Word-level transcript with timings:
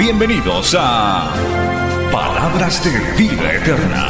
Bienvenidos 0.00 0.74
a 0.78 1.30
Palabras 2.10 2.82
de 2.82 3.22
Vida 3.22 3.52
Eterna. 3.52 4.06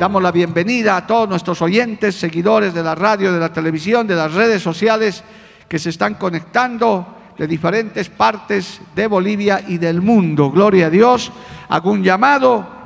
Damos 0.00 0.20
la 0.20 0.32
bienvenida 0.32 0.96
a 0.96 1.06
todos 1.06 1.28
nuestros 1.28 1.62
oyentes, 1.62 2.16
seguidores 2.16 2.74
de 2.74 2.82
la 2.82 2.96
radio, 2.96 3.32
de 3.32 3.38
la 3.38 3.52
televisión, 3.52 4.04
de 4.08 4.16
las 4.16 4.34
redes 4.34 4.60
sociales 4.60 5.22
que 5.68 5.78
se 5.78 5.90
están 5.90 6.14
conectando 6.14 7.06
de 7.38 7.46
diferentes 7.46 8.08
partes 8.08 8.80
de 8.96 9.06
Bolivia 9.06 9.62
y 9.68 9.78
del 9.78 10.00
mundo. 10.02 10.50
Gloria 10.50 10.86
a 10.86 10.90
Dios. 10.90 11.30
Hago 11.68 11.92
un 11.92 12.02
llamado 12.02 12.81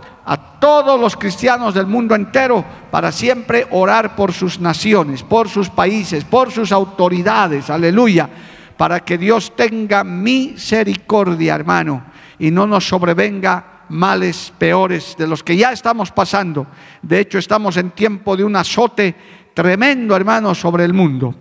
todos 0.66 0.98
los 0.98 1.16
cristianos 1.16 1.74
del 1.74 1.86
mundo 1.86 2.16
entero 2.16 2.64
para 2.90 3.12
siempre 3.12 3.68
orar 3.70 4.16
por 4.16 4.32
sus 4.32 4.58
naciones, 4.58 5.22
por 5.22 5.48
sus 5.48 5.70
países, 5.70 6.24
por 6.24 6.50
sus 6.50 6.72
autoridades. 6.72 7.70
Aleluya. 7.70 8.28
Para 8.76 8.98
que 8.98 9.16
Dios 9.16 9.54
tenga 9.54 10.02
misericordia, 10.02 11.54
hermano, 11.54 12.06
y 12.40 12.50
no 12.50 12.66
nos 12.66 12.88
sobrevenga 12.88 13.84
males 13.90 14.52
peores 14.58 15.14
de 15.16 15.28
los 15.28 15.44
que 15.44 15.56
ya 15.56 15.70
estamos 15.70 16.10
pasando. 16.10 16.66
De 17.00 17.20
hecho, 17.20 17.38
estamos 17.38 17.76
en 17.76 17.92
tiempo 17.92 18.36
de 18.36 18.42
un 18.42 18.56
azote 18.56 19.14
tremendo, 19.54 20.16
hermano, 20.16 20.52
sobre 20.52 20.84
el 20.84 20.92
mundo. 20.92 21.32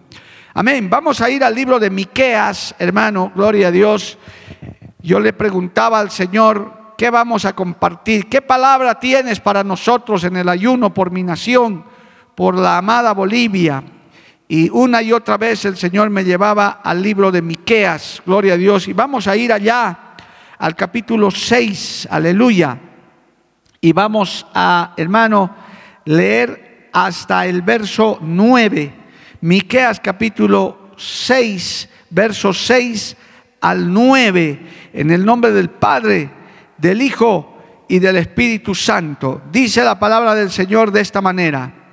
Amén. 0.53 0.87
Vamos 0.87 1.19
a 1.19 1.31
ir 1.31 1.43
al 1.43 1.55
libro 1.55 1.79
de 1.79 1.89
Miqueas, 1.89 2.75
hermano, 2.77 3.31
gloria 3.33 3.69
a 3.69 3.71
Dios. 3.71 4.19
Yo 5.01 5.19
le 5.19 5.33
preguntaba 5.33 5.99
al 5.99 6.11
Señor, 6.11 6.84
¿qué 6.97 7.09
vamos 7.09 7.45
a 7.45 7.53
compartir? 7.53 8.27
¿Qué 8.27 8.41
palabra 8.41 8.99
tienes 8.99 9.39
para 9.39 9.63
nosotros 9.63 10.23
en 10.23 10.37
el 10.37 10.49
ayuno 10.49 10.93
por 10.93 11.11
mi 11.11 11.23
nación, 11.23 11.83
por 12.35 12.55
la 12.55 12.77
amada 12.77 13.13
Bolivia? 13.13 13.83
Y 14.47 14.69
una 14.69 15.01
y 15.01 15.11
otra 15.11 15.37
vez 15.37 15.65
el 15.65 15.75
Señor 15.75 16.09
me 16.09 16.23
llevaba 16.23 16.81
al 16.83 17.01
libro 17.01 17.31
de 17.31 17.41
Miqueas, 17.41 18.21
gloria 18.25 18.53
a 18.53 18.57
Dios, 18.57 18.87
y 18.87 18.93
vamos 18.93 19.27
a 19.27 19.35
ir 19.35 19.51
allá 19.51 19.97
al 20.57 20.75
capítulo 20.75 21.31
6, 21.31 22.07
aleluya. 22.11 22.77
Y 23.81 23.91
vamos 23.91 24.45
a, 24.53 24.93
hermano, 24.97 25.55
leer 26.05 26.89
hasta 26.93 27.45
el 27.45 27.61
verso 27.61 28.19
9. 28.21 28.93
Miqueas 29.41 29.99
capítulo 29.99 30.91
6, 30.97 31.89
verso 32.09 32.53
6 32.53 33.17
al 33.61 33.91
9, 33.91 34.59
en 34.93 35.11
el 35.11 35.25
nombre 35.25 35.51
del 35.51 35.69
Padre, 35.69 36.29
del 36.77 37.01
Hijo 37.01 37.57
y 37.87 37.99
del 37.99 38.17
Espíritu 38.17 38.73
Santo. 38.75 39.41
Dice 39.51 39.83
la 39.83 39.99
palabra 39.99 40.35
del 40.35 40.51
Señor 40.51 40.91
de 40.91 41.01
esta 41.01 41.21
manera: 41.21 41.89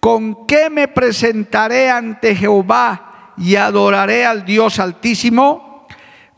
¿Con 0.00 0.46
qué 0.46 0.70
me 0.70 0.88
presentaré 0.88 1.90
ante 1.90 2.34
Jehová 2.34 3.34
y 3.36 3.56
adoraré 3.56 4.24
al 4.26 4.44
Dios 4.44 4.78
Altísimo? 4.78 5.68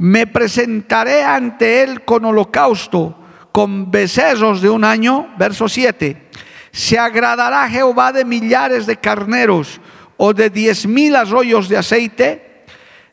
me 0.01 0.27
presentaré 0.27 1.23
ante 1.23 1.83
él 1.83 2.07
con 2.07 2.25
holocausto, 2.25 3.19
con 3.53 3.91
becerros 3.91 4.63
de 4.63 4.71
un 4.71 4.83
año, 4.83 5.29
verso 5.37 5.69
7. 5.69 6.31
Se 6.73 6.99
agradará 6.99 7.69
Jehová 7.69 8.11
de 8.11 8.25
millares 8.25 8.87
de 8.87 8.97
carneros 8.97 9.79
o 10.17 10.33
de 10.33 10.49
diez 10.49 10.87
mil 10.87 11.15
arroyos 11.15 11.69
de 11.69 11.77
aceite. 11.77 12.50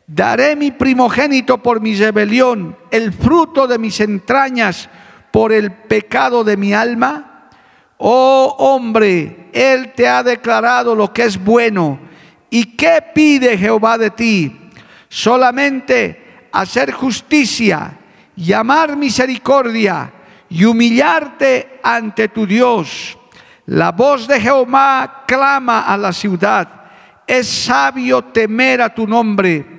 Daré 0.07 0.55
mi 0.55 0.71
primogénito 0.71 1.57
por 1.57 1.81
mi 1.81 1.93
rebelión, 1.93 2.77
el 2.91 3.11
fruto 3.11 3.67
de 3.67 3.77
mis 3.77 3.99
entrañas 3.99 4.89
por 5.31 5.51
el 5.51 5.69
pecado 5.69 6.45
de 6.45 6.55
mi 6.55 6.73
alma. 6.73 7.49
Oh 7.97 8.55
hombre, 8.57 9.49
Él 9.51 9.91
te 9.93 10.07
ha 10.07 10.23
declarado 10.23 10.95
lo 10.95 11.11
que 11.11 11.23
es 11.23 11.37
bueno. 11.37 11.99
¿Y 12.49 12.77
qué 12.77 13.03
pide 13.13 13.57
Jehová 13.57 13.97
de 13.97 14.11
ti? 14.11 14.69
Solamente 15.09 16.47
hacer 16.53 16.93
justicia, 16.93 17.99
llamar 18.33 18.95
misericordia 18.95 20.13
y 20.49 20.63
humillarte 20.63 21.81
ante 21.83 22.29
tu 22.29 22.47
Dios. 22.47 23.17
La 23.65 23.91
voz 23.91 24.25
de 24.25 24.39
Jehová 24.39 25.25
clama 25.27 25.81
a 25.81 25.97
la 25.97 26.13
ciudad. 26.13 26.85
Es 27.27 27.49
sabio 27.49 28.23
temer 28.23 28.81
a 28.81 28.95
tu 28.95 29.05
nombre. 29.05 29.76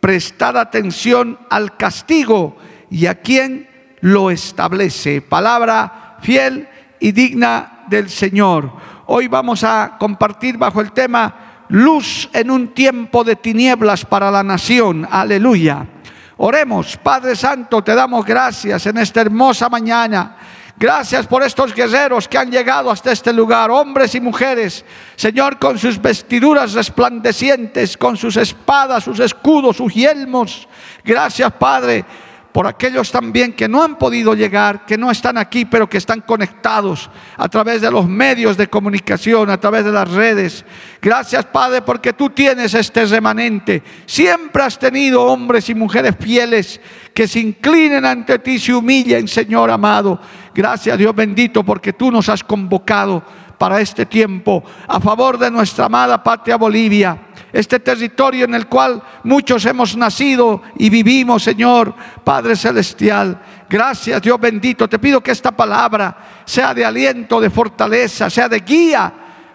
Prestar 0.00 0.56
atención 0.56 1.38
al 1.50 1.76
castigo 1.76 2.56
y 2.90 3.06
a 3.06 3.16
quien 3.16 3.68
lo 4.00 4.30
establece. 4.30 5.20
Palabra 5.22 6.18
fiel 6.20 6.68
y 7.00 7.12
digna 7.12 7.84
del 7.88 8.08
Señor. 8.08 8.72
Hoy 9.06 9.28
vamos 9.28 9.64
a 9.64 9.96
compartir 9.98 10.56
bajo 10.58 10.80
el 10.80 10.92
tema 10.92 11.64
luz 11.68 12.28
en 12.32 12.50
un 12.50 12.68
tiempo 12.68 13.24
de 13.24 13.36
tinieblas 13.36 14.04
para 14.04 14.30
la 14.30 14.42
nación. 14.42 15.06
Aleluya. 15.10 15.86
Oremos, 16.38 16.96
Padre 16.96 17.34
Santo, 17.34 17.82
te 17.82 17.94
damos 17.94 18.24
gracias 18.24 18.86
en 18.86 18.98
esta 18.98 19.20
hermosa 19.20 19.68
mañana. 19.68 20.36
Gracias 20.78 21.26
por 21.26 21.42
estos 21.42 21.74
guerreros 21.74 22.28
que 22.28 22.38
han 22.38 22.52
llegado 22.52 22.88
hasta 22.88 23.10
este 23.10 23.32
lugar, 23.32 23.68
hombres 23.68 24.14
y 24.14 24.20
mujeres, 24.20 24.84
Señor, 25.16 25.58
con 25.58 25.76
sus 25.76 26.00
vestiduras 26.00 26.72
resplandecientes, 26.72 27.96
con 27.96 28.16
sus 28.16 28.36
espadas, 28.36 29.02
sus 29.02 29.18
escudos, 29.18 29.76
sus 29.78 29.92
yelmos. 29.92 30.68
Gracias, 31.04 31.52
Padre 31.54 32.04
por 32.58 32.66
aquellos 32.66 33.12
también 33.12 33.52
que 33.52 33.68
no 33.68 33.84
han 33.84 33.96
podido 33.96 34.34
llegar, 34.34 34.84
que 34.84 34.98
no 34.98 35.12
están 35.12 35.38
aquí, 35.38 35.64
pero 35.64 35.88
que 35.88 35.98
están 35.98 36.22
conectados 36.22 37.08
a 37.36 37.48
través 37.48 37.80
de 37.80 37.88
los 37.88 38.08
medios 38.08 38.56
de 38.56 38.66
comunicación, 38.66 39.48
a 39.48 39.60
través 39.60 39.84
de 39.84 39.92
las 39.92 40.10
redes. 40.10 40.64
Gracias, 41.00 41.44
Padre, 41.44 41.82
porque 41.82 42.14
tú 42.14 42.30
tienes 42.30 42.74
este 42.74 43.04
remanente. 43.04 43.80
Siempre 44.06 44.64
has 44.64 44.76
tenido 44.76 45.22
hombres 45.22 45.70
y 45.70 45.76
mujeres 45.76 46.16
fieles 46.18 46.80
que 47.14 47.28
se 47.28 47.38
inclinen 47.38 48.04
ante 48.04 48.40
ti, 48.40 48.58
se 48.58 48.74
humillen, 48.74 49.28
Señor 49.28 49.70
amado. 49.70 50.20
Gracias, 50.52 50.98
Dios 50.98 51.14
bendito, 51.14 51.62
porque 51.62 51.92
tú 51.92 52.10
nos 52.10 52.28
has 52.28 52.42
convocado 52.42 53.22
para 53.58 53.80
este 53.80 54.06
tiempo 54.06 54.62
a 54.86 55.00
favor 55.00 55.36
de 55.36 55.50
nuestra 55.50 55.86
amada 55.86 56.22
patria 56.22 56.56
Bolivia 56.56 57.18
este 57.52 57.80
territorio 57.80 58.44
en 58.44 58.54
el 58.54 58.66
cual 58.66 59.02
muchos 59.24 59.64
hemos 59.64 59.96
nacido 59.96 60.62
y 60.76 60.90
vivimos, 60.90 61.42
Señor, 61.42 61.94
Padre 62.22 62.56
Celestial. 62.56 63.40
Gracias, 63.68 64.20
Dios 64.20 64.38
bendito. 64.38 64.88
Te 64.88 64.98
pido 64.98 65.22
que 65.22 65.30
esta 65.30 65.52
palabra 65.52 66.42
sea 66.44 66.74
de 66.74 66.84
aliento, 66.84 67.40
de 67.40 67.50
fortaleza, 67.50 68.28
sea 68.28 68.48
de 68.48 68.60
guía 68.60 69.12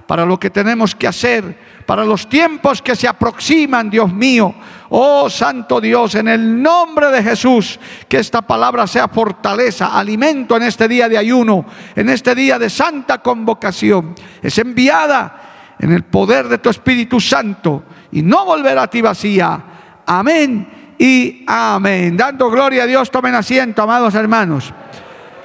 para 0.08 0.26
lo 0.26 0.40
que 0.40 0.50
tenemos 0.50 0.96
que 0.96 1.08
hacer, 1.08 1.58
para 1.86 2.04
los 2.04 2.28
tiempos 2.28 2.82
que 2.82 2.96
se 2.96 3.08
aproximan, 3.08 3.90
Dios 3.90 4.12
mío. 4.14 4.54
Oh 4.90 5.30
Santo 5.30 5.82
Dios, 5.82 6.16
en 6.16 6.28
el 6.28 6.62
nombre 6.62 7.10
de 7.10 7.24
Jesús, 7.24 7.80
que 8.08 8.18
esta 8.18 8.42
palabra 8.42 8.86
sea 8.86 9.08
fortaleza, 9.08 9.98
alimento 9.98 10.56
en 10.56 10.64
este 10.64 10.88
día 10.88 11.10
de 11.10 11.18
ayuno, 11.18 11.66
en 11.96 12.10
este 12.10 12.36
día 12.36 12.60
de 12.60 12.70
santa 12.70 13.20
convocación. 13.20 14.14
Es 14.42 14.58
enviada 14.60 15.76
en 15.80 15.92
el 15.92 16.04
poder 16.04 16.48
de 16.48 16.60
tu 16.60 16.70
Espíritu 16.70 17.20
Santo 17.20 17.84
y 18.12 18.22
no 18.22 18.46
volverá 18.46 18.84
a 18.84 18.90
ti 18.90 19.02
vacía. 19.02 19.64
Amén 20.06 20.96
y 21.00 21.44
amén. 21.48 22.16
Dando 22.16 22.50
gloria 22.52 22.84
a 22.84 22.88
Dios, 22.88 23.10
tomen 23.10 23.36
asiento, 23.36 23.82
amados 23.82 24.14
hermanos. 24.14 24.72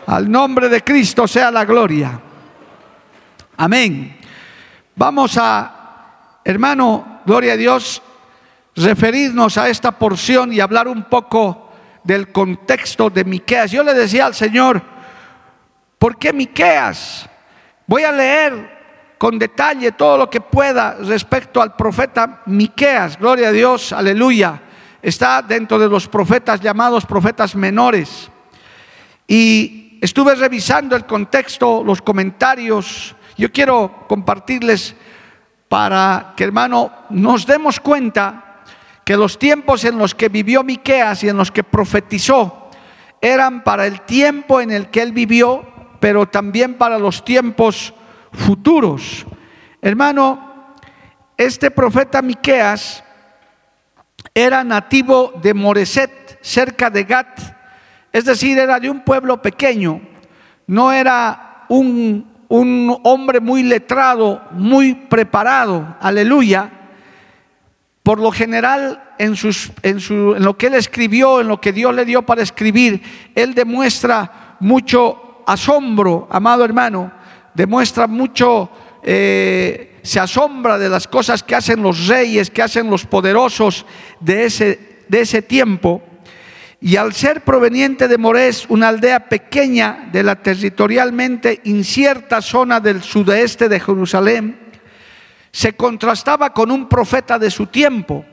Al 0.06 0.30
nombre 0.30 0.68
de 0.68 0.82
Cristo 0.82 1.26
sea 1.26 1.50
la 1.50 1.64
gloria. 1.64 2.20
Amén. 3.56 4.17
Vamos 4.98 5.38
a, 5.40 6.40
hermano, 6.44 7.20
gloria 7.24 7.52
a 7.52 7.56
Dios, 7.56 8.02
referirnos 8.74 9.56
a 9.56 9.68
esta 9.68 9.92
porción 9.92 10.52
y 10.52 10.58
hablar 10.58 10.88
un 10.88 11.04
poco 11.04 11.70
del 12.02 12.32
contexto 12.32 13.08
de 13.08 13.22
Miqueas. 13.22 13.70
Yo 13.70 13.84
le 13.84 13.94
decía 13.94 14.26
al 14.26 14.34
Señor, 14.34 14.82
¿por 16.00 16.18
qué 16.18 16.32
Miqueas? 16.32 17.30
Voy 17.86 18.02
a 18.02 18.10
leer 18.10 19.14
con 19.18 19.38
detalle 19.38 19.92
todo 19.92 20.18
lo 20.18 20.28
que 20.28 20.40
pueda 20.40 20.94
respecto 20.94 21.62
al 21.62 21.76
profeta 21.76 22.42
Miqueas, 22.46 23.20
gloria 23.20 23.50
a 23.50 23.52
Dios, 23.52 23.92
aleluya. 23.92 24.60
Está 25.00 25.42
dentro 25.42 25.78
de 25.78 25.88
los 25.88 26.08
profetas 26.08 26.60
llamados 26.60 27.06
profetas 27.06 27.54
menores. 27.54 28.28
Y 29.28 30.00
estuve 30.02 30.34
revisando 30.34 30.96
el 30.96 31.06
contexto, 31.06 31.84
los 31.84 32.02
comentarios. 32.02 33.14
Yo 33.38 33.52
quiero 33.52 34.04
compartirles 34.08 34.96
para 35.68 36.34
que, 36.36 36.42
hermano, 36.42 36.90
nos 37.08 37.46
demos 37.46 37.78
cuenta 37.78 38.62
que 39.04 39.16
los 39.16 39.38
tiempos 39.38 39.84
en 39.84 39.96
los 39.96 40.12
que 40.12 40.28
vivió 40.28 40.64
Miqueas 40.64 41.22
y 41.22 41.28
en 41.28 41.36
los 41.36 41.52
que 41.52 41.62
profetizó 41.62 42.68
eran 43.20 43.62
para 43.62 43.86
el 43.86 44.00
tiempo 44.00 44.60
en 44.60 44.72
el 44.72 44.88
que 44.88 45.02
él 45.02 45.12
vivió, 45.12 45.64
pero 46.00 46.26
también 46.26 46.74
para 46.74 46.98
los 46.98 47.24
tiempos 47.24 47.94
futuros. 48.32 49.24
Hermano, 49.80 50.74
este 51.36 51.70
profeta 51.70 52.20
Miqueas 52.22 53.04
era 54.34 54.64
nativo 54.64 55.32
de 55.40 55.54
Moreset, 55.54 56.40
cerca 56.42 56.90
de 56.90 57.04
Gat, 57.04 57.38
es 58.12 58.24
decir, 58.24 58.58
era 58.58 58.80
de 58.80 58.90
un 58.90 59.04
pueblo 59.04 59.40
pequeño, 59.40 60.00
no 60.66 60.92
era 60.92 61.64
un, 61.68 62.37
un 62.48 62.98
hombre 63.04 63.40
muy 63.40 63.62
letrado, 63.62 64.42
muy 64.52 64.94
preparado, 64.94 65.96
aleluya. 66.00 66.70
Por 68.02 68.20
lo 68.20 68.30
general, 68.32 69.02
en, 69.18 69.36
sus, 69.36 69.70
en, 69.82 70.00
su, 70.00 70.34
lo 70.38 70.56
que 70.56 70.68
él 70.68 70.74
escribió, 70.74 71.40
en 71.40 71.48
lo 71.48 71.60
que 71.60 71.72
Dios 71.72 71.94
le 71.94 72.06
dio 72.06 72.22
para 72.22 72.42
escribir, 72.42 73.02
él 73.34 73.54
demuestra 73.54 74.56
mucho 74.60 75.42
asombro, 75.46 76.26
amado 76.30 76.64
hermano, 76.64 77.12
demuestra 77.54 78.06
mucho, 78.06 78.70
eh, 79.02 79.98
se 80.02 80.20
asombra 80.20 80.78
de 80.78 80.88
las 80.88 81.06
cosas 81.06 81.42
que 81.42 81.54
hacen 81.54 81.82
los 81.82 82.06
reyes, 82.06 82.50
que 82.50 82.62
hacen 82.62 82.88
los 82.88 83.04
poderosos 83.04 83.84
de 84.20 84.46
ese, 84.46 85.04
de 85.08 85.20
ese 85.20 85.42
tiempo. 85.42 86.02
Y 86.80 86.96
al 86.96 87.12
ser 87.12 87.42
proveniente 87.42 88.06
de 88.06 88.18
Morés, 88.18 88.66
una 88.68 88.88
aldea 88.88 89.28
pequeña 89.28 90.08
de 90.12 90.22
la 90.22 90.36
territorialmente 90.36 91.60
incierta 91.64 92.40
zona 92.40 92.78
del 92.78 93.02
sudeste 93.02 93.68
de 93.68 93.80
Jerusalén, 93.80 94.58
se 95.50 95.72
contrastaba 95.72 96.52
con 96.52 96.70
un 96.70 96.88
profeta 96.88 97.38
de 97.38 97.50
su 97.50 97.66
tiempo, 97.66 98.24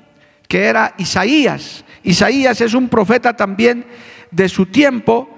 que 0.47 0.65
era 0.65 0.93
Isaías. 0.97 1.83
Isaías 2.03 2.61
es 2.61 2.75
un 2.75 2.87
profeta 2.87 3.35
también 3.35 3.85
de 4.29 4.47
su 4.47 4.67
tiempo, 4.67 5.29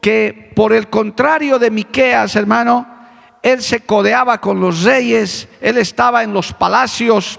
que 0.00 0.50
por 0.54 0.72
el 0.72 0.88
contrario 0.88 1.58
de 1.58 1.70
Miqueas, 1.70 2.34
hermano, 2.36 2.88
él 3.42 3.60
se 3.60 3.80
codeaba 3.80 4.40
con 4.40 4.58
los 4.58 4.84
reyes, 4.84 5.48
él 5.60 5.76
estaba 5.76 6.22
en 6.22 6.32
los 6.32 6.54
palacios. 6.54 7.38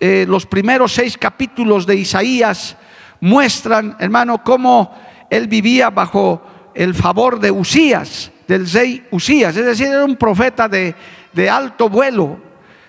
Eh, 0.00 0.24
los 0.26 0.46
primeros 0.46 0.92
seis 0.92 1.18
capítulos 1.18 1.86
de 1.86 1.96
Isaías 1.96 2.78
muestran, 3.20 3.96
hermano, 3.98 4.42
cómo 4.42 4.94
él 5.30 5.48
vivía 5.48 5.90
bajo 5.90 6.42
el 6.74 6.94
favor 6.94 7.40
de 7.40 7.50
Usías, 7.50 8.30
del 8.46 8.70
rey 8.70 9.06
Usías. 9.10 9.56
Es 9.56 9.64
decir, 9.64 9.86
era 9.86 10.04
un 10.04 10.16
profeta 10.16 10.68
de, 10.68 10.94
de 11.32 11.50
alto 11.50 11.88
vuelo. 11.88 12.38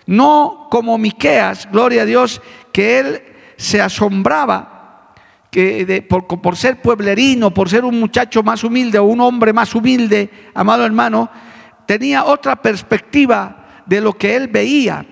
No 0.08 0.68
como 0.70 0.98
Miqueas, 0.98 1.68
gloria 1.72 2.04
a 2.04 2.06
Dios, 2.06 2.42
que 2.72 3.00
él 3.00 3.22
se 3.58 3.82
asombraba 3.82 5.14
que 5.56 6.06
por, 6.10 6.28
por, 6.28 6.58
ser 6.58 6.82
pueblerino, 6.82 7.50
por 7.50 7.70
ser 7.70 7.86
un 7.86 7.98
muchacho 7.98 8.44
más 8.44 8.66
humilde 8.66 9.00
o 9.00 9.06
un 9.06 9.22
hombre 9.22 9.54
más 9.54 9.74
humilde, 9.74 10.30
amado 10.54 10.86
hermano, 10.86 11.30
tenía 11.86 12.26
otra 12.26 12.58
perspectiva 12.58 13.84
de 13.86 14.02
lo 14.02 14.18
que 14.18 14.36
él 14.36 14.50
veía. 14.50 15.06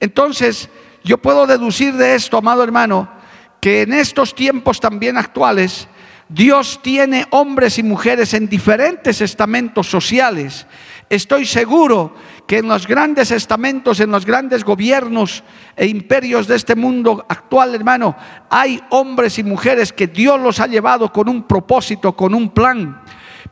Entonces, 0.00 0.68
yo 1.04 1.18
puedo 1.18 1.46
deducir 1.46 1.94
de 1.94 2.16
esto, 2.16 2.36
amado 2.36 2.64
hermano, 2.64 3.08
que 3.60 3.82
en 3.82 3.92
estos 3.92 4.34
tiempos 4.34 4.80
también 4.80 5.16
actuales, 5.16 5.88
Dios 6.28 6.80
tiene 6.82 7.26
hombres 7.30 7.78
y 7.78 7.84
mujeres 7.84 8.34
en 8.34 8.48
diferentes 8.48 9.20
estamentos 9.20 9.86
sociales. 9.86 10.66
Estoy 11.08 11.46
seguro 11.46 12.16
que 12.48 12.58
en 12.58 12.68
los 12.68 12.86
grandes 12.86 13.30
estamentos, 13.30 14.00
en 14.00 14.10
los 14.10 14.26
grandes 14.26 14.64
gobiernos 14.64 15.44
e 15.76 15.86
imperios 15.86 16.48
de 16.48 16.56
este 16.56 16.74
mundo 16.74 17.24
actual, 17.28 17.74
hermano, 17.76 18.16
hay 18.50 18.82
hombres 18.90 19.38
y 19.38 19.44
mujeres 19.44 19.92
que 19.92 20.08
Dios 20.08 20.40
los 20.40 20.58
ha 20.58 20.66
llevado 20.66 21.12
con 21.12 21.28
un 21.28 21.44
propósito, 21.44 22.16
con 22.16 22.34
un 22.34 22.50
plan. 22.50 23.02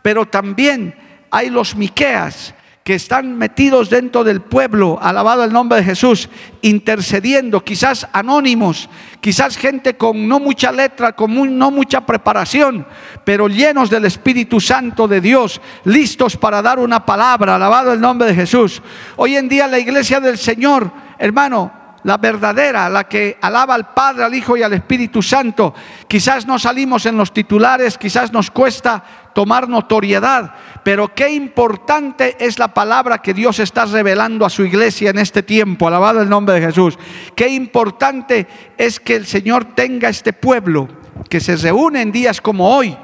Pero 0.03 0.27
también 0.27 0.97
hay 1.31 1.51
los 1.51 1.77
Miqueas 1.77 2.55
que 2.85 2.95
están 2.95 3.39
metidos 3.39 3.89
dentro 3.89 4.25
del 4.25 4.43
pueblo, 4.43 4.99
alabado 5.01 5.43
el 5.43 5.55
nombre 5.55 5.79
de 5.79 5.85
Jesús, 5.85 6.29
intercediendo, 6.61 7.65
quizás 7.65 8.07
anónimos, 8.13 8.91
quizás 9.23 9.57
gente 9.57 9.97
con 9.97 10.29
no 10.29 10.39
mucha 10.39 10.71
letra, 10.71 11.17
con 11.17 11.59
no 11.59 11.71
mucha 11.71 12.05
preparación, 12.05 12.87
pero 13.25 13.49
llenos 13.49 13.89
del 13.89 14.05
Espíritu 14.05 14.61
Santo 14.61 15.09
de 15.09 15.23
Dios, 15.23 15.63
listos 15.85 16.37
para 16.37 16.61
dar 16.61 16.79
una 16.79 17.07
palabra, 17.07 17.55
alabado 17.55 17.91
el 17.91 18.03
nombre 18.03 18.29
de 18.29 18.35
Jesús. 18.35 18.83
Hoy 19.17 19.37
en 19.37 19.49
día 19.49 19.67
la 19.67 19.79
iglesia 19.79 20.21
del 20.21 20.37
Señor, 20.37 20.93
hermano, 21.19 21.84
la 22.05 22.19
verdadera, 22.19 22.89
la 22.89 23.05
que 23.05 23.39
alaba 23.41 23.75
al 23.75 23.93
Padre, 23.93 24.25
al 24.25 24.35
Hijo 24.35 24.57
y 24.57 24.63
al 24.63 24.75
Espíritu 24.75 25.23
Santo. 25.23 25.75
Quizás 26.07 26.47
no 26.47 26.59
salimos 26.59 27.07
en 27.07 27.17
los 27.17 27.33
titulares, 27.33 27.99
quizás 27.99 28.33
nos 28.33 28.51
cuesta 28.51 29.03
tomar 29.35 29.69
notoriedad, 29.69 30.55
pero 30.85 31.15
qué 31.15 31.31
importante 31.31 32.37
es 32.39 32.59
la 32.59 32.69
palabra 32.69 33.19
que 33.19 33.35
Dios 33.35 33.59
está 33.59 33.87
revelando 33.87 34.45
a 34.45 34.51
su 34.51 34.65
iglesia 34.65 35.11
en 35.11 35.19
este 35.19 35.43
tiempo. 35.43 35.89
Alabado 35.89 36.21
el 36.21 36.29
nombre 36.29 36.61
de 36.61 36.67
Jesús. 36.67 36.99
Qué 37.35 37.49
importante 37.49 38.47
es 38.77 39.01
que 39.01 39.17
el 39.17 39.27
Señor 39.27 39.75
tenga 39.75 40.09
este 40.09 40.33
pueblo 40.33 40.89
que 41.29 41.41
se 41.41 41.57
reúne 41.57 42.03
en 42.03 42.13
días 42.13 42.41
como 42.41 42.69
hoy 42.77 42.97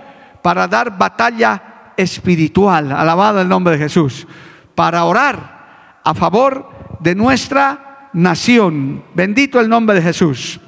para 0.43 0.69
dar 0.69 0.97
batalla 0.97 1.93
espiritual. 1.97 2.93
Alabado 2.93 3.41
el 3.41 3.49
nombre 3.49 3.79
de 3.79 3.85
Jesús. 3.85 4.27
Para 4.75 5.05
orar 5.05 6.01
a 6.05 6.15
favor 6.15 6.71
de 7.01 7.15
nuestra 7.15 7.90
nación. 8.13 9.05
Bendito 9.15 9.61
el 9.61 9.69
nombre 9.69 9.97
de 9.97 10.03
Jesús. 10.03 10.61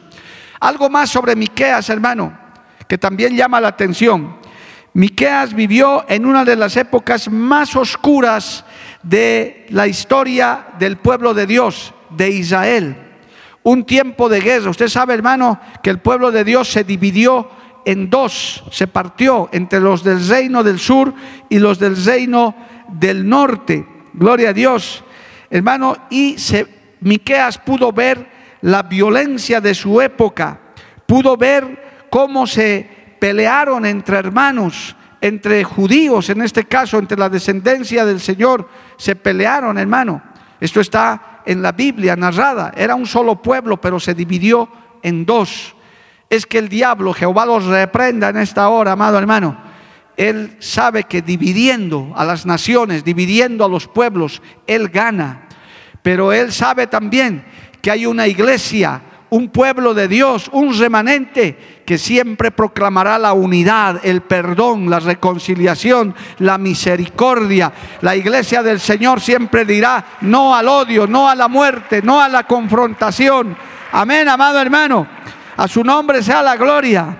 Algo 0.60 0.88
más 0.88 1.10
sobre 1.10 1.34
Miqueas, 1.34 1.88
hermano, 1.90 2.38
que 2.86 2.98
también 2.98 3.36
llama 3.36 3.60
la 3.60 3.68
atención. 3.68 4.36
Miqueas 4.94 5.54
vivió 5.54 6.04
en 6.08 6.26
una 6.26 6.44
de 6.44 6.54
las 6.54 6.76
épocas 6.76 7.30
más 7.30 7.74
oscuras 7.76 8.64
de 9.02 9.66
la 9.70 9.86
historia 9.86 10.66
del 10.78 10.98
pueblo 10.98 11.32
de 11.34 11.46
Dios, 11.46 11.94
de 12.10 12.30
Israel. 12.30 12.96
Un 13.62 13.84
tiempo 13.84 14.28
de 14.28 14.40
guerra. 14.40 14.70
Usted 14.70 14.88
sabe, 14.88 15.14
hermano, 15.14 15.58
que 15.82 15.90
el 15.90 15.98
pueblo 15.98 16.30
de 16.30 16.44
Dios 16.44 16.70
se 16.70 16.84
dividió 16.84 17.48
en 17.84 18.10
dos, 18.10 18.62
se 18.70 18.86
partió 18.86 19.48
entre 19.52 19.80
los 19.80 20.04
del 20.04 20.26
reino 20.28 20.62
del 20.62 20.78
sur 20.78 21.12
y 21.48 21.58
los 21.58 21.78
del 21.78 22.02
reino 22.04 22.54
del 22.88 23.28
norte. 23.28 23.86
Gloria 24.12 24.50
a 24.50 24.52
Dios, 24.52 25.02
hermano, 25.50 25.96
y 26.10 26.38
se 26.38 26.81
Miqueas 27.02 27.58
pudo 27.58 27.92
ver 27.92 28.30
la 28.62 28.82
violencia 28.82 29.60
de 29.60 29.74
su 29.74 30.00
época, 30.00 30.60
pudo 31.06 31.36
ver 31.36 32.06
cómo 32.10 32.46
se 32.46 33.16
pelearon 33.18 33.86
entre 33.86 34.18
hermanos, 34.18 34.96
entre 35.20 35.62
judíos, 35.62 36.28
en 36.30 36.42
este 36.42 36.64
caso, 36.64 36.98
entre 36.98 37.18
la 37.18 37.28
descendencia 37.28 38.04
del 38.04 38.20
Señor, 38.20 38.68
se 38.96 39.14
pelearon, 39.14 39.78
hermano. 39.78 40.22
Esto 40.60 40.80
está 40.80 41.42
en 41.46 41.62
la 41.62 41.72
Biblia 41.72 42.16
narrada. 42.16 42.72
Era 42.76 42.94
un 42.94 43.06
solo 43.06 43.40
pueblo, 43.40 43.80
pero 43.80 44.00
se 44.00 44.14
dividió 44.14 44.68
en 45.02 45.24
dos. 45.24 45.74
Es 46.28 46.46
que 46.46 46.58
el 46.58 46.68
diablo, 46.68 47.12
Jehová 47.12 47.46
los 47.46 47.66
reprenda 47.66 48.30
en 48.30 48.38
esta 48.38 48.68
hora, 48.68 48.92
amado 48.92 49.18
hermano. 49.18 49.56
Él 50.16 50.56
sabe 50.58 51.04
que 51.04 51.22
dividiendo 51.22 52.12
a 52.16 52.24
las 52.24 52.44
naciones, 52.44 53.04
dividiendo 53.04 53.64
a 53.64 53.68
los 53.68 53.86
pueblos, 53.88 54.42
Él 54.66 54.88
gana. 54.88 55.48
Pero 56.02 56.32
Él 56.32 56.52
sabe 56.52 56.86
también 56.86 57.44
que 57.80 57.90
hay 57.90 58.06
una 58.06 58.26
iglesia, 58.26 59.00
un 59.30 59.48
pueblo 59.48 59.94
de 59.94 60.08
Dios, 60.08 60.50
un 60.52 60.76
remanente 60.78 61.82
que 61.86 61.96
siempre 61.96 62.50
proclamará 62.50 63.18
la 63.18 63.32
unidad, 63.32 64.00
el 64.04 64.20
perdón, 64.22 64.90
la 64.90 65.00
reconciliación, 65.00 66.14
la 66.38 66.58
misericordia. 66.58 67.72
La 68.02 68.14
iglesia 68.14 68.62
del 68.62 68.78
Señor 68.78 69.20
siempre 69.20 69.64
dirá 69.64 70.18
no 70.22 70.54
al 70.54 70.68
odio, 70.68 71.06
no 71.06 71.28
a 71.28 71.34
la 71.34 71.48
muerte, 71.48 72.02
no 72.02 72.20
a 72.20 72.28
la 72.28 72.44
confrontación. 72.44 73.56
Amén, 73.92 74.28
amado 74.28 74.60
hermano. 74.60 75.06
A 75.56 75.68
su 75.68 75.82
nombre 75.84 76.22
sea 76.22 76.42
la 76.42 76.56
gloria. 76.56 77.16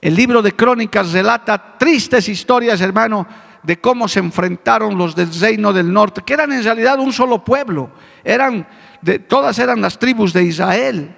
El 0.00 0.14
libro 0.14 0.42
de 0.42 0.52
Crónicas 0.52 1.12
relata 1.12 1.76
tristes 1.78 2.28
historias, 2.28 2.80
hermano, 2.80 3.26
de 3.66 3.80
cómo 3.80 4.06
se 4.06 4.20
enfrentaron 4.20 4.96
los 4.96 5.16
del 5.16 5.28
reino 5.40 5.72
del 5.72 5.92
norte, 5.92 6.22
que 6.24 6.34
eran 6.34 6.52
en 6.52 6.62
realidad 6.62 7.00
un 7.00 7.12
solo 7.12 7.42
pueblo, 7.42 7.90
eran 8.22 8.64
de, 9.02 9.18
todas 9.18 9.58
eran 9.58 9.80
las 9.80 9.98
tribus 9.98 10.32
de 10.32 10.44
Israel, 10.44 11.16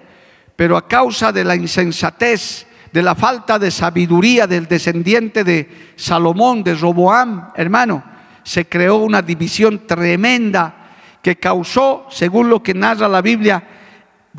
pero 0.56 0.78
a 0.78 0.88
causa 0.88 1.30
de 1.30 1.44
la 1.44 1.54
insensatez, 1.54 2.66
de 2.90 3.02
la 3.02 3.14
falta 3.14 3.58
de 3.58 3.70
sabiduría 3.70 4.46
del 4.46 4.66
descendiente 4.66 5.44
de 5.44 5.92
Salomón, 5.96 6.64
de 6.64 6.74
Roboam, 6.74 7.50
hermano, 7.54 8.02
se 8.42 8.64
creó 8.64 8.96
una 8.96 9.20
división 9.20 9.86
tremenda 9.86 10.74
que 11.20 11.36
causó, 11.36 12.06
según 12.08 12.48
lo 12.48 12.62
que 12.62 12.72
narra 12.72 13.08
la 13.08 13.20
Biblia, 13.20 13.62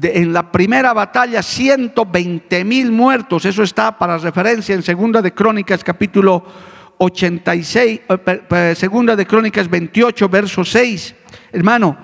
en 0.01 0.33
la 0.33 0.51
primera 0.51 0.93
batalla 0.93 1.43
120 1.43 2.63
mil 2.63 2.91
muertos. 2.91 3.45
Eso 3.45 3.61
está 3.61 3.95
para 3.95 4.17
referencia 4.17 4.73
en 4.73 4.81
Segunda 4.81 5.21
de 5.21 5.33
Crónicas 5.33 5.83
capítulo 5.83 6.43
86, 7.01 8.01
eh, 8.09 8.73
segunda 8.75 9.15
de 9.15 9.25
Crónicas 9.25 9.69
28, 9.69 10.27
verso 10.27 10.65
6, 10.65 11.15
hermano, 11.53 11.97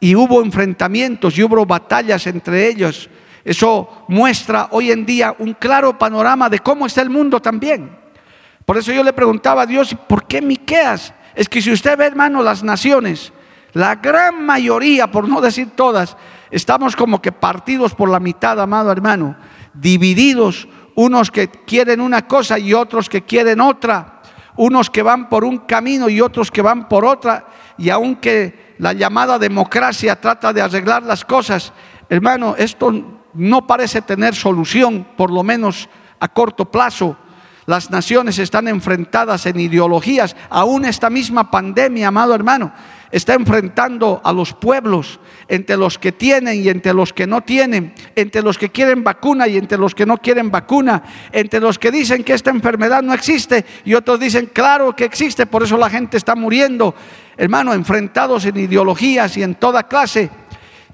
y 0.00 0.16
hubo 0.16 0.42
enfrentamientos 0.42 1.38
y 1.38 1.44
hubo 1.44 1.64
batallas 1.64 2.26
entre 2.26 2.68
ellos. 2.68 3.08
Eso 3.44 4.04
muestra 4.08 4.68
hoy 4.72 4.90
en 4.90 5.06
día 5.06 5.36
un 5.38 5.54
claro 5.54 5.96
panorama 5.96 6.50
de 6.50 6.58
cómo 6.58 6.86
está 6.86 7.00
el 7.02 7.10
mundo 7.10 7.40
también. 7.40 7.96
Por 8.64 8.76
eso 8.76 8.92
yo 8.92 9.04
le 9.04 9.12
preguntaba 9.12 9.62
a 9.62 9.66
Dios, 9.66 9.94
¿por 10.08 10.26
qué 10.26 10.42
Miqueas? 10.42 11.14
Es 11.36 11.48
que 11.48 11.62
si 11.62 11.70
usted 11.70 11.96
ve, 11.96 12.06
hermano, 12.06 12.42
las 12.42 12.64
naciones, 12.64 13.32
la 13.72 13.96
gran 13.96 14.44
mayoría, 14.44 15.12
por 15.12 15.28
no 15.28 15.40
decir 15.40 15.70
todas, 15.76 16.16
estamos 16.50 16.96
como 16.96 17.22
que 17.22 17.30
partidos 17.30 17.94
por 17.94 18.08
la 18.08 18.18
mitad, 18.18 18.60
amado 18.60 18.90
hermano, 18.90 19.36
divididos, 19.74 20.66
unos 20.96 21.30
que 21.30 21.48
quieren 21.48 22.00
una 22.00 22.26
cosa 22.26 22.58
y 22.58 22.74
otros 22.74 23.08
que 23.08 23.22
quieren 23.22 23.60
otra, 23.60 24.13
unos 24.56 24.90
que 24.90 25.02
van 25.02 25.28
por 25.28 25.44
un 25.44 25.58
camino 25.58 26.08
y 26.08 26.20
otros 26.20 26.50
que 26.50 26.62
van 26.62 26.88
por 26.88 27.04
otra, 27.04 27.46
y 27.76 27.90
aunque 27.90 28.74
la 28.78 28.92
llamada 28.92 29.38
democracia 29.38 30.20
trata 30.20 30.52
de 30.52 30.62
arreglar 30.62 31.02
las 31.02 31.24
cosas, 31.24 31.72
hermano, 32.08 32.54
esto 32.56 32.92
no 33.34 33.66
parece 33.66 34.02
tener 34.02 34.34
solución, 34.34 35.06
por 35.16 35.30
lo 35.30 35.42
menos 35.42 35.88
a 36.20 36.28
corto 36.28 36.64
plazo. 36.70 37.16
Las 37.66 37.90
naciones 37.90 38.38
están 38.38 38.68
enfrentadas 38.68 39.46
en 39.46 39.58
ideologías. 39.58 40.36
Aún 40.50 40.84
esta 40.84 41.08
misma 41.08 41.50
pandemia, 41.50 42.08
amado 42.08 42.34
hermano, 42.34 42.72
está 43.10 43.34
enfrentando 43.34 44.20
a 44.24 44.32
los 44.32 44.52
pueblos 44.52 45.20
entre 45.48 45.76
los 45.76 45.98
que 45.98 46.12
tienen 46.12 46.62
y 46.62 46.68
entre 46.68 46.92
los 46.92 47.12
que 47.12 47.26
no 47.26 47.42
tienen, 47.42 47.94
entre 48.16 48.42
los 48.42 48.58
que 48.58 48.70
quieren 48.70 49.04
vacuna 49.04 49.46
y 49.46 49.56
entre 49.56 49.78
los 49.78 49.94
que 49.94 50.04
no 50.04 50.18
quieren 50.18 50.50
vacuna, 50.50 51.02
entre 51.32 51.60
los 51.60 51.78
que 51.78 51.90
dicen 51.90 52.24
que 52.24 52.34
esta 52.34 52.50
enfermedad 52.50 53.02
no 53.02 53.14
existe 53.14 53.64
y 53.84 53.94
otros 53.94 54.18
dicen, 54.18 54.50
claro 54.52 54.94
que 54.96 55.04
existe, 55.04 55.46
por 55.46 55.62
eso 55.62 55.78
la 55.78 55.88
gente 55.88 56.16
está 56.16 56.34
muriendo. 56.34 56.94
Hermano, 57.36 57.72
enfrentados 57.72 58.44
en 58.46 58.56
ideologías 58.56 59.36
y 59.36 59.42
en 59.42 59.54
toda 59.54 59.84
clase. 59.84 60.28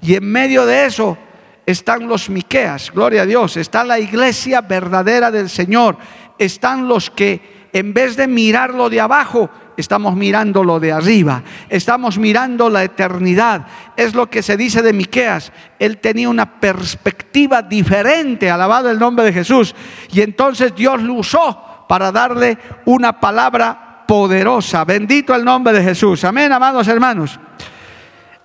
Y 0.01 0.15
en 0.15 0.31
medio 0.31 0.65
de 0.65 0.85
eso 0.85 1.17
están 1.65 2.07
los 2.07 2.29
Miqueas, 2.29 2.91
gloria 2.91 3.23
a 3.23 3.25
Dios, 3.25 3.57
está 3.57 3.83
la 3.83 3.99
iglesia 3.99 4.61
verdadera 4.61 5.31
del 5.31 5.49
Señor, 5.49 5.97
están 6.45 6.87
los 6.87 7.11
que 7.11 7.69
en 7.71 7.93
vez 7.93 8.17
de 8.17 8.27
mirarlo 8.27 8.89
de 8.89 8.99
abajo, 8.99 9.49
estamos 9.77 10.15
mirando 10.15 10.63
lo 10.63 10.79
de 10.79 10.91
arriba, 10.91 11.43
estamos 11.69 12.17
mirando 12.17 12.69
la 12.69 12.83
eternidad. 12.83 13.65
Es 13.95 14.13
lo 14.13 14.29
que 14.29 14.41
se 14.41 14.57
dice 14.57 14.81
de 14.81 14.91
Miqueas, 14.91 15.53
él 15.79 15.99
tenía 15.99 16.29
una 16.29 16.59
perspectiva 16.59 17.61
diferente, 17.61 18.49
alabado 18.49 18.89
el 18.89 18.99
nombre 18.99 19.23
de 19.23 19.33
Jesús, 19.33 19.75
y 20.11 20.21
entonces 20.21 20.75
Dios 20.75 21.01
lo 21.01 21.13
usó 21.13 21.85
para 21.87 22.11
darle 22.11 22.57
una 22.85 23.19
palabra 23.19 24.03
poderosa. 24.07 24.83
Bendito 24.83 25.33
el 25.35 25.45
nombre 25.45 25.73
de 25.73 25.83
Jesús. 25.83 26.23
Amén, 26.23 26.51
amados 26.51 26.87
hermanos. 26.87 27.39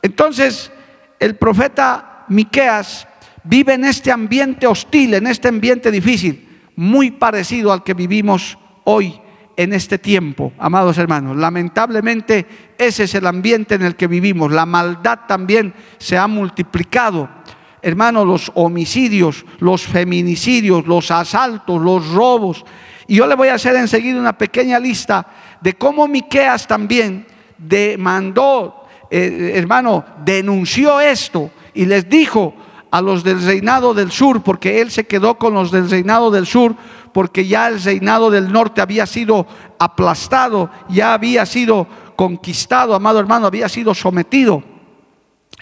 Entonces, 0.02 0.70
el 1.18 1.36
profeta 1.36 2.26
Miqueas 2.28 3.08
vive 3.42 3.74
en 3.74 3.86
este 3.86 4.12
ambiente 4.12 4.66
hostil, 4.66 5.14
en 5.14 5.26
este 5.26 5.48
ambiente 5.48 5.90
difícil, 5.90 6.45
muy 6.76 7.10
parecido 7.10 7.72
al 7.72 7.82
que 7.82 7.94
vivimos 7.94 8.58
hoy 8.84 9.20
en 9.56 9.72
este 9.72 9.98
tiempo, 9.98 10.52
amados 10.58 10.98
hermanos. 10.98 11.36
Lamentablemente 11.36 12.46
ese 12.78 13.04
es 13.04 13.14
el 13.14 13.26
ambiente 13.26 13.74
en 13.74 13.82
el 13.82 13.96
que 13.96 14.06
vivimos. 14.06 14.52
La 14.52 14.66
maldad 14.66 15.20
también 15.26 15.72
se 15.98 16.18
ha 16.18 16.26
multiplicado. 16.26 17.28
Hermanos, 17.80 18.26
los 18.26 18.52
homicidios, 18.54 19.44
los 19.58 19.82
feminicidios, 19.86 20.86
los 20.86 21.10
asaltos, 21.10 21.80
los 21.80 22.10
robos. 22.10 22.64
Y 23.06 23.16
yo 23.16 23.26
le 23.26 23.34
voy 23.34 23.48
a 23.48 23.54
hacer 23.54 23.76
enseguida 23.76 24.20
una 24.20 24.36
pequeña 24.36 24.78
lista 24.78 25.26
de 25.60 25.74
cómo 25.74 26.06
Miqueas 26.06 26.66
también 26.66 27.26
demandó, 27.56 28.86
eh, 29.10 29.52
hermano, 29.54 30.04
denunció 30.24 31.00
esto 31.00 31.50
y 31.72 31.86
les 31.86 32.08
dijo 32.08 32.54
a 32.90 33.00
los 33.00 33.24
del 33.24 33.42
reinado 33.44 33.94
del 33.94 34.10
sur, 34.10 34.42
porque 34.42 34.80
él 34.80 34.90
se 34.90 35.06
quedó 35.06 35.38
con 35.38 35.54
los 35.54 35.70
del 35.70 35.90
reinado 35.90 36.30
del 36.30 36.46
sur, 36.46 36.74
porque 37.12 37.46
ya 37.46 37.68
el 37.68 37.82
reinado 37.82 38.30
del 38.30 38.52
norte 38.52 38.80
había 38.80 39.06
sido 39.06 39.46
aplastado, 39.78 40.70
ya 40.88 41.14
había 41.14 41.46
sido 41.46 41.86
conquistado, 42.16 42.94
amado 42.94 43.20
hermano, 43.20 43.46
había 43.46 43.68
sido 43.68 43.94
sometido. 43.94 44.62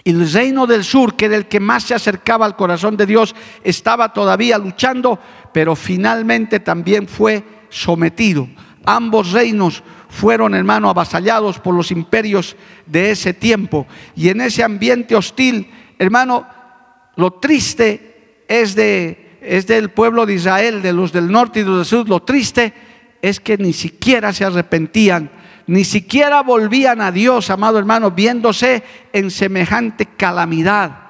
El 0.05 0.31
reino 0.31 0.67
del 0.67 0.85
sur, 0.85 1.15
que 1.15 1.27
era 1.27 1.37
el 1.37 1.47
que 1.47 1.61
más 1.61 1.85
se 1.85 1.95
acercaba 1.95 2.45
al 2.45 2.57
corazón 2.57 2.97
de 2.97 3.07
Dios, 3.07 3.35
estaba 3.63 4.13
todavía 4.13 4.59
luchando, 4.59 5.19
pero 5.53 5.75
finalmente 5.77 6.61
también 6.61 7.09
fue 7.09 7.43
sometido. 7.71 8.47
Ambos 8.85 9.33
reinos 9.33 9.83
fueron, 10.11 10.55
hermano, 10.55 10.91
avasallados 10.91 11.59
por 11.59 11.75
los 11.75 11.91
imperios 11.91 12.55
de 12.85 13.13
ese 13.13 13.33
tiempo. 13.33 13.87
Y 14.15 14.29
en 14.29 14.43
ese 14.43 14.63
ambiente 14.63 15.17
hostil, 15.17 15.71
Hermano, 15.99 16.47
lo 17.17 17.35
triste 17.35 18.45
es, 18.49 18.75
de, 18.75 19.39
es 19.41 19.67
del 19.67 19.91
pueblo 19.91 20.27
de 20.27 20.35
Israel, 20.35 20.83
de 20.83 20.93
los 20.93 21.13
del 21.13 21.31
norte 21.31 21.61
y 21.61 21.63
de 21.63 21.69
los 21.69 21.79
del 21.79 21.87
sur. 21.87 22.09
Lo 22.09 22.23
triste 22.23 22.73
es 23.23 23.41
que 23.41 23.57
ni 23.57 23.73
siquiera 23.73 24.33
se 24.33 24.45
arrepentían, 24.45 25.31
ni 25.67 25.85
siquiera 25.85 26.43
volvían 26.43 27.01
a 27.01 27.11
Dios, 27.11 27.51
amado 27.51 27.79
hermano, 27.79 28.11
viéndose 28.11 28.83
en 29.13 29.31
semejante 29.31 30.07
calamidad, 30.07 31.09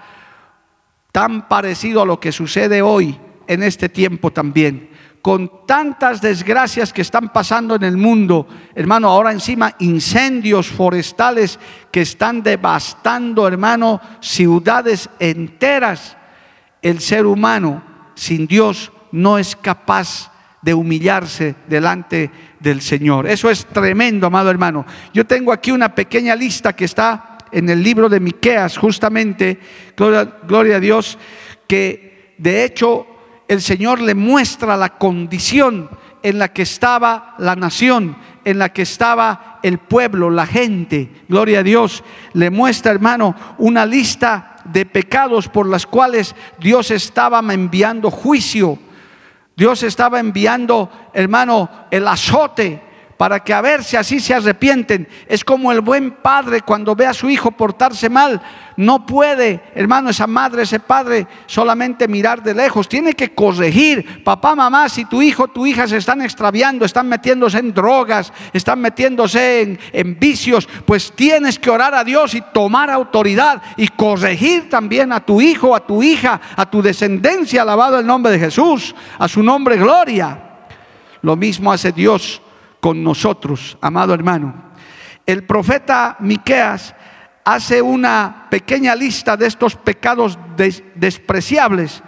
tan 1.10 1.48
parecido 1.48 2.02
a 2.02 2.06
lo 2.06 2.20
que 2.20 2.32
sucede 2.32 2.82
hoy 2.82 3.18
en 3.46 3.62
este 3.62 3.88
tiempo 3.88 4.32
también 4.32 4.93
con 5.24 5.64
tantas 5.66 6.20
desgracias 6.20 6.92
que 6.92 7.00
están 7.00 7.30
pasando 7.30 7.76
en 7.76 7.82
el 7.82 7.96
mundo, 7.96 8.46
hermano, 8.74 9.08
ahora 9.08 9.32
encima 9.32 9.74
incendios 9.78 10.68
forestales 10.68 11.58
que 11.90 12.02
están 12.02 12.42
devastando, 12.42 13.48
hermano, 13.48 14.02
ciudades 14.20 15.08
enteras, 15.18 16.18
el 16.82 17.00
ser 17.00 17.24
humano 17.24 17.82
sin 18.14 18.46
Dios 18.46 18.92
no 19.12 19.38
es 19.38 19.56
capaz 19.56 20.30
de 20.60 20.74
humillarse 20.74 21.54
delante 21.68 22.30
del 22.60 22.82
Señor. 22.82 23.26
Eso 23.26 23.48
es 23.48 23.64
tremendo, 23.64 24.26
amado 24.26 24.50
hermano. 24.50 24.84
Yo 25.14 25.26
tengo 25.26 25.54
aquí 25.54 25.70
una 25.70 25.94
pequeña 25.94 26.36
lista 26.36 26.74
que 26.74 26.84
está 26.84 27.38
en 27.50 27.70
el 27.70 27.82
libro 27.82 28.10
de 28.10 28.20
Miqueas, 28.20 28.76
justamente, 28.76 29.58
gloria, 29.96 30.36
gloria 30.46 30.76
a 30.76 30.80
Dios, 30.80 31.16
que 31.66 32.34
de 32.36 32.64
hecho 32.64 33.13
el 33.54 33.62
Señor 33.62 34.00
le 34.00 34.14
muestra 34.14 34.76
la 34.76 34.98
condición 34.98 35.88
en 36.22 36.38
la 36.38 36.52
que 36.52 36.62
estaba 36.62 37.34
la 37.38 37.54
nación, 37.54 38.16
en 38.44 38.58
la 38.58 38.70
que 38.70 38.82
estaba 38.82 39.60
el 39.62 39.78
pueblo, 39.78 40.28
la 40.28 40.46
gente. 40.46 41.22
Gloria 41.28 41.60
a 41.60 41.62
Dios. 41.62 42.02
Le 42.32 42.50
muestra, 42.50 42.92
hermano, 42.92 43.34
una 43.58 43.86
lista 43.86 44.56
de 44.64 44.86
pecados 44.86 45.48
por 45.48 45.68
las 45.68 45.86
cuales 45.86 46.34
Dios 46.58 46.90
estaba 46.90 47.40
enviando 47.52 48.10
juicio. 48.10 48.78
Dios 49.56 49.82
estaba 49.82 50.18
enviando, 50.18 50.90
hermano, 51.12 51.70
el 51.90 52.08
azote 52.08 52.82
para 53.16 53.40
que 53.40 53.54
a 53.54 53.60
ver 53.60 53.84
si 53.84 53.96
así 53.96 54.20
se 54.20 54.34
arrepienten. 54.34 55.08
Es 55.28 55.44
como 55.44 55.70
el 55.70 55.80
buen 55.80 56.10
padre 56.12 56.62
cuando 56.62 56.94
ve 56.94 57.06
a 57.06 57.14
su 57.14 57.30
hijo 57.30 57.50
portarse 57.52 58.08
mal. 58.08 58.40
No 58.76 59.06
puede, 59.06 59.60
hermano, 59.74 60.10
esa 60.10 60.26
madre, 60.26 60.62
ese 60.62 60.80
padre, 60.80 61.28
solamente 61.46 62.08
mirar 62.08 62.42
de 62.42 62.54
lejos. 62.54 62.88
Tiene 62.88 63.14
que 63.14 63.32
corregir. 63.32 64.24
Papá, 64.24 64.56
mamá, 64.56 64.88
si 64.88 65.04
tu 65.04 65.22
hijo, 65.22 65.46
tu 65.46 65.64
hija 65.64 65.86
se 65.86 65.98
están 65.98 66.22
extraviando, 66.22 66.84
están 66.84 67.08
metiéndose 67.08 67.58
en 67.58 67.72
drogas, 67.72 68.32
están 68.52 68.80
metiéndose 68.80 69.60
en, 69.62 69.78
en 69.92 70.18
vicios, 70.18 70.68
pues 70.84 71.12
tienes 71.12 71.58
que 71.58 71.70
orar 71.70 71.94
a 71.94 72.02
Dios 72.02 72.34
y 72.34 72.40
tomar 72.40 72.90
autoridad 72.90 73.62
y 73.76 73.88
corregir 73.88 74.68
también 74.68 75.12
a 75.12 75.20
tu 75.20 75.40
hijo, 75.40 75.76
a 75.76 75.86
tu 75.86 76.02
hija, 76.02 76.40
a 76.56 76.68
tu 76.68 76.82
descendencia, 76.82 77.62
alabado 77.62 78.00
el 78.00 78.06
nombre 78.06 78.32
de 78.32 78.40
Jesús, 78.40 78.94
a 79.18 79.28
su 79.28 79.42
nombre 79.42 79.76
gloria. 79.76 80.40
Lo 81.22 81.36
mismo 81.36 81.72
hace 81.72 81.92
Dios 81.92 82.42
con 82.84 83.02
nosotros, 83.02 83.78
amado 83.80 84.12
hermano. 84.12 84.72
El 85.24 85.44
profeta 85.44 86.16
Miqueas 86.20 86.94
hace 87.42 87.80
una 87.80 88.46
pequeña 88.50 88.94
lista 88.94 89.38
de 89.38 89.46
estos 89.46 89.74
pecados 89.74 90.38
despreciables, 90.94 92.02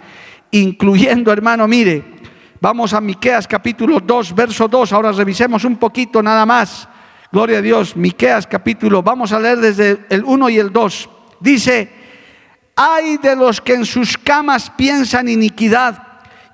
incluyendo, 0.51 1.33
hermano, 1.33 1.67
mire, 1.67 2.05
vamos 2.61 2.93
a 2.93 3.01
Miqueas 3.01 3.47
capítulo 3.47 3.99
2, 3.99 4.35
verso 4.35 4.67
2, 4.67 4.93
ahora 4.93 5.11
revisemos 5.13 5.63
un 5.63 5.77
poquito 5.77 6.21
nada 6.21 6.45
más. 6.45 6.87
Gloria 7.31 7.57
a 7.57 7.63
Dios, 7.63 7.97
Miqueas 7.97 8.45
capítulo, 8.45 9.01
vamos 9.01 9.31
a 9.31 9.39
leer 9.39 9.57
desde 9.57 10.05
el 10.11 10.23
1 10.23 10.47
y 10.47 10.59
el 10.59 10.71
2. 10.71 11.09
Dice, 11.39 11.91
"Hay 12.75 13.17
de 13.17 13.35
los 13.35 13.61
que 13.61 13.73
en 13.73 13.83
sus 13.83 14.15
camas 14.15 14.69
piensan 14.69 15.27
iniquidad 15.27 16.03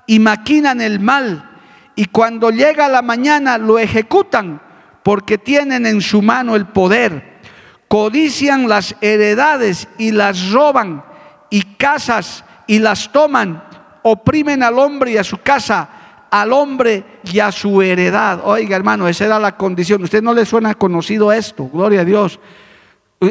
y 0.06 0.18
maquinan 0.18 0.80
el 0.80 0.98
mal." 0.98 1.50
Y 1.96 2.06
cuando 2.06 2.50
llega 2.50 2.88
la 2.88 3.02
mañana 3.02 3.58
lo 3.58 3.78
ejecutan 3.78 4.60
porque 5.02 5.38
tienen 5.38 5.86
en 5.86 6.00
su 6.00 6.22
mano 6.22 6.56
el 6.56 6.66
poder. 6.66 7.34
Codician 7.88 8.68
las 8.68 8.96
heredades 9.00 9.86
y 9.98 10.10
las 10.10 10.50
roban 10.50 11.04
y 11.50 11.62
casas 11.76 12.44
y 12.66 12.78
las 12.78 13.12
toman, 13.12 13.62
oprimen 14.02 14.62
al 14.62 14.78
hombre 14.78 15.12
y 15.12 15.16
a 15.18 15.24
su 15.24 15.38
casa, 15.38 16.26
al 16.30 16.52
hombre 16.52 17.04
y 17.30 17.38
a 17.38 17.52
su 17.52 17.80
heredad. 17.82 18.40
Oiga, 18.42 18.74
hermano, 18.74 19.06
esa 19.06 19.26
era 19.26 19.38
la 19.38 19.56
condición. 19.56 20.02
¿Usted 20.02 20.22
no 20.22 20.34
le 20.34 20.46
suena 20.46 20.74
conocido 20.74 21.32
esto? 21.32 21.68
Gloria 21.68 22.00
a 22.00 22.04
Dios. 22.04 22.40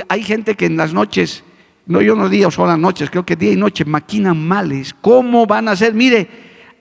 Hay 0.08 0.24
gente 0.24 0.56
que 0.56 0.68
en 0.68 0.78
las 0.78 0.94
noches, 0.94 1.44
no 1.86 2.02
yo 2.02 2.16
no 2.16 2.30
digo 2.30 2.50
solo 2.50 2.70
las 2.70 2.80
noches, 2.80 3.10
creo 3.10 3.26
que 3.26 3.36
día 3.36 3.52
y 3.52 3.58
noche 3.58 3.84
maquinan 3.84 4.48
males. 4.48 4.96
¿Cómo 5.02 5.46
van 5.46 5.68
a 5.68 5.76
ser? 5.76 5.94
Mire, 5.94 6.30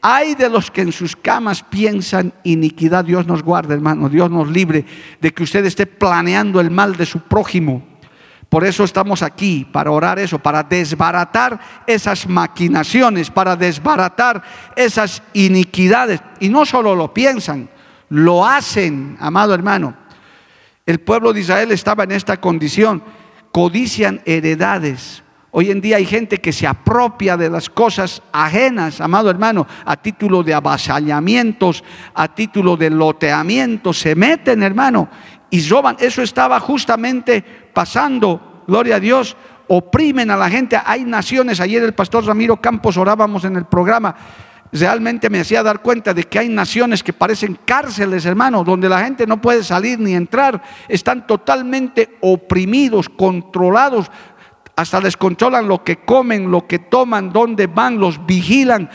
hay 0.02 0.34
de 0.34 0.50
los 0.50 0.70
que 0.70 0.82
en 0.82 0.90
sus 0.90 1.14
camas 1.14 1.62
piensan 1.62 2.34
iniquidad. 2.42 3.04
Dios 3.04 3.24
nos 3.24 3.42
guarde, 3.42 3.74
hermano. 3.74 4.08
Dios 4.08 4.28
nos 4.30 4.48
libre 4.48 4.84
de 5.20 5.32
que 5.32 5.44
usted 5.44 5.64
esté 5.64 5.86
planeando 5.86 6.60
el 6.60 6.72
mal 6.72 6.96
de 6.96 7.06
su 7.06 7.20
prójimo. 7.20 7.86
Por 8.48 8.64
eso 8.64 8.84
estamos 8.84 9.22
aquí, 9.22 9.64
para 9.64 9.92
orar 9.92 10.18
eso, 10.18 10.38
para 10.40 10.62
desbaratar 10.64 11.58
esas 11.86 12.28
maquinaciones, 12.28 13.30
para 13.30 13.56
desbaratar 13.56 14.42
esas 14.76 15.22
iniquidades. 15.32 16.20
Y 16.40 16.48
no 16.48 16.66
solo 16.66 16.94
lo 16.94 17.14
piensan, 17.14 17.70
lo 18.10 18.44
hacen, 18.44 19.16
amado 19.20 19.54
hermano. 19.54 19.94
El 20.84 20.98
pueblo 20.98 21.32
de 21.32 21.40
Israel 21.40 21.70
estaba 21.70 22.04
en 22.04 22.12
esta 22.12 22.40
condición. 22.40 23.02
Codician 23.52 24.20
heredades. 24.26 25.21
Hoy 25.54 25.70
en 25.70 25.82
día 25.82 25.96
hay 25.98 26.06
gente 26.06 26.38
que 26.38 26.50
se 26.50 26.66
apropia 26.66 27.36
de 27.36 27.50
las 27.50 27.68
cosas 27.68 28.22
ajenas, 28.32 29.02
amado 29.02 29.28
hermano, 29.28 29.66
a 29.84 29.98
título 29.98 30.42
de 30.42 30.54
avasallamientos, 30.54 31.84
a 32.14 32.26
título 32.34 32.74
de 32.74 32.88
loteamiento, 32.88 33.92
se 33.92 34.14
meten, 34.14 34.62
hermano, 34.62 35.10
y 35.50 35.68
roban. 35.68 35.96
Eso 36.00 36.22
estaba 36.22 36.58
justamente 36.58 37.44
pasando, 37.74 38.62
gloria 38.66 38.96
a 38.96 39.00
Dios, 39.00 39.36
oprimen 39.68 40.30
a 40.30 40.36
la 40.38 40.48
gente. 40.48 40.80
Hay 40.82 41.04
naciones, 41.04 41.60
ayer 41.60 41.82
el 41.82 41.92
pastor 41.92 42.24
Ramiro 42.24 42.56
Campos 42.56 42.96
orábamos 42.96 43.44
en 43.44 43.56
el 43.56 43.66
programa, 43.66 44.16
realmente 44.72 45.28
me 45.28 45.40
hacía 45.40 45.62
dar 45.62 45.82
cuenta 45.82 46.14
de 46.14 46.24
que 46.24 46.38
hay 46.38 46.48
naciones 46.48 47.02
que 47.02 47.12
parecen 47.12 47.58
cárceles, 47.64 48.24
hermano, 48.24 48.64
donde 48.64 48.88
la 48.88 49.04
gente 49.04 49.26
no 49.26 49.40
puede 49.40 49.62
salir 49.62 50.00
ni 50.00 50.14
entrar, 50.14 50.62
están 50.88 51.26
totalmente 51.26 52.16
oprimidos, 52.22 53.08
controlados, 53.10 54.10
hasta 54.82 55.00
les 55.00 55.16
controlan 55.16 55.66
lo 55.66 55.82
que 55.82 55.96
comen, 55.96 56.50
lo 56.50 56.66
que 56.66 56.78
toman, 56.78 57.32
dónde 57.32 57.66
van, 57.66 57.98
los 57.98 58.24
vigilan 58.26 58.90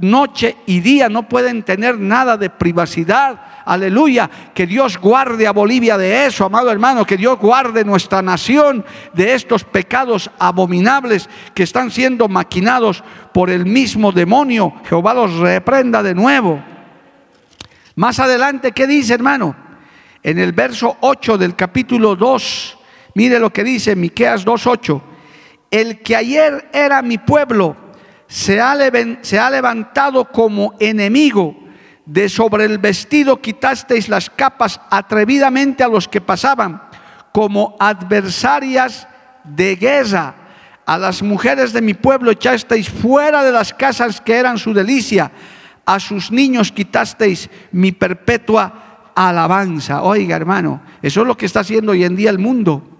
noche 0.00 0.56
y 0.66 0.80
día, 0.80 1.08
no 1.08 1.28
pueden 1.28 1.62
tener 1.62 1.98
nada 1.98 2.36
de 2.36 2.50
privacidad. 2.50 3.40
Aleluya, 3.64 4.30
que 4.54 4.66
Dios 4.66 4.98
guarde 4.98 5.46
a 5.46 5.52
Bolivia 5.52 5.98
de 5.98 6.26
eso, 6.26 6.46
amado 6.46 6.70
hermano, 6.70 7.04
que 7.04 7.16
Dios 7.16 7.38
guarde 7.38 7.84
nuestra 7.84 8.22
nación 8.22 8.84
de 9.12 9.34
estos 9.34 9.64
pecados 9.64 10.30
abominables 10.38 11.28
que 11.54 11.62
están 11.62 11.90
siendo 11.90 12.28
maquinados 12.28 13.04
por 13.32 13.50
el 13.50 13.66
mismo 13.66 14.12
demonio. 14.12 14.72
Jehová 14.88 15.14
los 15.14 15.36
reprenda 15.36 16.02
de 16.02 16.14
nuevo. 16.14 16.62
Más 17.96 18.18
adelante, 18.18 18.72
¿qué 18.72 18.86
dice, 18.86 19.14
hermano? 19.14 19.54
En 20.22 20.38
el 20.38 20.52
verso 20.52 20.96
8 21.00 21.38
del 21.38 21.54
capítulo 21.54 22.16
2, 22.16 22.78
mire 23.14 23.38
lo 23.38 23.52
que 23.52 23.64
dice 23.64 23.94
Miqueas 23.94 24.44
2:8. 24.44 25.09
El 25.70 26.00
que 26.00 26.16
ayer 26.16 26.68
era 26.72 27.00
mi 27.00 27.18
pueblo, 27.18 27.76
se 28.26 28.60
ha, 28.60 29.50
levantado 29.50 30.24
como 30.26 30.74
enemigo. 30.78 31.56
De 32.06 32.28
sobre 32.28 32.64
el 32.64 32.78
vestido 32.78 33.40
quitasteis 33.40 34.08
las 34.08 34.30
capas 34.30 34.80
atrevidamente 34.90 35.84
a 35.84 35.88
los 35.88 36.08
que 36.08 36.20
pasaban, 36.20 36.82
como 37.32 37.76
adversarias 37.78 39.06
de 39.44 39.76
guerra. 39.76 40.34
A 40.86 40.98
las 40.98 41.22
mujeres 41.22 41.72
de 41.72 41.80
mi 41.80 41.94
pueblo 41.94 42.32
echasteis 42.32 42.88
fuera 42.88 43.44
de 43.44 43.52
las 43.52 43.72
casas 43.72 44.20
que 44.20 44.34
eran 44.34 44.58
su 44.58 44.74
delicia. 44.74 45.30
A 45.86 46.00
sus 46.00 46.32
niños 46.32 46.72
quitasteis 46.72 47.48
mi 47.70 47.92
perpetua 47.92 49.12
alabanza. 49.14 50.02
Oiga, 50.02 50.34
hermano, 50.34 50.82
eso 51.02 51.20
es 51.20 51.26
lo 51.28 51.36
que 51.36 51.46
está 51.46 51.60
haciendo 51.60 51.92
hoy 51.92 52.02
en 52.02 52.16
día 52.16 52.30
el 52.30 52.38
mundo. 52.38 52.99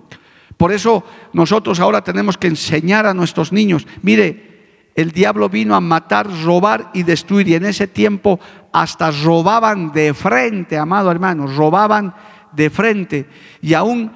Por 0.61 0.73
eso 0.73 1.03
nosotros 1.33 1.81
ahora 1.81 2.05
tenemos 2.05 2.37
que 2.37 2.47
enseñar 2.47 3.07
a 3.07 3.15
nuestros 3.15 3.51
niños. 3.51 3.87
Mire, 4.03 4.91
el 4.95 5.11
diablo 5.11 5.49
vino 5.49 5.75
a 5.75 5.81
matar, 5.81 6.29
robar 6.45 6.91
y 6.93 7.03
destruir. 7.03 7.49
Y 7.49 7.55
en 7.55 7.65
ese 7.65 7.87
tiempo 7.87 8.39
hasta 8.71 9.11
robaban 9.11 9.91
de 9.91 10.13
frente, 10.13 10.77
amado 10.77 11.11
hermano, 11.11 11.47
robaban 11.47 12.15
de 12.53 12.69
frente. 12.69 13.27
Y 13.63 13.73
aún 13.73 14.13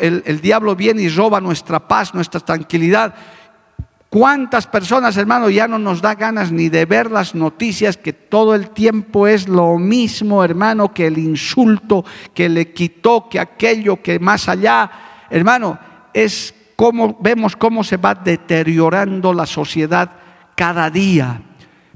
el, 0.00 0.24
el, 0.26 0.40
diablo 0.40 0.74
viene 0.74 1.02
y 1.02 1.08
roba 1.08 1.40
nuestra 1.40 1.86
paz, 1.86 2.12
nuestra 2.12 2.40
tranquilidad. 2.40 3.14
¿Cuántas 4.10 4.66
personas, 4.66 5.16
hermano, 5.16 5.48
ya 5.48 5.68
no 5.68 5.78
nos 5.78 6.02
da 6.02 6.16
ganas 6.16 6.50
ni 6.50 6.70
de 6.70 6.86
ver 6.86 7.08
las 7.08 7.36
noticias 7.36 7.96
que 7.96 8.12
todo 8.12 8.56
el 8.56 8.70
tiempo 8.70 9.28
es 9.28 9.46
lo 9.46 9.78
mismo, 9.78 10.42
hermano, 10.42 10.92
que 10.92 11.06
el 11.06 11.18
insulto 11.18 12.04
que 12.34 12.48
le 12.48 12.72
quitó, 12.72 13.28
que 13.28 13.38
aquello 13.38 14.02
que 14.02 14.18
más 14.18 14.48
allá, 14.48 14.90
hermano, 15.30 15.78
es 16.14 16.54
cómo 16.76 17.18
vemos 17.20 17.56
cómo 17.56 17.84
se 17.84 17.96
va 17.96 18.14
deteriorando 18.14 19.32
la 19.34 19.46
sociedad 19.46 20.10
cada 20.56 20.88
día. 20.88 21.40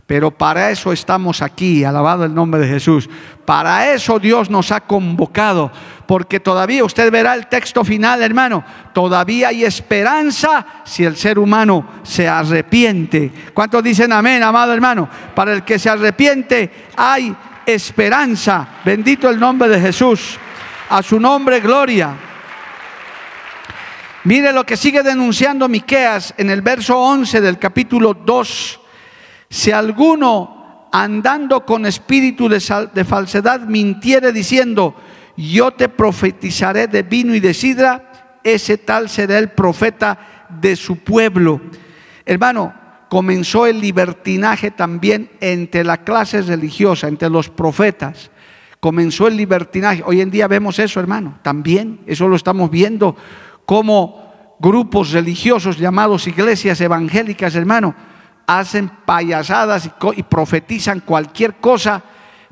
Pero 0.06 0.30
para 0.30 0.70
eso 0.70 0.90
estamos 0.90 1.42
aquí, 1.42 1.84
alabado 1.84 2.24
el 2.24 2.34
nombre 2.34 2.62
de 2.62 2.68
Jesús. 2.68 3.10
Para 3.44 3.92
eso 3.92 4.18
Dios 4.18 4.48
nos 4.48 4.72
ha 4.72 4.80
convocado, 4.80 5.70
porque 6.06 6.40
todavía 6.40 6.82
usted 6.82 7.12
verá 7.12 7.34
el 7.34 7.46
texto 7.48 7.84
final, 7.84 8.22
hermano, 8.22 8.64
todavía 8.94 9.48
hay 9.48 9.64
esperanza 9.64 10.64
si 10.84 11.04
el 11.04 11.14
ser 11.14 11.38
humano 11.38 11.86
se 12.04 12.26
arrepiente. 12.26 13.30
¿Cuántos 13.52 13.82
dicen 13.82 14.10
amén, 14.10 14.42
amado 14.42 14.72
hermano? 14.72 15.10
Para 15.34 15.52
el 15.52 15.62
que 15.62 15.78
se 15.78 15.90
arrepiente 15.90 16.88
hay 16.96 17.36
esperanza. 17.66 18.66
Bendito 18.82 19.28
el 19.28 19.38
nombre 19.38 19.68
de 19.68 19.78
Jesús. 19.78 20.38
A 20.88 21.02
su 21.02 21.20
nombre, 21.20 21.60
gloria. 21.60 22.27
Mire 24.24 24.52
lo 24.52 24.66
que 24.66 24.76
sigue 24.76 25.02
denunciando 25.02 25.68
Miqueas 25.68 26.34
en 26.38 26.50
el 26.50 26.60
verso 26.60 26.98
11 26.98 27.40
del 27.40 27.58
capítulo 27.58 28.14
2. 28.14 28.80
Si 29.48 29.70
alguno 29.70 30.88
andando 30.92 31.64
con 31.64 31.86
espíritu 31.86 32.48
de, 32.48 32.60
de 32.92 33.04
falsedad 33.04 33.60
mintiere 33.60 34.32
diciendo, 34.32 34.96
yo 35.36 35.70
te 35.70 35.88
profetizaré 35.88 36.88
de 36.88 37.04
vino 37.04 37.32
y 37.32 37.40
de 37.40 37.54
sidra, 37.54 38.40
ese 38.42 38.78
tal 38.78 39.08
será 39.08 39.38
el 39.38 39.50
profeta 39.50 40.46
de 40.48 40.74
su 40.74 40.96
pueblo. 40.96 41.60
Hermano, 42.26 42.74
comenzó 43.08 43.66
el 43.66 43.80
libertinaje 43.80 44.72
también 44.72 45.30
entre 45.40 45.84
la 45.84 45.98
clase 45.98 46.42
religiosa, 46.42 47.06
entre 47.06 47.30
los 47.30 47.48
profetas. 47.48 48.32
Comenzó 48.80 49.28
el 49.28 49.36
libertinaje. 49.36 50.02
Hoy 50.04 50.20
en 50.20 50.30
día 50.30 50.48
vemos 50.48 50.78
eso, 50.80 50.98
hermano. 50.98 51.38
También, 51.42 52.00
eso 52.06 52.26
lo 52.26 52.34
estamos 52.34 52.68
viendo 52.70 53.16
como 53.68 54.56
grupos 54.58 55.12
religiosos 55.12 55.76
llamados 55.76 56.26
iglesias 56.26 56.80
evangélicas, 56.80 57.54
hermano, 57.54 57.94
hacen 58.46 58.90
payasadas 59.04 59.90
y, 60.16 60.22
profetizan 60.22 61.00
cualquier 61.00 61.56
cosa, 61.56 62.02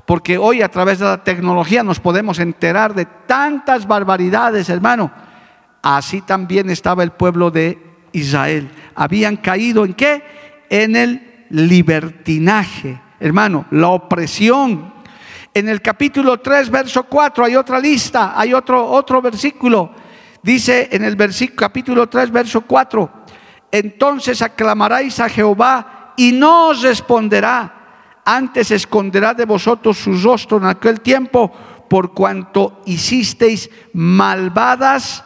porque 0.04 0.36
hoy 0.36 0.60
a 0.60 0.68
través 0.68 0.98
de 0.98 1.06
la 1.06 1.24
tecnología 1.24 1.82
nos 1.82 2.00
podemos 2.00 2.38
enterar 2.38 2.94
de 2.94 3.06
tantas 3.26 3.88
barbaridades, 3.88 4.68
hermano. 4.68 5.10
Así 5.80 6.20
también 6.20 6.68
estaba 6.68 7.02
el 7.02 7.12
pueblo 7.12 7.50
de 7.50 7.78
Israel. 8.12 8.70
Habían 8.94 9.38
caído 9.38 9.86
en 9.86 9.94
qué? 9.94 10.22
En 10.68 10.96
el 10.96 11.46
libertinaje, 11.48 13.00
hermano, 13.20 13.64
la 13.70 13.88
opresión. 13.88 14.92
En 15.54 15.70
el 15.70 15.80
capítulo 15.80 16.40
3, 16.40 16.68
verso 16.68 17.04
4 17.04 17.46
hay 17.46 17.56
otra 17.56 17.80
lista, 17.80 18.38
hay 18.38 18.52
otro, 18.52 18.86
otro 18.86 19.22
versículo 19.22 20.04
Dice 20.46 20.90
en 20.92 21.02
el 21.02 21.16
versículo 21.16 21.56
capítulo 21.56 22.08
3, 22.08 22.30
verso 22.30 22.60
4, 22.60 23.10
entonces 23.72 24.40
aclamaráis 24.42 25.18
a 25.18 25.28
Jehová 25.28 26.14
y 26.16 26.30
no 26.30 26.68
os 26.68 26.82
responderá, 26.82 28.20
antes 28.24 28.70
esconderá 28.70 29.34
de 29.34 29.44
vosotros 29.44 29.98
su 29.98 30.16
rostro 30.16 30.58
en 30.58 30.66
aquel 30.66 31.00
tiempo, 31.00 31.50
por 31.90 32.14
cuanto 32.14 32.80
hicisteis 32.86 33.68
malvadas 33.92 35.24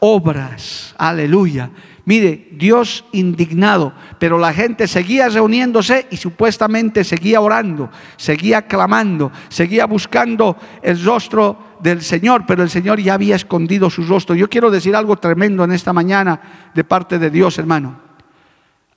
obras. 0.00 0.94
Aleluya. 0.96 1.70
Mire, 2.04 2.48
Dios 2.52 3.04
indignado, 3.12 3.92
pero 4.18 4.36
la 4.36 4.52
gente 4.52 4.88
seguía 4.88 5.28
reuniéndose 5.28 6.08
y 6.10 6.16
supuestamente 6.16 7.04
seguía 7.04 7.40
orando, 7.40 7.90
seguía 8.16 8.62
clamando, 8.62 9.30
seguía 9.48 9.86
buscando 9.86 10.56
el 10.82 11.02
rostro 11.04 11.76
del 11.80 12.02
Señor, 12.02 12.44
pero 12.44 12.64
el 12.64 12.70
Señor 12.70 13.00
ya 13.00 13.14
había 13.14 13.36
escondido 13.36 13.88
su 13.88 14.02
rostro. 14.04 14.34
Yo 14.34 14.50
quiero 14.50 14.70
decir 14.70 14.96
algo 14.96 15.16
tremendo 15.16 15.62
en 15.62 15.70
esta 15.70 15.92
mañana 15.92 16.70
de 16.74 16.82
parte 16.82 17.20
de 17.20 17.30
Dios, 17.30 17.56
hermano. 17.58 18.00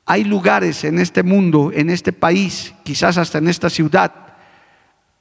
Hay 0.08 0.24
lugares 0.24 0.84
en 0.84 0.98
este 0.98 1.22
mundo, 1.22 1.72
en 1.74 1.92
este 1.92 2.12
país, 2.12 2.74
quizás 2.84 3.20
hasta 3.20 3.38
en 3.38 3.48
esta 3.48 3.70
ciudad, 3.70 4.14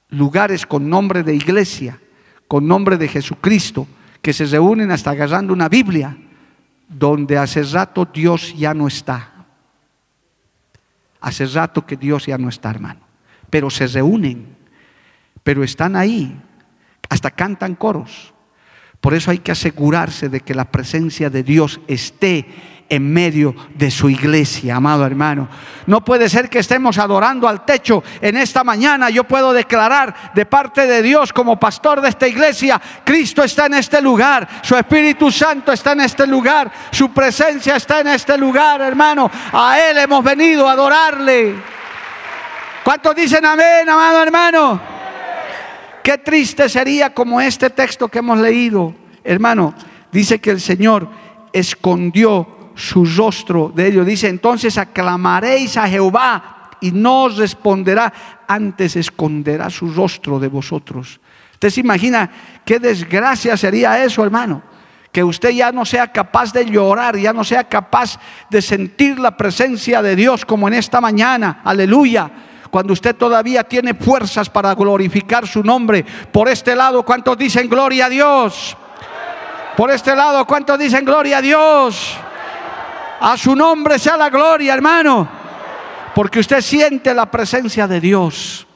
lugares 0.09 0.65
con 0.65 0.89
nombre 0.89 1.23
de 1.23 1.35
iglesia, 1.35 2.01
con 2.49 2.67
nombre 2.67 2.97
de 2.97 3.09
Jesucristo, 3.09 3.87
que 4.23 4.33
se 4.33 4.47
reúnen 4.47 4.91
hasta 4.91 5.11
agarrando 5.11 5.53
una 5.53 5.69
Biblia 5.69 6.17
donde 6.89 7.39
hace 7.39 7.63
rato 7.63 8.05
Dios 8.05 8.55
ya 8.57 8.75
no 8.75 8.87
está. 8.87 9.31
Hace 11.21 11.47
rato 11.47 11.87
que 11.87 11.97
Dios 11.97 12.27
ya 12.27 12.39
no 12.39 12.49
está, 12.49 12.71
hermano. 12.71 13.01
Pero 13.51 13.71
se 13.71 13.87
reúnen 13.87 14.55
pero 15.45 15.63
están 15.63 15.95
ahí, 15.95 16.35
hasta 17.09 17.31
cantan 17.31 17.77
coros. 17.77 18.33
Por 19.01 19.15
eso 19.15 19.31
hay 19.31 19.39
que 19.39 19.53
asegurarse 19.53 20.31
de 20.31 20.41
que 20.41 20.55
la 20.55 20.73
presencia 20.73 21.29
de 21.31 21.43
Dios 21.45 21.81
esté 21.87 22.47
en 22.89 23.13
medio 23.13 23.55
de 23.75 23.91
su 23.91 24.09
iglesia, 24.11 24.77
amado 24.77 25.07
hermano. 25.07 25.49
No 25.87 26.05
puede 26.05 26.29
ser 26.29 26.49
que 26.49 26.59
estemos 26.59 26.99
adorando 26.99 27.49
al 27.49 27.65
techo 27.65 28.03
en 28.21 28.37
esta 28.37 28.63
mañana. 28.63 29.11
Yo 29.11 29.25
puedo 29.25 29.53
declarar 29.53 30.33
de 30.35 30.47
parte 30.47 30.87
de 30.87 31.03
Dios 31.03 31.33
como 31.33 31.59
pastor 31.59 32.01
de 32.01 32.09
esta 32.09 32.29
iglesia, 32.29 32.81
Cristo 33.05 33.43
está 33.43 33.67
en 33.67 33.75
este 33.75 34.01
lugar, 34.01 34.49
su 34.63 34.77
Espíritu 34.77 35.31
Santo 35.31 35.73
está 35.73 35.93
en 35.93 36.03
este 36.03 36.27
lugar, 36.27 36.71
su 36.91 37.13
presencia 37.13 37.77
está 37.77 38.01
en 38.01 38.09
este 38.09 38.37
lugar, 38.37 38.81
hermano. 38.81 39.31
A 39.53 39.79
Él 39.81 39.99
hemos 39.99 40.23
venido 40.23 40.69
a 40.69 40.73
adorarle. 40.73 41.55
¿Cuántos 42.85 43.15
dicen 43.15 43.45
amén, 43.45 43.89
amado 43.89 44.23
hermano? 44.23 44.81
Qué 46.03 46.19
triste 46.19 46.69
sería 46.69 47.15
como 47.15 47.41
este 47.41 47.71
texto 47.71 48.09
que 48.09 48.19
hemos 48.19 48.39
leído. 48.39 48.95
Hermano, 49.25 49.75
dice 50.13 50.39
que 50.39 50.51
el 50.51 50.61
Señor 50.61 51.09
escondió 51.51 52.64
su 52.75 53.05
rostro 53.05 53.73
de 53.75 53.89
ellos. 53.89 54.07
Dice, 54.07 54.29
entonces 54.29 54.79
aclamaréis 54.79 55.77
a 55.77 55.89
Jehová 55.89 56.71
y 56.81 56.93
no 56.93 57.25
os 57.25 57.37
responderá, 57.37 58.13
antes 58.47 58.97
esconderá 58.97 59.71
su 59.71 59.93
rostro 59.93 60.39
de 60.39 60.49
vosotros. 60.49 61.21
Usted 61.53 61.71
se 61.71 61.81
imagina 61.81 62.31
qué 62.65 62.79
desgracia 62.79 63.57
sería 63.57 64.05
eso, 64.05 64.23
hermano. 64.25 64.63
Que 65.11 65.23
usted 65.23 65.51
ya 65.51 65.71
no 65.71 65.85
sea 65.85 66.11
capaz 66.11 66.53
de 66.53 66.67
llorar, 66.67 67.17
ya 67.17 67.33
no 67.33 67.45
sea 67.45 67.65
capaz 67.65 68.19
de 68.51 68.61
sentir 68.61 69.19
la 69.19 69.37
presencia 69.37 70.03
de 70.03 70.17
Dios 70.17 70.45
como 70.45 70.67
en 70.67 70.75
esta 70.75 71.01
mañana. 71.01 71.61
Aleluya 71.65 72.31
cuando 72.75 72.93
usted 72.93 73.15
todavía 73.15 73.63
tiene 73.63 73.95
fuerzas 73.95 74.51
para 74.51 74.75
glorificar 74.75 75.47
su 75.47 75.63
nombre. 75.63 76.05
Por 76.33 76.49
este 76.49 76.75
lado, 76.75 77.05
¿cuántos 77.05 77.39
dicen 77.39 77.69
gloria 77.69 78.07
a 78.07 78.09
Dios? 78.09 78.77
Por 79.77 79.93
este 79.93 80.17
lado, 80.17 80.45
¿cuántos 80.45 80.77
dicen 80.77 81.05
gloria 81.05 81.39
a 81.39 81.41
Dios? 81.41 82.17
A 83.27 83.39
su 83.39 83.57
nombre 83.57 83.99
sea 83.99 84.19
la 84.19 84.29
gloria, 84.29 84.75
hermano. 84.75 85.27
Porque 86.15 86.41
usted 86.41 86.61
siente 86.61 87.15
la 87.15 87.31
presencia 87.31 87.89
de 87.89 87.99
Dios. 87.99 88.67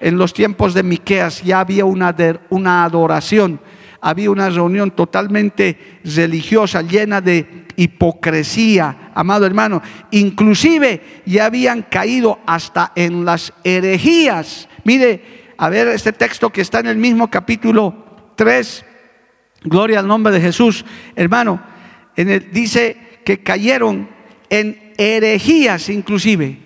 En 0.00 0.18
los 0.18 0.34
tiempos 0.34 0.74
de 0.74 0.82
Miqueas 0.82 1.44
ya 1.44 1.60
había 1.60 1.84
una, 1.84 2.12
una 2.50 2.84
adoración 2.84 3.60
había 4.00 4.30
una 4.30 4.50
reunión 4.50 4.90
totalmente 4.90 6.00
religiosa, 6.04 6.82
llena 6.82 7.22
de 7.22 7.66
hipocresía, 7.76 9.12
amado 9.14 9.46
hermano. 9.46 9.80
Inclusive 10.10 11.22
ya 11.24 11.46
habían 11.46 11.82
caído 11.82 12.40
hasta 12.44 12.92
en 12.96 13.24
las 13.24 13.54
herejías. 13.64 14.68
Mire, 14.84 15.54
a 15.56 15.70
ver 15.70 15.88
este 15.88 16.12
texto 16.12 16.50
que 16.50 16.60
está 16.60 16.80
en 16.80 16.88
el 16.88 16.98
mismo 16.98 17.30
capítulo 17.30 17.94
3, 18.34 18.84
gloria 19.62 20.00
al 20.00 20.06
nombre 20.06 20.34
de 20.34 20.40
Jesús, 20.42 20.84
hermano, 21.16 21.62
en 22.14 22.28
el, 22.28 22.52
dice 22.52 23.03
que 23.24 23.42
cayeron 23.42 24.08
en 24.50 24.92
herejías 24.96 25.88
inclusive. 25.88 26.60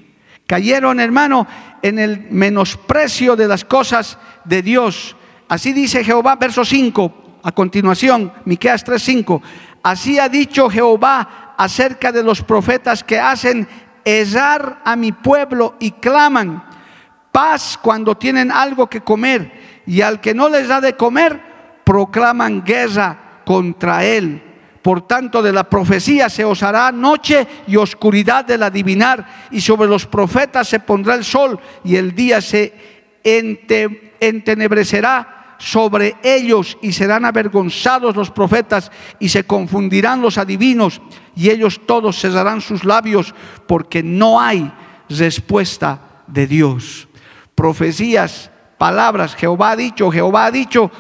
Cayeron, 0.47 0.99
hermano, 0.99 1.47
en 1.83 1.99
el 1.99 2.29
menosprecio 2.31 3.37
de 3.37 3.49
las 3.49 3.65
cosas 3.65 4.19
de 4.45 4.63
Dios. 4.63 5.17
Así 5.49 5.73
dice 5.73 6.05
Jehová, 6.05 6.37
verso 6.37 6.65
5, 6.65 7.41
a 7.43 7.53
continuación, 7.53 8.33
Miqueas 8.45 8.85
3:5, 8.85 9.41
así 9.83 10.19
ha 10.19 10.29
dicho 10.29 10.69
Jehová 10.69 11.55
acerca 11.57 12.13
de 12.13 12.23
los 12.23 12.43
profetas 12.43 13.05
que 13.05 13.19
hacen 13.19 13.69
errar 14.05 14.81
a 14.85 14.97
mi 14.97 15.13
pueblo 15.13 15.77
y 15.81 15.93
claman 15.93 16.65
paz 17.33 17.79
cuando 17.81 18.17
tienen 18.17 18.51
algo 18.51 18.89
que 18.89 19.03
comer 19.03 19.83
y 19.87 20.01
al 20.01 20.21
que 20.21 20.35
no 20.35 20.49
les 20.49 20.69
da 20.69 20.81
de 20.81 20.95
comer 20.95 21.41
proclaman 21.85 22.63
guerra 22.65 23.43
contra 23.45 24.05
él. 24.05 24.43
Por 24.89 25.03
tanto, 25.03 25.43
de 25.43 25.53
la 25.53 25.69
profecía 25.69 26.31
se 26.31 26.47
os 26.47 26.63
hará 26.63 26.91
noche 26.91 27.47
y 27.67 27.77
oscuridad 27.77 28.47
del 28.47 28.63
adivinar, 28.63 29.49
y 29.51 29.61
sobre 29.61 29.87
los 29.87 30.07
profetas 30.07 30.67
se 30.67 30.81
pondrá 30.81 31.15
el 31.15 31.27
sol, 31.27 31.61
y 31.85 31.97
el 31.97 32.15
día 32.15 32.41
se 32.41 32.73
entenebrecerá 33.23 35.57
sobre 35.59 36.17
ellos 36.23 36.79
y 36.81 36.95
serán 36.95 37.27
avergonzados 37.27 38.17
los 38.17 38.31
profetas 38.31 38.91
y 39.19 39.29
se 39.29 39.45
confundirán 39.45 40.23
los 40.23 40.39
adivinos 40.39 41.03
y 41.37 41.51
ellos 41.51 41.83
todos 41.85 42.19
cesarán 42.19 42.63
sus 42.63 42.83
labios 42.83 43.35
porque 43.67 44.03
no 44.03 44.41
hay 44.41 44.73
respuesta 45.11 46.01
de 46.29 46.47
Dios. 46.47 47.09
Profecías, 47.55 48.51
palabras, 48.79 49.35
Jehová 49.35 49.73
ha 49.73 49.77
dicho, 49.77 50.11
Jehová 50.11 50.47
ha 50.47 50.51
dicho 50.51 50.91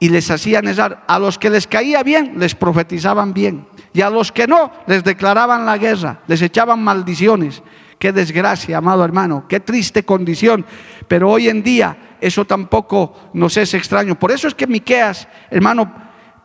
y 0.00 0.08
les 0.08 0.30
hacían 0.30 0.66
esar. 0.66 1.04
A 1.06 1.20
los 1.20 1.38
que 1.38 1.50
les 1.50 1.68
caía 1.68 2.02
bien, 2.02 2.32
les 2.38 2.56
profetizaban 2.56 3.32
bien. 3.32 3.68
Y 3.92 4.00
a 4.00 4.10
los 4.10 4.32
que 4.32 4.48
no, 4.48 4.72
les 4.88 5.04
declaraban 5.04 5.66
la 5.66 5.78
guerra, 5.78 6.22
les 6.26 6.42
echaban 6.42 6.82
maldiciones. 6.82 7.62
Qué 7.98 8.12
desgracia, 8.12 8.78
amado 8.78 9.04
hermano, 9.04 9.44
qué 9.46 9.60
triste 9.60 10.04
condición. 10.04 10.64
Pero 11.06 11.30
hoy 11.30 11.48
en 11.48 11.62
día 11.62 12.16
eso 12.20 12.46
tampoco 12.46 13.30
nos 13.34 13.56
es 13.58 13.74
extraño. 13.74 14.18
Por 14.18 14.32
eso 14.32 14.48
es 14.48 14.54
que 14.54 14.66
Miqueas, 14.66 15.28
hermano, 15.50 15.92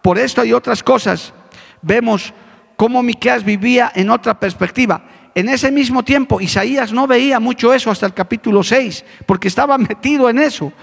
por 0.02 0.20
esto 0.20 0.44
y 0.44 0.52
otras 0.52 0.84
cosas, 0.84 1.34
vemos 1.82 2.34
cómo 2.76 3.02
Miqueas 3.02 3.46
vivía 3.46 3.90
en 3.96 4.10
otra 4.10 4.38
perspectiva. 4.38 5.06
En 5.34 5.48
ese 5.48 5.72
mismo 5.72 6.04
tiempo, 6.04 6.42
Isaías 6.42 6.92
no 6.92 7.08
veía 7.08 7.40
mucho 7.40 7.74
eso 7.74 7.90
hasta 7.90 8.06
el 8.06 8.14
capítulo 8.14 8.64
6, 8.64 9.06
porque 9.26 9.48
estaba 9.48 9.78
metido 9.78 10.30
en 10.30 10.40
eso. 10.40 10.74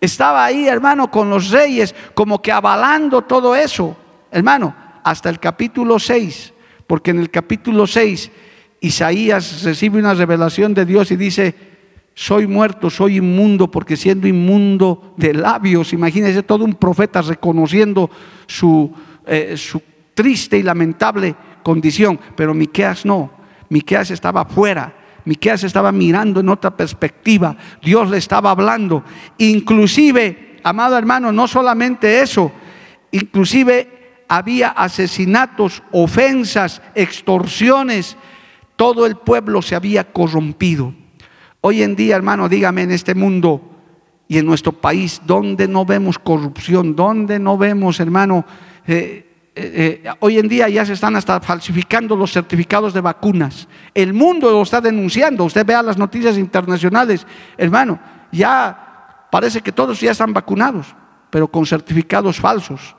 Estaba 0.00 0.44
ahí, 0.44 0.68
hermano, 0.68 1.10
con 1.10 1.30
los 1.30 1.50
reyes, 1.50 1.94
como 2.14 2.42
que 2.42 2.52
avalando 2.52 3.22
todo 3.22 3.56
eso, 3.56 3.96
hermano, 4.30 4.74
hasta 5.02 5.28
el 5.30 5.40
capítulo 5.40 5.98
6, 5.98 6.52
porque 6.86 7.12
en 7.12 7.20
el 7.20 7.30
capítulo 7.30 7.86
6 7.86 8.30
Isaías 8.80 9.62
recibe 9.62 9.98
una 9.98 10.14
revelación 10.14 10.74
de 10.74 10.84
Dios 10.84 11.10
y 11.10 11.16
dice, 11.16 11.54
soy 12.14 12.46
muerto, 12.46 12.88
soy 12.90 13.18
inmundo, 13.18 13.70
porque 13.70 13.96
siendo 13.96 14.26
inmundo 14.26 15.14
de 15.16 15.34
labios, 15.34 15.92
imagínese 15.92 16.42
todo 16.42 16.64
un 16.64 16.74
profeta 16.74 17.20
reconociendo 17.22 18.10
su, 18.46 18.92
eh, 19.26 19.54
su 19.56 19.82
triste 20.14 20.58
y 20.58 20.62
lamentable 20.62 21.34
condición, 21.62 22.18
pero 22.34 22.54
Miqueas 22.54 23.04
no, 23.04 23.30
Miqueas 23.68 24.10
estaba 24.10 24.44
fuera, 24.46 24.95
Miqueas 25.26 25.64
estaba 25.64 25.92
mirando 25.92 26.40
en 26.40 26.48
otra 26.48 26.76
perspectiva, 26.76 27.56
Dios 27.82 28.08
le 28.08 28.16
estaba 28.16 28.50
hablando, 28.50 29.04
inclusive, 29.38 30.60
amado 30.62 30.96
hermano, 30.96 31.32
no 31.32 31.46
solamente 31.46 32.20
eso, 32.20 32.50
inclusive 33.10 34.24
había 34.28 34.68
asesinatos, 34.68 35.82
ofensas, 35.92 36.80
extorsiones, 36.94 38.16
todo 38.76 39.04
el 39.04 39.16
pueblo 39.16 39.62
se 39.62 39.74
había 39.74 40.12
corrompido. 40.12 40.94
Hoy 41.60 41.82
en 41.82 41.96
día, 41.96 42.16
hermano, 42.16 42.48
dígame 42.48 42.82
en 42.82 42.92
este 42.92 43.14
mundo 43.14 43.60
y 44.28 44.38
en 44.38 44.46
nuestro 44.46 44.72
país, 44.72 45.22
¿dónde 45.26 45.66
no 45.66 45.84
vemos 45.84 46.18
corrupción? 46.18 46.94
¿Dónde 46.94 47.38
no 47.38 47.58
vemos, 47.58 47.98
hermano? 47.98 48.44
Eh, 48.86 49.25
eh, 49.58 50.02
eh, 50.04 50.10
hoy 50.20 50.38
en 50.38 50.48
día 50.48 50.68
ya 50.68 50.84
se 50.84 50.92
están 50.92 51.16
hasta 51.16 51.40
falsificando 51.40 52.14
los 52.14 52.30
certificados 52.30 52.92
de 52.92 53.00
vacunas. 53.00 53.66
El 53.94 54.12
mundo 54.12 54.50
lo 54.50 54.60
está 54.60 54.82
denunciando. 54.82 55.44
Usted 55.44 55.64
vea 55.64 55.82
las 55.82 55.96
noticias 55.96 56.36
internacionales, 56.36 57.26
hermano, 57.56 57.98
ya 58.30 59.28
parece 59.30 59.62
que 59.62 59.72
todos 59.72 59.98
ya 59.98 60.10
están 60.10 60.34
vacunados, 60.34 60.94
pero 61.30 61.48
con 61.48 61.64
certificados 61.64 62.38
falsos. 62.38 62.94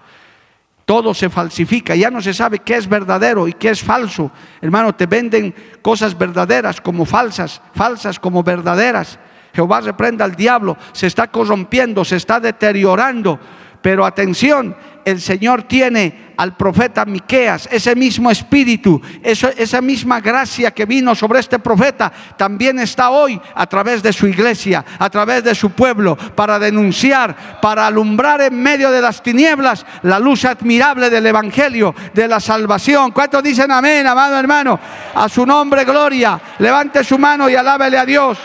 Todo 0.84 1.14
se 1.14 1.30
falsifica, 1.30 1.96
ya 1.96 2.10
no 2.10 2.24
se 2.24 2.34
sabe 2.34 2.58
qué 2.60 2.76
es 2.76 2.90
verdadero 2.90 3.48
y 3.48 3.54
qué 3.54 3.70
es 3.70 3.84
falso. 3.84 4.32
Hermano, 4.60 4.96
te 4.96 5.06
venden 5.06 5.54
cosas 5.84 6.18
verdaderas 6.18 6.82
como 6.82 7.06
falsas, 7.06 7.62
falsas 7.76 8.20
como 8.20 8.42
verdaderas. 8.42 9.20
Jehová 9.54 9.82
reprenda 9.82 10.26
al 10.26 10.36
diablo, 10.36 10.76
se 10.92 11.06
está 11.06 11.28
corrompiendo, 11.28 12.04
se 12.04 12.16
está 12.16 12.40
deteriorando. 12.40 13.40
Pero 13.82 14.06
atención, 14.06 14.76
el 15.08 15.22
Señor 15.22 15.64
tiene 15.64 16.34
al 16.36 16.58
profeta 16.58 17.06
Miqueas 17.06 17.70
ese 17.72 17.96
mismo 17.96 18.30
espíritu, 18.30 19.02
esa 19.24 19.80
misma 19.80 20.20
gracia 20.20 20.72
que 20.72 20.86
vino 20.86 21.16
sobre 21.16 21.40
este 21.40 21.60
profeta, 21.60 22.12
también 22.36 22.78
está 22.80 23.10
hoy 23.10 23.40
a 23.56 23.66
través 23.68 24.04
de 24.04 24.12
su 24.12 24.28
iglesia, 24.28 24.84
a 25.00 25.10
través 25.10 25.46
de 25.46 25.56
su 25.56 25.70
pueblo, 25.70 26.18
para 26.18 26.60
denunciar, 26.60 27.62
para 27.62 27.88
alumbrar 27.88 28.42
en 28.42 28.62
medio 28.62 28.92
de 28.92 29.02
las 29.02 29.24
tinieblas 29.24 29.86
la 30.02 30.20
luz 30.20 30.44
admirable 30.44 31.10
del 31.10 31.26
Evangelio, 31.26 31.96
de 32.14 32.28
la 32.28 32.42
salvación. 32.42 33.12
¿Cuántos 33.12 33.42
dicen 33.42 33.72
amén, 33.72 34.06
amado 34.06 34.38
hermano? 34.38 34.78
A 35.16 35.30
su 35.30 35.46
nombre, 35.46 35.86
gloria. 35.86 36.38
Levante 36.60 37.02
su 37.06 37.18
mano 37.18 37.50
y 37.50 37.56
alábele 37.56 37.98
a 37.98 38.06
Dios. 38.06 38.38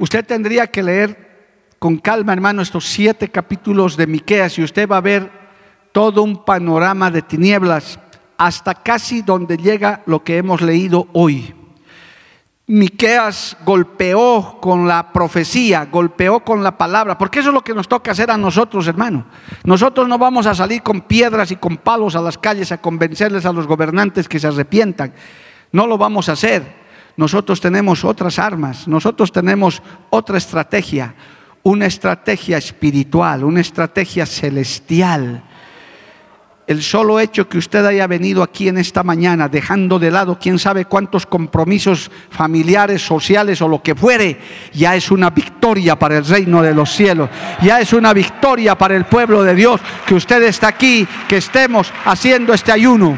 Usted 0.00 0.26
tendría 0.26 0.66
que 0.66 0.82
leer 0.82 1.27
con 1.78 1.98
calma, 1.98 2.32
hermano, 2.32 2.62
estos 2.62 2.86
siete 2.86 3.28
capítulos 3.28 3.96
de 3.96 4.06
Miqueas 4.06 4.58
y 4.58 4.62
usted 4.62 4.88
va 4.88 4.96
a 4.96 5.02
ver 5.02 5.30
todo 5.92 6.22
un 6.22 6.44
panorama 6.44 7.10
de 7.10 7.22
tinieblas 7.22 7.98
hasta 8.36 8.74
casi 8.74 9.22
donde 9.22 9.56
llega 9.56 10.02
lo 10.06 10.22
que 10.22 10.38
hemos 10.38 10.60
leído 10.60 11.08
hoy. 11.12 11.54
Miqueas 12.66 13.56
golpeó 13.64 14.58
con 14.60 14.86
la 14.86 15.10
profecía, 15.12 15.86
golpeó 15.86 16.40
con 16.40 16.62
la 16.62 16.76
palabra, 16.76 17.16
porque 17.16 17.38
eso 17.38 17.48
es 17.48 17.54
lo 17.54 17.64
que 17.64 17.72
nos 17.72 17.88
toca 17.88 18.10
hacer 18.10 18.30
a 18.30 18.36
nosotros, 18.36 18.86
hermano. 18.86 19.24
Nosotros 19.64 20.06
no 20.06 20.18
vamos 20.18 20.46
a 20.46 20.54
salir 20.54 20.82
con 20.82 21.00
piedras 21.00 21.50
y 21.50 21.56
con 21.56 21.78
palos 21.78 22.14
a 22.14 22.20
las 22.20 22.36
calles 22.36 22.70
a 22.70 22.78
convencerles 22.78 23.46
a 23.46 23.52
los 23.52 23.66
gobernantes 23.66 24.28
que 24.28 24.38
se 24.38 24.48
arrepientan. 24.48 25.14
No 25.72 25.86
lo 25.86 25.96
vamos 25.96 26.28
a 26.28 26.32
hacer. 26.32 26.76
Nosotros 27.16 27.60
tenemos 27.60 28.04
otras 28.04 28.38
armas, 28.38 28.86
nosotros 28.86 29.32
tenemos 29.32 29.82
otra 30.10 30.38
estrategia, 30.38 31.14
una 31.62 31.86
estrategia 31.86 32.58
espiritual, 32.58 33.44
una 33.44 33.60
estrategia 33.60 34.26
celestial 34.26 35.42
el 36.68 36.82
solo 36.82 37.18
hecho 37.18 37.48
que 37.48 37.56
usted 37.56 37.84
haya 37.86 38.06
venido 38.06 38.42
aquí 38.42 38.68
en 38.68 38.76
esta 38.76 39.02
mañana, 39.02 39.48
dejando 39.48 39.98
de 39.98 40.10
lado 40.10 40.38
quién 40.38 40.58
sabe 40.58 40.84
cuántos 40.84 41.24
compromisos 41.24 42.10
familiares, 42.28 43.00
sociales 43.00 43.62
o 43.62 43.68
lo 43.68 43.82
que 43.82 43.94
fuere, 43.94 44.38
ya 44.74 44.94
es 44.94 45.10
una 45.10 45.30
victoria 45.30 45.98
para 45.98 46.18
el 46.18 46.26
reino 46.26 46.60
de 46.60 46.74
los 46.74 46.92
cielos, 46.92 47.30
ya 47.62 47.80
es 47.80 47.94
una 47.94 48.12
victoria 48.12 48.76
para 48.76 48.94
el 48.94 49.06
pueblo 49.06 49.42
de 49.42 49.54
Dios 49.54 49.80
que 50.04 50.14
usted 50.14 50.42
está 50.42 50.68
aquí, 50.68 51.08
que 51.26 51.38
estemos 51.38 51.90
haciendo 52.04 52.52
este 52.52 52.70
ayuno. 52.70 53.16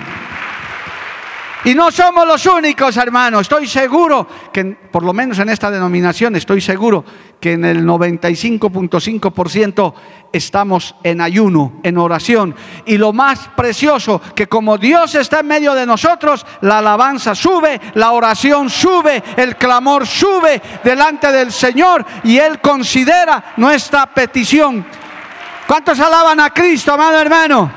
Y 1.64 1.74
no 1.74 1.90
somos 1.90 2.26
los 2.26 2.46
únicos, 2.46 2.96
hermanos. 2.96 3.42
Estoy 3.42 3.66
seguro 3.66 4.26
que, 4.52 4.64
por 4.64 5.02
lo 5.02 5.12
menos 5.12 5.38
en 5.40 5.50
esta 5.50 5.70
denominación, 5.70 6.36
estoy 6.36 6.60
seguro 6.60 7.04
que 7.40 7.52
en 7.52 7.64
el 7.64 7.84
95.5% 7.84 9.94
estamos 10.32 10.94
en 11.02 11.20
ayuno, 11.20 11.72
en 11.82 11.98
oración. 11.98 12.54
Y 12.84 12.98
lo 12.98 13.12
más 13.12 13.48
precioso, 13.56 14.20
que 14.34 14.46
como 14.46 14.78
Dios 14.78 15.14
está 15.14 15.40
en 15.40 15.48
medio 15.48 15.74
de 15.74 15.86
nosotros, 15.86 16.46
la 16.60 16.78
alabanza 16.78 17.34
sube, 17.34 17.80
la 17.94 18.12
oración 18.12 18.70
sube, 18.70 19.22
el 19.36 19.56
clamor 19.56 20.06
sube 20.06 20.62
delante 20.84 21.32
del 21.32 21.50
Señor 21.50 22.04
y 22.22 22.38
Él 22.38 22.60
considera 22.60 23.54
nuestra 23.56 24.06
petición. 24.06 24.84
¿Cuántos 25.66 25.98
alaban 26.00 26.40
a 26.40 26.50
Cristo, 26.50 26.92
amado 26.92 27.18
hermano? 27.18 27.70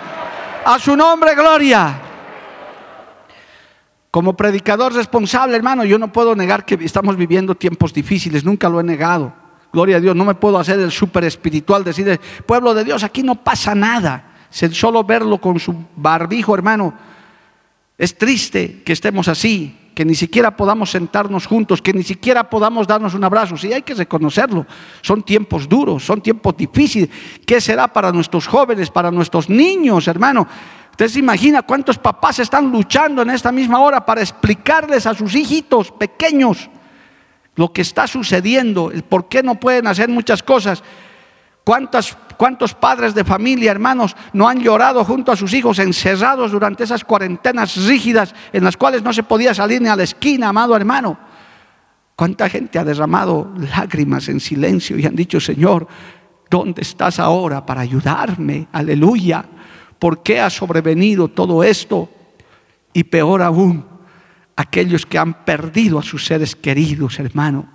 A 0.65 0.79
su 0.79 0.95
nombre, 0.95 1.35
gloria. 1.35 1.99
Como 4.11 4.35
predicador 4.35 4.93
responsable, 4.93 5.55
hermano, 5.55 5.85
yo 5.85 5.97
no 5.97 6.11
puedo 6.11 6.35
negar 6.35 6.65
que 6.65 6.75
estamos 6.75 7.17
viviendo 7.17 7.55
tiempos 7.55 7.93
difíciles, 7.93 8.43
nunca 8.43 8.69
lo 8.69 8.79
he 8.79 8.83
negado. 8.83 9.42
Gloria 9.73 9.97
a 9.97 9.99
Dios, 9.99 10.15
no 10.15 10.23
me 10.23 10.35
puedo 10.35 10.59
hacer 10.59 10.79
el 10.79 10.91
súper 10.91 11.23
espiritual, 11.23 11.83
decir, 11.83 12.21
pueblo 12.45 12.75
de 12.75 12.83
Dios, 12.83 13.03
aquí 13.03 13.23
no 13.23 13.43
pasa 13.43 13.73
nada. 13.73 14.45
Solo 14.51 15.03
verlo 15.03 15.41
con 15.41 15.59
su 15.59 15.75
barbijo, 15.95 16.53
hermano, 16.53 16.93
es 17.97 18.15
triste 18.15 18.83
que 18.83 18.93
estemos 18.93 19.27
así, 19.27 19.75
que 19.95 20.05
ni 20.05 20.13
siquiera 20.13 20.55
podamos 20.55 20.91
sentarnos 20.91 21.47
juntos, 21.47 21.81
que 21.81 21.91
ni 21.91 22.03
siquiera 22.03 22.47
podamos 22.47 22.85
darnos 22.85 23.15
un 23.15 23.23
abrazo. 23.23 23.57
Sí, 23.57 23.73
hay 23.73 23.81
que 23.81 23.95
reconocerlo. 23.95 24.67
Son 25.01 25.23
tiempos 25.23 25.67
duros, 25.67 26.05
son 26.05 26.21
tiempos 26.21 26.55
difíciles. 26.55 27.09
¿Qué 27.43 27.59
será 27.59 27.87
para 27.87 28.11
nuestros 28.11 28.45
jóvenes, 28.45 28.91
para 28.91 29.09
nuestros 29.09 29.49
niños, 29.49 30.07
hermano? 30.07 30.47
Usted 30.91 31.07
se 31.07 31.17
imagina 31.17 31.63
cuántos 31.63 31.97
papás 31.97 32.37
están 32.37 32.71
luchando 32.71 33.23
en 33.23 33.31
esta 33.31 33.51
misma 33.51 33.79
hora 33.79 34.05
para 34.05 34.21
explicarles 34.21 35.07
a 35.07 35.15
sus 35.15 35.33
hijitos 35.33 35.91
pequeños 35.91 36.69
lo 37.55 37.71
que 37.71 37.81
está 37.81 38.07
sucediendo, 38.07 38.91
el 38.91 39.03
por 39.03 39.27
qué 39.27 39.43
no 39.43 39.55
pueden 39.55 39.87
hacer 39.87 40.09
muchas 40.09 40.41
cosas. 40.41 40.83
¿Cuántos, 41.63 42.17
¿Cuántos 42.35 42.73
padres 42.73 43.15
de 43.15 43.23
familia, 43.23 43.71
hermanos, 43.71 44.15
no 44.33 44.49
han 44.49 44.59
llorado 44.59 45.05
junto 45.05 45.31
a 45.31 45.35
sus 45.35 45.53
hijos 45.53 45.79
encerrados 45.79 46.51
durante 46.51 46.83
esas 46.83 47.05
cuarentenas 47.05 47.75
rígidas 47.85 48.35
en 48.51 48.63
las 48.63 48.75
cuales 48.75 49.01
no 49.01 49.13
se 49.13 49.23
podía 49.23 49.53
salir 49.53 49.81
ni 49.81 49.87
a 49.87 49.95
la 49.95 50.03
esquina, 50.03 50.49
amado 50.49 50.75
hermano? 50.75 51.17
¿Cuánta 52.15 52.49
gente 52.49 52.77
ha 52.77 52.83
derramado 52.83 53.53
lágrimas 53.57 54.27
en 54.27 54.39
silencio 54.39 54.97
y 54.99 55.05
han 55.05 55.15
dicho, 55.15 55.39
Señor, 55.39 55.87
¿dónde 56.49 56.81
estás 56.81 57.19
ahora 57.19 57.65
para 57.65 57.81
ayudarme? 57.81 58.67
Aleluya. 58.71 59.45
¿Por 59.97 60.21
qué 60.21 60.41
ha 60.41 60.49
sobrevenido 60.49 61.29
todo 61.29 61.63
esto? 61.63 62.09
Y 62.91 63.05
peor 63.05 63.41
aún, 63.41 63.85
aquellos 64.55 65.05
que 65.05 65.17
han 65.17 65.45
perdido 65.45 65.99
a 65.99 66.03
sus 66.03 66.25
seres 66.25 66.55
queridos, 66.55 67.19
hermano. 67.19 67.67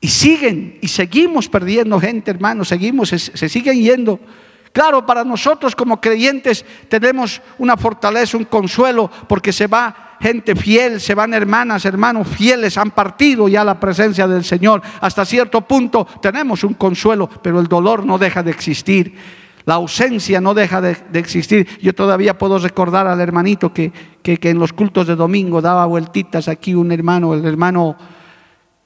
Y 0.00 0.08
siguen, 0.08 0.78
y 0.82 0.88
seguimos 0.88 1.48
perdiendo 1.48 1.98
gente, 1.98 2.30
hermano, 2.30 2.64
seguimos, 2.64 3.08
se, 3.08 3.18
se 3.18 3.48
siguen 3.48 3.80
yendo. 3.80 4.20
Claro, 4.72 5.06
para 5.06 5.24
nosotros 5.24 5.76
como 5.76 6.00
creyentes 6.00 6.64
tenemos 6.88 7.40
una 7.58 7.76
fortaleza, 7.76 8.36
un 8.36 8.44
consuelo, 8.44 9.10
porque 9.28 9.52
se 9.52 9.66
va 9.66 10.16
gente 10.20 10.56
fiel, 10.56 11.00
se 11.00 11.14
van 11.14 11.34
hermanas, 11.34 11.84
hermanos 11.84 12.26
fieles, 12.28 12.76
han 12.78 12.90
partido 12.90 13.46
ya 13.46 13.62
la 13.62 13.78
presencia 13.78 14.26
del 14.26 14.44
Señor. 14.44 14.82
Hasta 15.00 15.24
cierto 15.24 15.60
punto 15.60 16.06
tenemos 16.20 16.64
un 16.64 16.74
consuelo, 16.74 17.28
pero 17.28 17.60
el 17.60 17.68
dolor 17.68 18.04
no 18.04 18.18
deja 18.18 18.42
de 18.42 18.50
existir. 18.50 19.14
La 19.66 19.74
ausencia 19.74 20.40
no 20.40 20.52
deja 20.52 20.80
de, 20.80 20.96
existir. 21.14 21.66
Yo 21.80 21.94
todavía 21.94 22.36
puedo 22.36 22.58
recordar 22.58 23.06
al 23.06 23.20
hermanito 23.20 23.72
que, 23.72 23.92
que, 24.22 24.38
en 24.42 24.58
los 24.58 24.72
cultos 24.72 25.06
de 25.06 25.16
domingo 25.16 25.62
daba 25.62 25.86
vueltitas 25.86 26.48
aquí 26.48 26.74
un 26.74 26.92
hermano, 26.92 27.32
el 27.32 27.44
hermano 27.46 27.96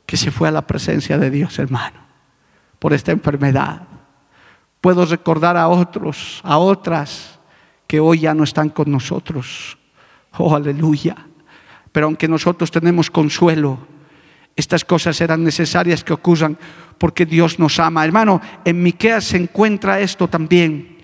que 0.07 0.17
se 0.17 0.31
fue 0.31 0.49
a 0.49 0.53
la 0.53 0.67
presencia 0.67 1.19
de 1.19 1.31
Dios, 1.31 1.59
hermano, 1.59 1.99
por 2.79 2.93
esta 2.93 3.11
enfermedad. 3.11 3.83
Puedo 4.81 5.05
recordar 5.05 5.57
a 5.57 5.69
otros, 5.69 6.41
a 6.45 6.59
otras 6.59 7.41
que 7.89 7.99
hoy 7.99 8.21
ya 8.21 8.35
no 8.35 8.45
están 8.45 8.69
con 8.69 8.93
nosotros. 8.93 9.77
Oh, 10.37 10.55
aleluya. 10.55 11.17
Pero 11.91 12.07
aunque 12.07 12.29
nosotros 12.29 12.71
tenemos 12.71 13.11
consuelo, 13.11 13.79
estas 14.59 14.85
cosas 14.85 15.21
eran 15.21 15.45
necesarias 15.45 16.03
que 16.03 16.13
ocurran 16.13 16.59
porque 16.99 17.25
Dios 17.25 17.61
nos 17.61 17.79
ama. 17.79 18.05
Hermano, 18.05 18.41
en 18.65 18.83
Miqueas 18.83 19.25
se 19.25 19.37
encuentra 19.37 20.01
esto 20.01 20.27
también 20.27 20.98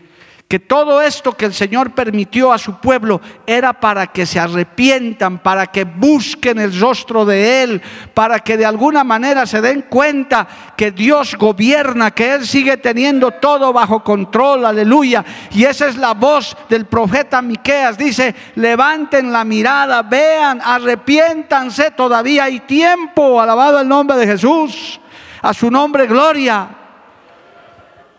que 0.55 0.61
todo 0.61 1.03
esto 1.03 1.33
que 1.33 1.47
el 1.47 1.53
Señor 1.53 1.91
permitió 1.97 2.53
a 2.53 2.59
su 2.59 2.77
pueblo 2.77 3.21
era 3.45 3.73
para 3.73 4.07
que 4.07 4.25
se 4.25 4.39
arrepientan, 4.39 5.41
para 5.41 5.67
que 5.67 5.83
busquen 5.83 6.61
el 6.61 6.79
rostro 6.79 7.25
de 7.25 7.65
Él, 7.65 7.83
para 8.15 8.39
que 8.39 8.57
de 8.57 8.65
alguna 8.65 9.03
manera 9.03 9.47
se 9.47 9.61
den 9.61 9.87
cuenta 9.89 10.47
que 10.77 10.93
Dios 10.93 11.35
gobierna, 11.35 12.13
que 12.13 12.35
Él 12.35 12.47
sigue 12.47 12.77
teniendo 12.77 13.33
todo 13.33 13.73
bajo 13.73 14.05
control, 14.05 14.65
aleluya. 14.65 15.25
Y 15.51 15.65
esa 15.65 15.89
es 15.89 15.97
la 15.97 16.15
voz 16.15 16.57
del 16.69 16.87
profeta 16.87 17.43
Miqueas, 17.43 17.99
dice, 17.99 18.33
levanten 18.55 19.33
la 19.33 19.43
mirada, 19.43 20.03
vean, 20.03 20.61
arrepiéntanse, 20.65 21.91
todavía 21.91 22.45
hay 22.45 22.61
tiempo, 22.61 23.41
alabado 23.41 23.81
el 23.81 23.89
nombre 23.89 24.17
de 24.19 24.29
Jesús, 24.29 25.01
a 25.43 25.53
su 25.53 25.69
nombre 25.69 26.07
gloria. 26.07 26.84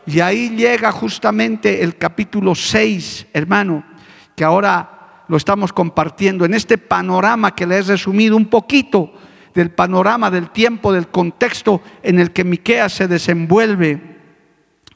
Y 0.08 0.20
ahí 0.20 0.50
llega 0.50 0.92
justamente 0.92 1.84
el 1.84 1.98
capítulo 1.98 2.54
6, 2.54 3.28
hermano, 3.34 3.84
que 4.36 4.44
ahora 4.44 5.24
lo 5.28 5.38
estamos 5.38 5.74
compartiendo 5.74 6.46
en 6.46 6.54
este 6.54 6.78
panorama 6.78 7.56
que 7.56 7.66
le 7.66 7.78
he 7.78 7.82
resumido 7.82 8.38
un 8.38 8.46
poquito 8.46 9.12
del 9.56 9.72
panorama 9.72 10.30
del 10.30 10.52
tiempo, 10.52 10.94
del 10.94 11.08
contexto 11.08 11.82
en 12.04 12.20
el 12.20 12.32
que 12.32 12.44
Miqueas 12.44 12.94
se 12.94 13.08
desenvuelve. 13.08 14.00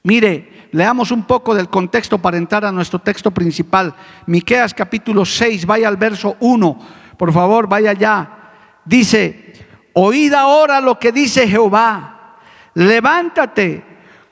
Mire, 0.04 0.69
leamos 0.72 1.12
un 1.12 1.24
poco 1.24 1.56
del 1.56 1.69
contexto 1.69 2.19
para 2.19 2.38
entrar 2.38 2.65
a 2.65 2.72
nuestro 2.72 3.00
texto 3.00 3.32
principal. 3.32 3.95
Miqueas 4.28 4.74
capítulo 4.74 5.26
6, 5.26 5.65
vaya 5.65 5.88
al 5.88 5.98
verso 5.98 6.36
1. 6.39 6.80
Por 7.17 7.34
favor, 7.34 7.67
vaya 7.67 7.93
ya. 7.93 8.52
Dice, 8.86 9.54
"Oíd 9.93 10.34
ahora 10.34 10.80
lo 10.82 11.00
que 11.00 11.12
dice 11.12 11.48
Jehová. 11.48 12.38
Levántate, 12.76 13.84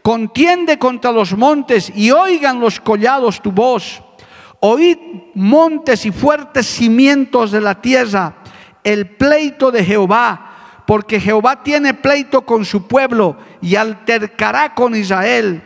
Contiende 0.08 0.80
contra 0.80 1.12
los 1.12 1.36
montes 1.36 1.92
y 1.94 2.12
oigan 2.12 2.62
los 2.62 2.80
collados 2.80 3.42
tu 3.42 3.52
voz. 3.52 4.02
Oíd 4.62 4.98
montes 5.34 6.06
y 6.06 6.14
fuertes 6.14 6.66
cimientos 6.66 7.52
de 7.52 7.60
la 7.60 7.82
tierra, 7.82 8.38
el 8.86 9.18
pleito 9.18 9.70
de 9.70 9.84
Jehová, 9.84 10.84
porque 10.88 11.20
Jehová 11.20 11.62
tiene 11.62 11.94
pleito 11.94 12.46
con 12.46 12.64
su 12.64 12.88
pueblo 12.88 13.36
y 13.62 13.76
altercará 13.76 14.74
con 14.74 14.96
Israel. 14.96 15.62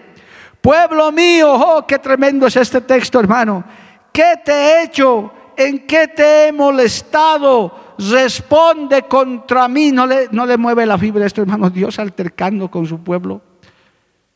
Pueblo 0.59 1.11
mío, 1.11 1.53
oh, 1.53 1.85
qué 1.85 1.99
tremendo 1.99 2.47
es 2.47 2.55
este 2.55 2.81
texto, 2.81 3.19
hermano. 3.19 3.63
¿Qué 4.11 4.41
te 4.43 4.51
he 4.51 4.83
hecho? 4.85 5.31
¿En 5.55 5.85
qué 5.85 6.07
te 6.07 6.47
he 6.47 6.51
molestado? 6.51 7.93
Responde 7.99 9.03
contra 9.03 9.67
mí. 9.67 9.91
No 9.91 10.07
le, 10.07 10.29
no 10.31 10.47
le 10.47 10.57
mueve 10.57 10.87
la 10.87 10.97
fibra 10.97 11.27
esto, 11.27 11.43
hermano. 11.43 11.69
Dios 11.69 11.99
altercando 11.99 12.71
con 12.71 12.87
su 12.87 13.03
pueblo 13.03 13.50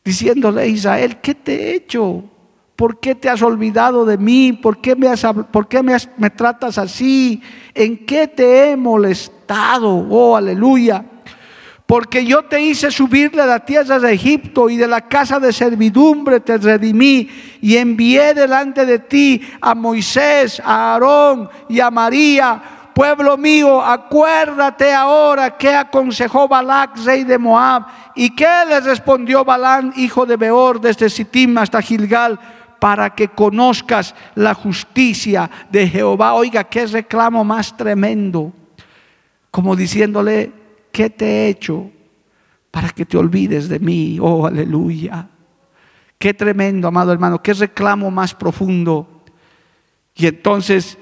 diciéndole 0.06 0.62
a 0.62 0.66
Israel, 0.66 1.16
¿qué 1.20 1.34
te 1.34 1.52
he 1.52 1.74
hecho? 1.74 2.22
¿Por 2.76 3.00
qué 3.00 3.16
te 3.16 3.28
has 3.28 3.42
olvidado 3.42 4.04
de 4.04 4.16
mí? 4.16 4.52
¿Por 4.52 4.80
qué 4.80 4.94
me, 4.94 5.08
por 5.50 5.66
qué 5.66 5.82
me, 5.82 5.96
me 6.16 6.30
tratas 6.30 6.78
así? 6.78 7.42
¿En 7.74 8.06
qué 8.06 8.28
te 8.28 8.70
he 8.70 8.76
molestado? 8.76 9.88
Oh, 10.08 10.36
aleluya. 10.36 11.04
Porque 11.86 12.24
yo 12.24 12.44
te 12.44 12.60
hice 12.60 12.92
subir 12.92 13.32
de 13.32 13.44
la 13.44 13.64
tierra 13.64 13.98
de 13.98 14.12
Egipto 14.12 14.70
y 14.70 14.76
de 14.76 14.86
la 14.86 15.08
casa 15.08 15.40
de 15.40 15.52
servidumbre 15.52 16.38
te 16.38 16.58
redimí 16.58 17.28
y 17.60 17.76
envié 17.76 18.32
delante 18.32 18.86
de 18.86 19.00
ti 19.00 19.42
a 19.60 19.74
Moisés, 19.74 20.60
a 20.64 20.92
Aarón 20.92 21.48
y 21.68 21.80
a 21.80 21.90
María 21.90 22.75
pueblo 22.96 23.36
mío, 23.36 23.82
acuérdate 23.84 24.90
ahora 24.90 25.58
qué 25.58 25.74
aconsejó 25.74 26.48
Balac, 26.48 26.96
rey 27.04 27.24
de 27.24 27.36
Moab, 27.36 27.84
y 28.14 28.34
qué 28.34 28.48
le 28.66 28.80
respondió 28.80 29.44
Balán, 29.44 29.92
hijo 29.96 30.24
de 30.24 30.38
Beor, 30.38 30.80
desde 30.80 31.10
Sittim 31.10 31.58
hasta 31.58 31.82
Gilgal, 31.82 32.40
para 32.78 33.10
que 33.10 33.28
conozcas 33.28 34.14
la 34.34 34.54
justicia 34.54 35.50
de 35.70 35.86
Jehová. 35.86 36.32
Oiga, 36.32 36.64
qué 36.64 36.86
reclamo 36.86 37.44
más 37.44 37.76
tremendo, 37.76 38.54
como 39.50 39.76
diciéndole, 39.76 40.50
¿qué 40.90 41.10
te 41.10 41.26
he 41.26 41.48
hecho 41.48 41.90
para 42.70 42.88
que 42.88 43.04
te 43.04 43.18
olvides 43.18 43.68
de 43.68 43.78
mí? 43.78 44.16
Oh, 44.22 44.46
aleluya. 44.46 45.28
Qué 46.16 46.32
tremendo, 46.32 46.88
amado 46.88 47.12
hermano, 47.12 47.42
qué 47.42 47.52
reclamo 47.52 48.10
más 48.10 48.34
profundo. 48.34 49.22
Y 50.14 50.28
entonces, 50.28 50.96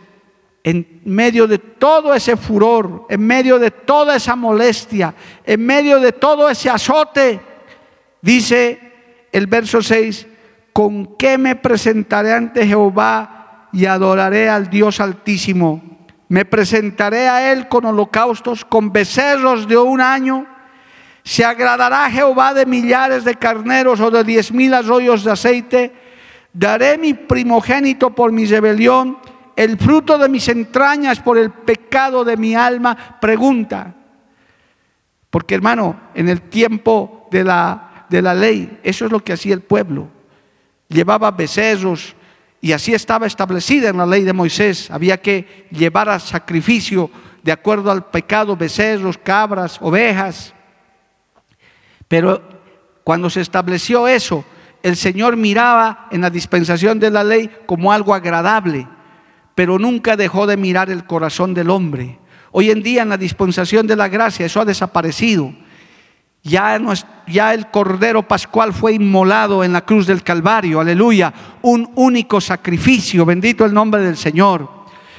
en 0.65 1.03
medio 1.05 1.47
de 1.47 1.59
todo 1.59 2.15
ese 2.15 2.37
furor, 2.37 3.07
en 3.09 3.25
medio 3.25 3.59
de 3.59 3.71
toda 3.71 4.17
esa 4.17 4.35
molestia, 4.35 5.15
en 5.45 5.65
medio 5.65 6.01
de 6.01 6.11
todo 6.13 6.49
ese 6.49 6.69
azote, 6.71 7.41
dice 8.21 8.81
el 9.31 9.47
verso 9.47 9.81
6, 9.81 10.27
¿con 10.73 11.17
qué 11.17 11.39
me 11.39 11.55
presentaré 11.55 12.33
ante 12.33 12.67
Jehová 12.67 13.69
y 13.73 13.85
adoraré 13.85 14.49
al 14.49 14.69
Dios 14.69 14.99
altísimo? 14.99 16.09
Me 16.29 16.45
presentaré 16.45 17.29
a 17.29 17.53
Él 17.53 17.69
con 17.69 17.85
holocaustos, 17.85 18.65
con 18.65 18.91
becerros 18.91 19.69
de 19.69 19.77
un 19.77 20.01
año 20.01 20.49
¿Se 21.25 21.43
agradará 21.43 22.11
Jehová 22.11 22.53
de 22.53 22.67
millares 22.67 23.25
de 23.25 23.35
carneros 23.35 23.99
o 23.99 24.11
de 24.11 24.23
diez 24.25 24.53
mil 24.53 24.75
arroyos 24.75 25.25
de 25.25 25.33
aceite? 25.33 25.93
Daré 26.53 26.99
mi 26.99 27.15
primogénito 27.15 28.11
por 28.11 28.31
mi 28.31 28.45
rebelión, 28.45 29.17
el 29.57 29.79
fruto 29.79 30.19
de 30.19 30.29
mis 30.29 30.49
entrañas 30.49 31.21
por 31.21 31.39
el 31.39 31.51
pecado 31.51 32.25
de 32.25 32.37
mi 32.37 32.55
alma. 32.55 33.19
Pregunta. 33.21 33.95
Porque 35.31 35.55
hermano, 35.55 36.01
en 36.15 36.29
el 36.29 36.43
tiempo 36.43 37.29
de 37.31 37.45
la, 37.45 38.07
de 38.09 38.23
la 38.23 38.35
ley, 38.35 38.81
eso 38.83 39.07
es 39.07 39.13
lo 39.13 39.21
que 39.21 39.33
hacía 39.33 39.55
el 39.55 39.63
pueblo. 39.63 40.09
Llevaba 40.89 41.31
becerros 41.31 42.15
y 42.61 42.73
así 42.73 42.95
estaba 42.95 43.27
establecida 43.27 43.89
en 43.89 43.97
la 43.97 44.07
ley 44.07 44.23
de 44.23 44.33
Moisés. 44.33 44.91
Había 44.91 45.21
que 45.21 45.67
llevar 45.71 46.09
a 46.09 46.19
sacrificio 46.19 47.11
de 47.43 47.53
acuerdo 47.53 47.91
al 47.91 48.07
pecado 48.07 48.57
becerros, 48.57 49.19
cabras, 49.19 49.79
ovejas. 49.83 50.55
Pero 52.09 52.43
cuando 53.05 53.29
se 53.29 53.43
estableció 53.43 54.09
eso, 54.09 54.45
el 54.83 54.97
Señor 54.97 55.37
miraba 55.37 56.09
en 56.11 56.21
la 56.23 56.31
dispensación 56.31 56.99
de 56.99 57.11
la 57.11 57.25
ley 57.25 57.51
como 57.67 57.93
algo 57.93 58.15
agradable, 58.15 58.87
pero 59.55 59.79
nunca 59.79 60.17
dejó 60.17 60.47
de 60.47 60.57
mirar 60.57 60.91
el 60.91 61.05
corazón 61.05 61.55
del 61.55 61.71
hombre. 61.71 62.19
Hoy 62.53 62.71
en 62.71 62.83
día 62.83 63.03
en 63.03 63.09
la 63.09 63.17
dispensación 63.17 63.87
de 63.87 63.97
la 63.97 64.09
gracia 64.09 64.47
eso 64.47 64.61
ha 64.61 64.65
desaparecido. 64.65 65.53
Ya, 66.43 66.75
el 66.75 67.71
Cordero 67.71 68.29
Pascual 68.29 68.73
fue 68.75 68.93
inmolado 68.93 69.65
en 69.65 69.73
la 69.73 69.85
cruz 69.85 70.07
del 70.07 70.23
Calvario, 70.23 70.79
aleluya, 70.79 71.33
un 71.63 71.91
único 71.95 72.41
sacrificio, 72.41 73.25
bendito 73.25 73.65
el 73.65 73.73
nombre 73.73 74.03
del 74.03 74.17
Señor. 74.17 74.69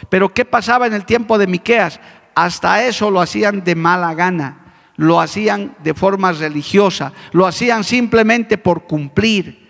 Pero 0.09 0.33
¿qué 0.33 0.45
pasaba 0.45 0.85
en 0.85 0.93
el 0.93 1.05
tiempo 1.05 1.37
de 1.37 1.47
Miqueas? 1.47 1.99
Hasta 2.35 2.85
eso 2.85 3.09
lo 3.09 3.21
hacían 3.21 3.63
de 3.63 3.75
mala 3.75 4.13
gana 4.13 4.65
lo 4.97 5.19
hacían 5.19 5.75
de 5.83 5.93
forma 5.93 6.31
religiosa, 6.31 7.11
lo 7.31 7.45
hacían 7.45 7.83
simplemente 7.83 8.57
por 8.57 8.85
cumplir. 8.85 9.64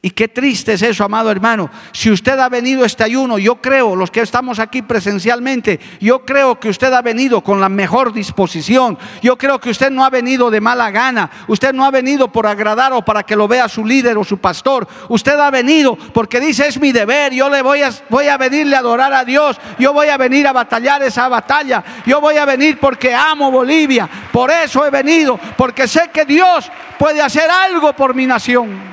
Y 0.00 0.10
qué 0.10 0.28
triste 0.28 0.74
es 0.74 0.82
eso, 0.82 1.02
amado 1.02 1.28
hermano. 1.28 1.68
Si 1.90 2.08
usted 2.08 2.38
ha 2.38 2.48
venido 2.48 2.84
este 2.84 3.02
ayuno, 3.02 3.36
yo 3.36 3.56
creo, 3.56 3.96
los 3.96 4.12
que 4.12 4.20
estamos 4.20 4.60
aquí 4.60 4.80
presencialmente, 4.80 5.80
yo 6.00 6.24
creo 6.24 6.60
que 6.60 6.68
usted 6.68 6.92
ha 6.92 7.02
venido 7.02 7.40
con 7.40 7.60
la 7.60 7.68
mejor 7.68 8.12
disposición. 8.12 8.96
Yo 9.22 9.36
creo 9.36 9.58
que 9.58 9.70
usted 9.70 9.90
no 9.90 10.04
ha 10.04 10.10
venido 10.10 10.52
de 10.52 10.60
mala 10.60 10.92
gana. 10.92 11.28
Usted 11.48 11.72
no 11.72 11.84
ha 11.84 11.90
venido 11.90 12.30
por 12.30 12.46
agradar 12.46 12.92
o 12.92 13.04
para 13.04 13.24
que 13.24 13.34
lo 13.34 13.48
vea 13.48 13.68
su 13.68 13.84
líder 13.84 14.16
o 14.18 14.22
su 14.22 14.38
pastor. 14.38 14.86
Usted 15.08 15.36
ha 15.36 15.50
venido 15.50 15.96
porque 16.14 16.38
dice, 16.38 16.68
es 16.68 16.78
mi 16.78 16.92
deber, 16.92 17.32
yo 17.32 17.48
le 17.48 17.60
voy 17.60 17.82
a, 17.82 17.90
voy 18.08 18.28
a 18.28 18.36
venirle 18.36 18.76
a 18.76 18.78
adorar 18.78 19.12
a 19.12 19.24
Dios. 19.24 19.60
Yo 19.80 19.92
voy 19.92 20.10
a 20.10 20.16
venir 20.16 20.46
a 20.46 20.52
batallar 20.52 21.02
esa 21.02 21.28
batalla. 21.28 21.82
Yo 22.06 22.20
voy 22.20 22.36
a 22.36 22.44
venir 22.44 22.78
porque 22.78 23.12
amo 23.12 23.50
Bolivia. 23.50 24.08
Por 24.30 24.52
eso 24.52 24.86
he 24.86 24.90
venido, 24.90 25.40
porque 25.56 25.88
sé 25.88 26.10
que 26.12 26.24
Dios 26.24 26.70
puede 27.00 27.20
hacer 27.20 27.50
algo 27.50 27.92
por 27.94 28.14
mi 28.14 28.24
nación. 28.24 28.87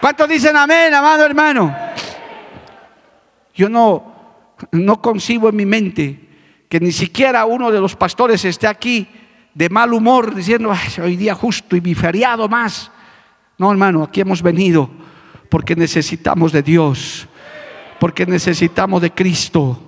¿Cuántos 0.00 0.28
dicen 0.28 0.56
amén, 0.56 0.92
amado 0.92 1.24
hermano? 1.24 1.74
Yo 3.54 3.68
no, 3.68 4.14
no 4.72 5.00
concibo 5.00 5.48
en 5.48 5.56
mi 5.56 5.66
mente 5.66 6.20
que 6.68 6.80
ni 6.80 6.92
siquiera 6.92 7.44
uno 7.46 7.70
de 7.70 7.80
los 7.80 7.96
pastores 7.96 8.44
esté 8.44 8.66
aquí 8.66 9.08
de 9.54 9.70
mal 9.70 9.94
humor 9.94 10.34
diciendo, 10.34 10.74
hoy 11.02 11.16
día 11.16 11.34
justo 11.34 11.76
y 11.76 11.80
mi 11.80 11.94
feriado 11.94 12.48
más. 12.48 12.90
No, 13.56 13.70
hermano, 13.70 14.02
aquí 14.02 14.20
hemos 14.20 14.42
venido 14.42 14.90
porque 15.48 15.74
necesitamos 15.74 16.52
de 16.52 16.62
Dios, 16.62 17.26
porque 17.98 18.26
necesitamos 18.26 19.00
de 19.00 19.12
Cristo, 19.12 19.85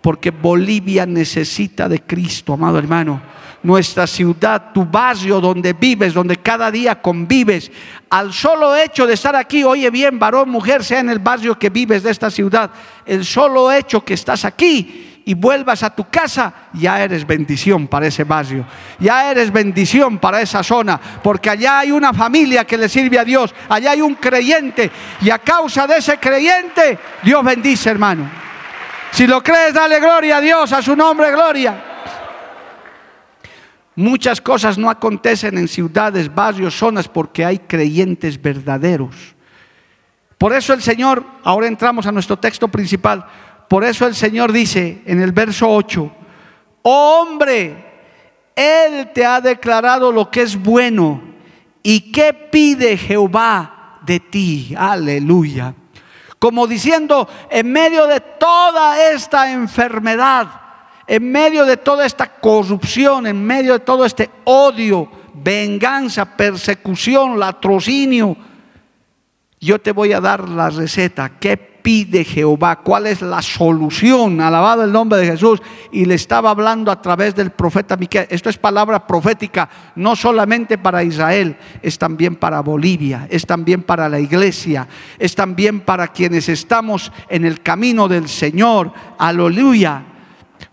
porque 0.00 0.30
Bolivia 0.30 1.06
necesita 1.06 1.88
de 1.88 2.02
Cristo, 2.02 2.54
amado 2.54 2.78
hermano 2.78 3.20
nuestra 3.62 4.06
ciudad, 4.06 4.72
tu 4.72 4.84
barrio 4.84 5.40
donde 5.40 5.72
vives, 5.72 6.14
donde 6.14 6.36
cada 6.36 6.70
día 6.70 7.00
convives. 7.00 7.70
Al 8.08 8.32
solo 8.32 8.74
hecho 8.74 9.06
de 9.06 9.14
estar 9.14 9.36
aquí, 9.36 9.64
oye 9.64 9.90
bien, 9.90 10.18
varón, 10.18 10.48
mujer, 10.48 10.82
sea 10.82 11.00
en 11.00 11.10
el 11.10 11.18
barrio 11.18 11.58
que 11.58 11.70
vives 11.70 12.02
de 12.02 12.10
esta 12.10 12.30
ciudad, 12.30 12.70
el 13.04 13.24
solo 13.24 13.70
hecho 13.70 14.04
que 14.04 14.14
estás 14.14 14.44
aquí 14.44 15.20
y 15.24 15.34
vuelvas 15.34 15.82
a 15.82 15.94
tu 15.94 16.08
casa, 16.08 16.52
ya 16.72 17.02
eres 17.02 17.26
bendición 17.26 17.86
para 17.86 18.06
ese 18.06 18.24
barrio, 18.24 18.64
ya 18.98 19.30
eres 19.30 19.52
bendición 19.52 20.18
para 20.18 20.40
esa 20.40 20.62
zona, 20.62 20.98
porque 21.22 21.50
allá 21.50 21.80
hay 21.80 21.92
una 21.92 22.14
familia 22.14 22.64
que 22.64 22.78
le 22.78 22.88
sirve 22.88 23.18
a 23.18 23.24
Dios, 23.24 23.54
allá 23.68 23.92
hay 23.92 24.00
un 24.00 24.14
creyente 24.14 24.90
y 25.20 25.30
a 25.30 25.38
causa 25.38 25.86
de 25.86 25.98
ese 25.98 26.18
creyente, 26.18 26.98
Dios 27.22 27.44
bendice, 27.44 27.90
hermano. 27.90 28.49
Si 29.12 29.26
lo 29.26 29.42
crees, 29.42 29.74
dale 29.74 30.00
gloria 30.00 30.38
a 30.38 30.40
Dios, 30.40 30.72
a 30.72 30.82
su 30.82 30.94
nombre, 30.96 31.30
gloria. 31.30 31.84
Muchas 33.96 34.40
cosas 34.40 34.78
no 34.78 34.88
acontecen 34.88 35.58
en 35.58 35.68
ciudades, 35.68 36.32
barrios, 36.34 36.76
zonas 36.76 37.08
porque 37.08 37.44
hay 37.44 37.58
creyentes 37.58 38.40
verdaderos. 38.40 39.14
Por 40.38 40.54
eso 40.54 40.72
el 40.72 40.80
Señor, 40.80 41.24
ahora 41.44 41.66
entramos 41.66 42.06
a 42.06 42.12
nuestro 42.12 42.38
texto 42.38 42.68
principal, 42.68 43.26
por 43.68 43.84
eso 43.84 44.06
el 44.06 44.14
Señor 44.14 44.52
dice 44.52 45.02
en 45.04 45.20
el 45.20 45.32
verso 45.32 45.68
8, 45.68 46.10
hombre, 46.82 47.84
Él 48.56 49.10
te 49.12 49.26
ha 49.26 49.40
declarado 49.40 50.10
lo 50.10 50.30
que 50.30 50.42
es 50.42 50.56
bueno 50.56 51.22
y 51.82 52.10
qué 52.12 52.32
pide 52.32 52.96
Jehová 52.96 53.98
de 54.02 54.20
ti. 54.20 54.74
Aleluya. 54.78 55.74
Como 56.40 56.66
diciendo, 56.66 57.28
en 57.50 57.70
medio 57.70 58.06
de 58.06 58.18
toda 58.18 59.12
esta 59.12 59.52
enfermedad, 59.52 60.48
en 61.06 61.30
medio 61.30 61.66
de 61.66 61.76
toda 61.76 62.06
esta 62.06 62.26
corrupción, 62.40 63.26
en 63.26 63.44
medio 63.44 63.74
de 63.74 63.80
todo 63.80 64.06
este 64.06 64.30
odio, 64.44 65.08
venganza, 65.34 66.24
persecución, 66.24 67.38
latrocinio, 67.38 68.36
yo 69.60 69.78
te 69.78 69.92
voy 69.92 70.14
a 70.14 70.20
dar 70.20 70.48
la 70.48 70.70
receta. 70.70 71.32
¿Qué 71.38 71.69
pide 71.82 72.24
Jehová? 72.24 72.76
¿Cuál 72.76 73.06
es 73.06 73.22
la 73.22 73.42
solución? 73.42 74.40
Alabado 74.40 74.84
el 74.84 74.92
nombre 74.92 75.18
de 75.18 75.26
Jesús. 75.26 75.60
Y 75.92 76.04
le 76.04 76.14
estaba 76.14 76.50
hablando 76.50 76.90
a 76.90 77.00
través 77.00 77.34
del 77.34 77.50
profeta 77.50 77.96
Miquel. 77.96 78.26
Esto 78.30 78.48
es 78.50 78.58
palabra 78.58 79.06
profética, 79.06 79.68
no 79.96 80.16
solamente 80.16 80.78
para 80.78 81.02
Israel, 81.02 81.56
es 81.82 81.98
también 81.98 82.36
para 82.36 82.60
Bolivia, 82.60 83.26
es 83.30 83.46
también 83.46 83.82
para 83.82 84.08
la 84.08 84.20
iglesia, 84.20 84.86
es 85.18 85.34
también 85.34 85.80
para 85.80 86.08
quienes 86.08 86.48
estamos 86.48 87.12
en 87.28 87.44
el 87.44 87.62
camino 87.62 88.08
del 88.08 88.28
Señor. 88.28 88.92
Aleluya 89.18 90.04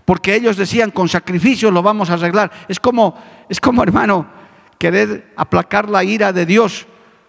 porque 0.06 0.36
ellos 0.36 0.56
decían 0.56 0.92
con 0.92 1.10
sacrificio 1.10 1.70
lo 1.70 1.82
vamos 1.82 2.10
a 2.10 2.14
arreglar. 2.14 2.50
Es 2.70 2.80
como, 2.80 3.16
es 3.50 3.60
como 3.60 3.84
hermano, 3.84 4.26
querer 4.78 5.34
aplacar 5.36 5.90
la 5.90 6.02
ira 6.04 6.32
de 6.32 6.46
Dios 6.46 6.88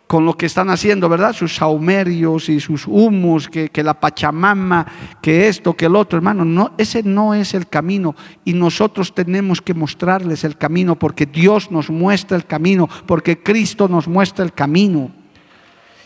con 0.09 0.25
lo 0.25 0.39
que 0.39 0.47
están 0.47 0.71
haciendo, 0.71 1.07
¿verdad? 1.11 1.35
Sus 1.35 1.55
saumerios 1.55 2.49
y 2.49 2.61
sus 2.61 2.87
humos, 2.87 3.47
que, 3.47 3.69
que, 3.69 3.83
la 3.83 4.01
Pachamama, 4.01 4.87
que 5.21 5.49
esto, 5.49 5.75
que 5.75 5.85
el 5.85 5.95
otro, 5.95 6.17
hermano, 6.17 6.47
no, 6.47 6.73
ese 6.79 7.03
no 7.03 7.35
es 7.35 7.53
el 7.53 7.69
camino 7.69 8.17
y 8.43 8.55
nosotros 8.55 9.15
tenemos 9.15 9.61
que 9.61 9.75
mostrarles 9.75 10.45
el 10.45 10.57
camino 10.57 10.99
porque 10.99 11.27
Dios 11.27 11.71
nos 11.71 11.91
muestra 11.91 12.39
el 12.39 12.47
camino, 12.47 12.89
porque 13.07 13.43
Cristo 13.43 13.87
nos 13.87 14.09
muestra 14.09 14.47
el 14.47 14.55
camino. 14.55 15.11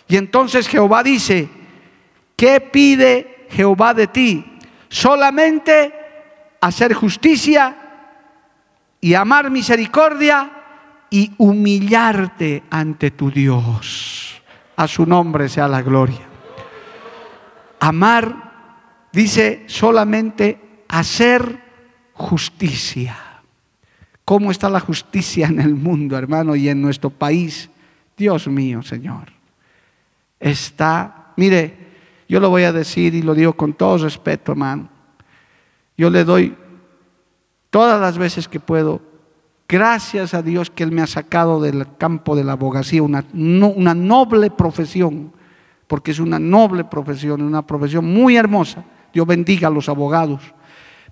Y 0.09 0.17
entonces 0.17 0.67
Jehová 0.67 1.05
dice, 1.05 1.49
¿qué 2.35 2.61
pide 2.61 3.47
Jehová 3.51 3.95
de 3.95 4.09
ti? 4.09 4.45
Solamente 4.89 5.95
hacer 6.61 6.93
justicia 6.93 7.77
y 9.01 9.15
amar 9.15 9.49
misericordia 9.49 10.62
y 11.13 11.31
humillarte 11.37 12.65
ante 12.71 13.13
tu 13.13 13.31
Dios. 13.31 14.43
A 14.75 14.89
su 14.89 15.07
nombre 15.07 15.49
sea 15.49 15.69
la 15.69 15.83
gloria. 15.83 16.27
Amar, 17.79 19.09
dice, 19.13 19.65
solamente 19.67 20.59
hacer 20.89 21.63
justicia. 22.15 23.17
¿Cómo 24.25 24.51
está 24.51 24.71
la 24.71 24.81
justicia 24.81 25.49
en 25.49 25.61
el 25.61 25.75
mundo, 25.75 26.17
hermano, 26.17 26.57
y 26.57 26.71
en 26.71 26.81
nuestro 26.81 27.11
país? 27.11 27.69
Dios 28.17 28.49
mío, 28.49 28.83
Señor. 28.83 29.33
Está, 30.41 31.35
mire, 31.37 31.77
yo 32.27 32.41
lo 32.41 32.49
voy 32.49 32.63
a 32.63 32.73
decir 32.73 33.15
y 33.15 33.21
lo 33.21 33.35
digo 33.35 33.53
con 33.53 33.75
todo 33.75 33.99
respeto, 33.99 34.53
hermano. 34.53 34.89
Yo 35.99 36.09
le 36.09 36.25
doy 36.25 36.57
todas 37.69 38.01
las 38.01 38.17
veces 38.17 38.49
que 38.49 38.61
puedo, 38.61 39.03
gracias 39.73 40.35
a 40.35 40.43
Dios 40.43 40.68
que 40.68 40.83
Él 40.83 40.93
me 40.93 41.01
ha 41.01 41.07
sacado 41.07 41.59
del 41.59 41.87
campo 41.97 42.37
de 42.37 42.45
la 42.45 42.53
abogacía, 42.53 43.03
una, 43.03 43.25
una 43.33 43.95
noble 43.95 44.51
profesión, 44.51 45.33
porque 45.87 46.11
es 46.11 46.18
una 46.18 46.39
noble 46.39 46.85
profesión, 46.85 47.41
una 47.41 47.66
profesión 47.66 48.05
muy 48.05 48.37
hermosa. 48.37 48.85
Dios 49.14 49.27
bendiga 49.27 49.68
a 49.68 49.70
los 49.70 49.89
abogados. 49.89 50.43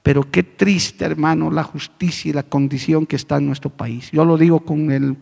Pero 0.02 0.30
qué 0.30 0.42
triste, 0.42 1.06
hermano, 1.06 1.50
la 1.50 1.62
justicia 1.62 2.28
y 2.28 2.32
la 2.34 2.42
condición 2.42 3.06
que 3.06 3.16
está 3.16 3.38
en 3.38 3.46
nuestro 3.46 3.70
país. 3.70 4.10
Yo 4.10 4.26
lo 4.26 4.36
digo 4.36 4.60
con, 4.60 4.90
el, 4.90 5.16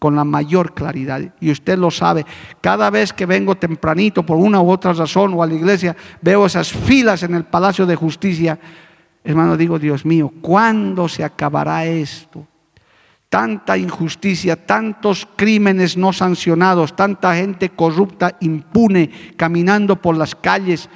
con 0.00 0.16
la 0.16 0.24
mayor 0.24 0.74
claridad. 0.74 1.32
Y 1.40 1.52
usted 1.52 1.78
lo 1.78 1.92
sabe. 1.92 2.26
Cada 2.60 2.90
vez 2.90 3.12
que 3.12 3.24
vengo 3.24 3.54
tempranito 3.54 4.26
por 4.26 4.36
una 4.36 4.60
u 4.60 4.68
otra 4.68 4.92
razón 4.94 5.34
o 5.34 5.44
a 5.44 5.46
la 5.46 5.54
iglesia, 5.54 5.96
veo 6.20 6.44
esas 6.44 6.72
filas 6.72 7.22
en 7.22 7.36
el 7.36 7.44
Palacio 7.44 7.86
de 7.86 7.94
Justicia. 7.94 8.58
Hermano, 9.22 9.56
digo, 9.56 9.78
Dios 9.78 10.04
mío, 10.04 10.32
¿cuándo 10.40 11.08
se 11.08 11.22
acabará 11.22 11.84
esto? 11.84 12.48
Tanta 13.30 13.78
injusticia, 13.78 14.66
tantos 14.66 15.26
crímenes 15.36 15.96
no 15.96 16.12
sancionados, 16.12 16.94
tanta 16.94 17.34
gente 17.34 17.70
corrupta, 17.70 18.36
impune, 18.40 19.10
caminando 19.38 19.96
por 19.96 20.18
las 20.18 20.34
calles 20.34 20.90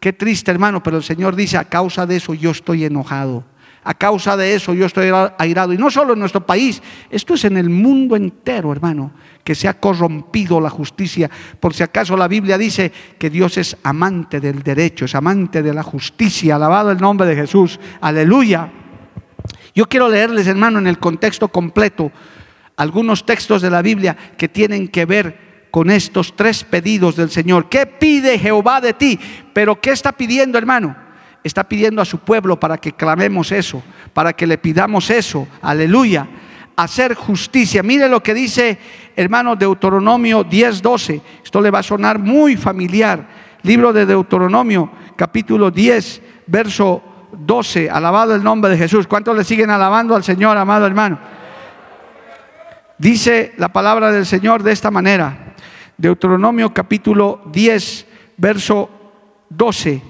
Qué 0.00 0.14
triste, 0.14 0.50
hermano, 0.50 0.82
pero 0.82 0.96
el 0.96 1.02
Señor 1.02 1.36
dice, 1.36 1.58
a 1.58 1.66
causa 1.66 2.06
de 2.06 2.16
eso 2.16 2.32
yo 2.32 2.50
estoy 2.50 2.86
enojado. 2.86 3.44
A 3.84 3.94
causa 3.94 4.36
de 4.36 4.54
eso 4.54 4.72
yo 4.72 4.86
estoy 4.86 5.10
airado. 5.38 5.74
Y 5.74 5.78
no 5.78 5.90
solo 5.90 6.14
en 6.14 6.18
nuestro 6.18 6.44
país, 6.44 6.82
esto 7.10 7.34
es 7.34 7.44
en 7.44 7.58
el 7.58 7.68
mundo 7.68 8.16
entero, 8.16 8.72
hermano, 8.72 9.12
que 9.44 9.54
se 9.54 9.68
ha 9.68 9.78
corrompido 9.78 10.58
la 10.58 10.70
justicia. 10.70 11.30
Por 11.60 11.74
si 11.74 11.82
acaso 11.82 12.16
la 12.16 12.28
Biblia 12.28 12.56
dice 12.56 12.90
que 13.18 13.28
Dios 13.28 13.58
es 13.58 13.76
amante 13.82 14.40
del 14.40 14.62
derecho, 14.62 15.04
es 15.04 15.14
amante 15.14 15.62
de 15.62 15.74
la 15.74 15.82
justicia. 15.82 16.56
Alabado 16.56 16.90
el 16.90 16.98
nombre 16.98 17.26
de 17.26 17.36
Jesús. 17.36 17.78
Aleluya. 18.00 18.70
Yo 19.80 19.88
quiero 19.88 20.10
leerles, 20.10 20.46
hermano, 20.46 20.78
en 20.78 20.86
el 20.86 20.98
contexto 20.98 21.48
completo, 21.48 22.12
algunos 22.76 23.24
textos 23.24 23.62
de 23.62 23.70
la 23.70 23.80
Biblia 23.80 24.14
que 24.36 24.46
tienen 24.46 24.88
que 24.88 25.06
ver 25.06 25.68
con 25.70 25.88
estos 25.88 26.36
tres 26.36 26.64
pedidos 26.64 27.16
del 27.16 27.30
Señor. 27.30 27.70
¿Qué 27.70 27.86
pide 27.86 28.38
Jehová 28.38 28.82
de 28.82 28.92
ti? 28.92 29.18
Pero 29.54 29.80
¿qué 29.80 29.92
está 29.92 30.12
pidiendo, 30.12 30.58
hermano? 30.58 30.94
Está 31.42 31.64
pidiendo 31.66 32.02
a 32.02 32.04
su 32.04 32.18
pueblo 32.18 32.60
para 32.60 32.76
que 32.76 32.92
clamemos 32.92 33.52
eso, 33.52 33.82
para 34.12 34.34
que 34.34 34.46
le 34.46 34.58
pidamos 34.58 35.08
eso. 35.08 35.48
Aleluya. 35.62 36.28
Hacer 36.76 37.14
justicia. 37.14 37.82
Mire 37.82 38.06
lo 38.06 38.22
que 38.22 38.34
dice, 38.34 38.78
hermano, 39.16 39.56
Deuteronomio 39.56 40.44
10:12. 40.44 41.22
Esto 41.42 41.58
le 41.62 41.70
va 41.70 41.78
a 41.78 41.82
sonar 41.82 42.18
muy 42.18 42.58
familiar. 42.58 43.26
Libro 43.62 43.94
de 43.94 44.04
Deuteronomio, 44.04 44.90
capítulo 45.16 45.70
10, 45.70 46.20
verso 46.48 47.09
12. 47.32 47.90
Alabado 47.90 48.34
el 48.34 48.42
nombre 48.42 48.70
de 48.70 48.78
Jesús. 48.78 49.06
¿Cuántos 49.06 49.36
le 49.36 49.44
siguen 49.44 49.70
alabando 49.70 50.14
al 50.14 50.24
Señor, 50.24 50.56
amado 50.56 50.86
hermano? 50.86 51.18
Dice 52.98 53.54
la 53.56 53.68
palabra 53.68 54.12
del 54.12 54.26
Señor 54.26 54.62
de 54.62 54.72
esta 54.72 54.90
manera. 54.90 55.54
Deuteronomio 55.96 56.72
capítulo 56.72 57.42
10, 57.46 58.06
verso 58.36 58.90
12. 59.48 60.02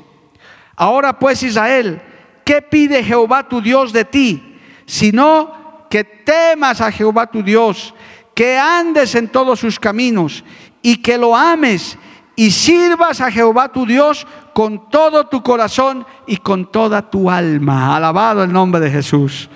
Ahora 0.77 1.19
pues 1.19 1.43
Israel, 1.43 2.01
¿qué 2.45 2.63
pide 2.63 3.05
Jehová 3.05 3.49
tu 3.49 3.61
Dios 3.61 3.93
de 3.93 4.05
ti? 4.05 4.59
Sino 4.87 5.87
que 5.91 6.05
temas 6.05 6.81
a 6.81 6.91
Jehová 6.91 7.27
tu 7.27 7.43
Dios, 7.43 7.95
que 8.35 8.59
andes 8.59 9.15
en 9.15 9.29
todos 9.29 9.61
sus 9.61 9.79
caminos 9.79 10.45
y 10.83 10.97
que 10.97 11.19
lo 11.19 11.37
ames 11.37 11.99
y 12.41 12.53
sirvas 12.53 13.21
a 13.21 13.31
Jehová 13.31 13.71
tu 13.71 13.85
Dios 13.85 14.27
con 14.55 14.89
todo 14.89 15.27
tu 15.27 15.43
corazón 15.43 16.07
y 16.27 16.39
con 16.39 16.73
toda 16.73 17.11
tu 17.11 17.31
alma. 17.31 17.95
Alabado 17.95 18.43
el 18.43 18.51
nombre 18.51 18.81
de 18.81 18.91
Jesús. 18.91 19.51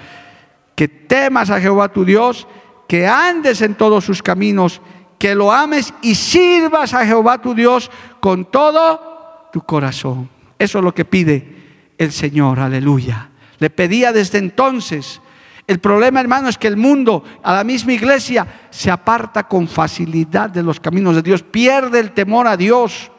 Que 0.74 0.86
temas 0.86 1.48
a 1.48 1.62
Jehová 1.62 1.88
tu 1.88 2.04
Dios, 2.04 2.46
que 2.86 3.06
andes 3.06 3.62
en 3.62 3.74
todos 3.74 4.04
sus 4.04 4.22
caminos 4.22 4.82
que 5.18 5.34
lo 5.34 5.50
ames 5.50 5.94
y 6.02 6.14
sirvas 6.14 6.92
a 6.92 7.06
Jehová 7.06 7.40
tu 7.40 7.54
Dios 7.54 7.90
con 8.20 8.44
todo 8.44 9.48
tu 9.50 9.62
corazón. 9.62 10.28
Eso 10.58 10.76
es 10.76 10.84
lo 10.84 10.92
que 10.92 11.06
pide 11.06 11.94
el 11.96 12.12
Señor, 12.12 12.60
aleluya. 12.60 13.30
Le 13.60 13.70
pedía 13.70 14.12
desde 14.12 14.36
entonces. 14.36 15.22
El 15.66 15.80
problema, 15.80 16.20
hermano, 16.20 16.48
es 16.48 16.58
que 16.58 16.68
el 16.68 16.76
mundo, 16.76 17.24
a 17.42 17.54
la 17.54 17.64
misma 17.64 17.94
iglesia, 17.94 18.46
se 18.70 18.90
aparta 18.90 19.44
con 19.44 19.66
facilidad 19.66 20.50
de 20.50 20.62
los 20.62 20.78
caminos 20.78 21.16
de 21.16 21.22
Dios, 21.22 21.42
pierde 21.42 22.00
el 22.00 22.12
temor 22.12 22.46
a 22.46 22.56
Dios. 22.56 23.10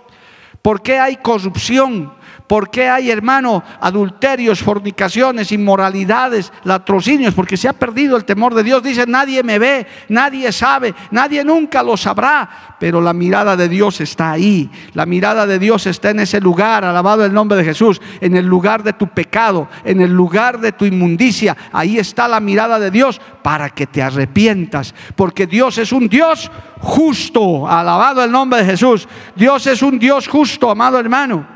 ¿Por 0.62 0.82
qué 0.82 1.00
hay 1.00 1.18
corrupción? 1.18 2.14
¿Por 2.48 2.70
qué 2.70 2.88
hay, 2.88 3.10
hermano, 3.10 3.64
adulterios, 3.80 4.62
fornicaciones, 4.62 5.52
inmoralidades, 5.52 6.52
latrocinios? 6.64 7.34
Porque 7.34 7.58
se 7.58 7.68
ha 7.68 7.74
perdido 7.74 8.16
el 8.18 8.26
temor 8.26 8.54
de 8.54 8.64
Dios. 8.64 8.84
Dice, 8.84 9.06
nadie 9.08 9.42
me 9.44 9.58
ve, 9.58 9.88
nadie 10.10 10.52
sabe, 10.52 10.94
nadie 11.12 11.44
nunca 11.44 11.82
lo 11.82 11.98
sabrá. 11.98 12.76
Pero 12.80 13.02
la 13.02 13.14
mirada 13.14 13.56
de 13.56 13.68
Dios 13.68 14.02
está 14.02 14.32
ahí. 14.32 14.70
La 14.94 15.06
mirada 15.06 15.48
de 15.48 15.60
Dios 15.60 15.88
está 15.88 16.12
en 16.12 16.20
ese 16.20 16.40
lugar, 16.40 16.86
alabado 16.86 17.26
el 17.26 17.34
nombre 17.34 17.58
de 17.58 17.64
Jesús, 17.64 18.02
en 18.22 18.36
el 18.36 18.46
lugar 18.46 18.84
de 18.84 18.94
tu 18.94 19.08
pecado, 19.08 19.68
en 19.84 20.02
el 20.02 20.12
lugar 20.12 20.60
de 20.60 20.72
tu 20.72 20.86
inmundicia. 20.86 21.58
Ahí 21.72 21.98
está 21.98 22.28
la 22.28 22.40
mirada 22.40 22.80
de 22.80 22.92
Dios 22.92 23.20
para 23.42 23.70
que 23.70 23.88
te 23.88 24.04
arrepientas. 24.04 24.94
Porque 25.16 25.48
Dios 25.48 25.78
es 25.78 25.92
un 25.92 26.08
Dios 26.08 26.52
justo. 26.80 27.68
Alabado 27.68 28.24
el 28.24 28.32
nombre 28.32 28.60
de 28.60 28.66
Jesús. 28.66 29.08
Dios 29.36 29.66
es 29.68 29.82
un 29.82 29.98
Dios 29.98 30.28
justo, 30.28 30.70
amado 30.70 31.00
hermano. 31.00 31.55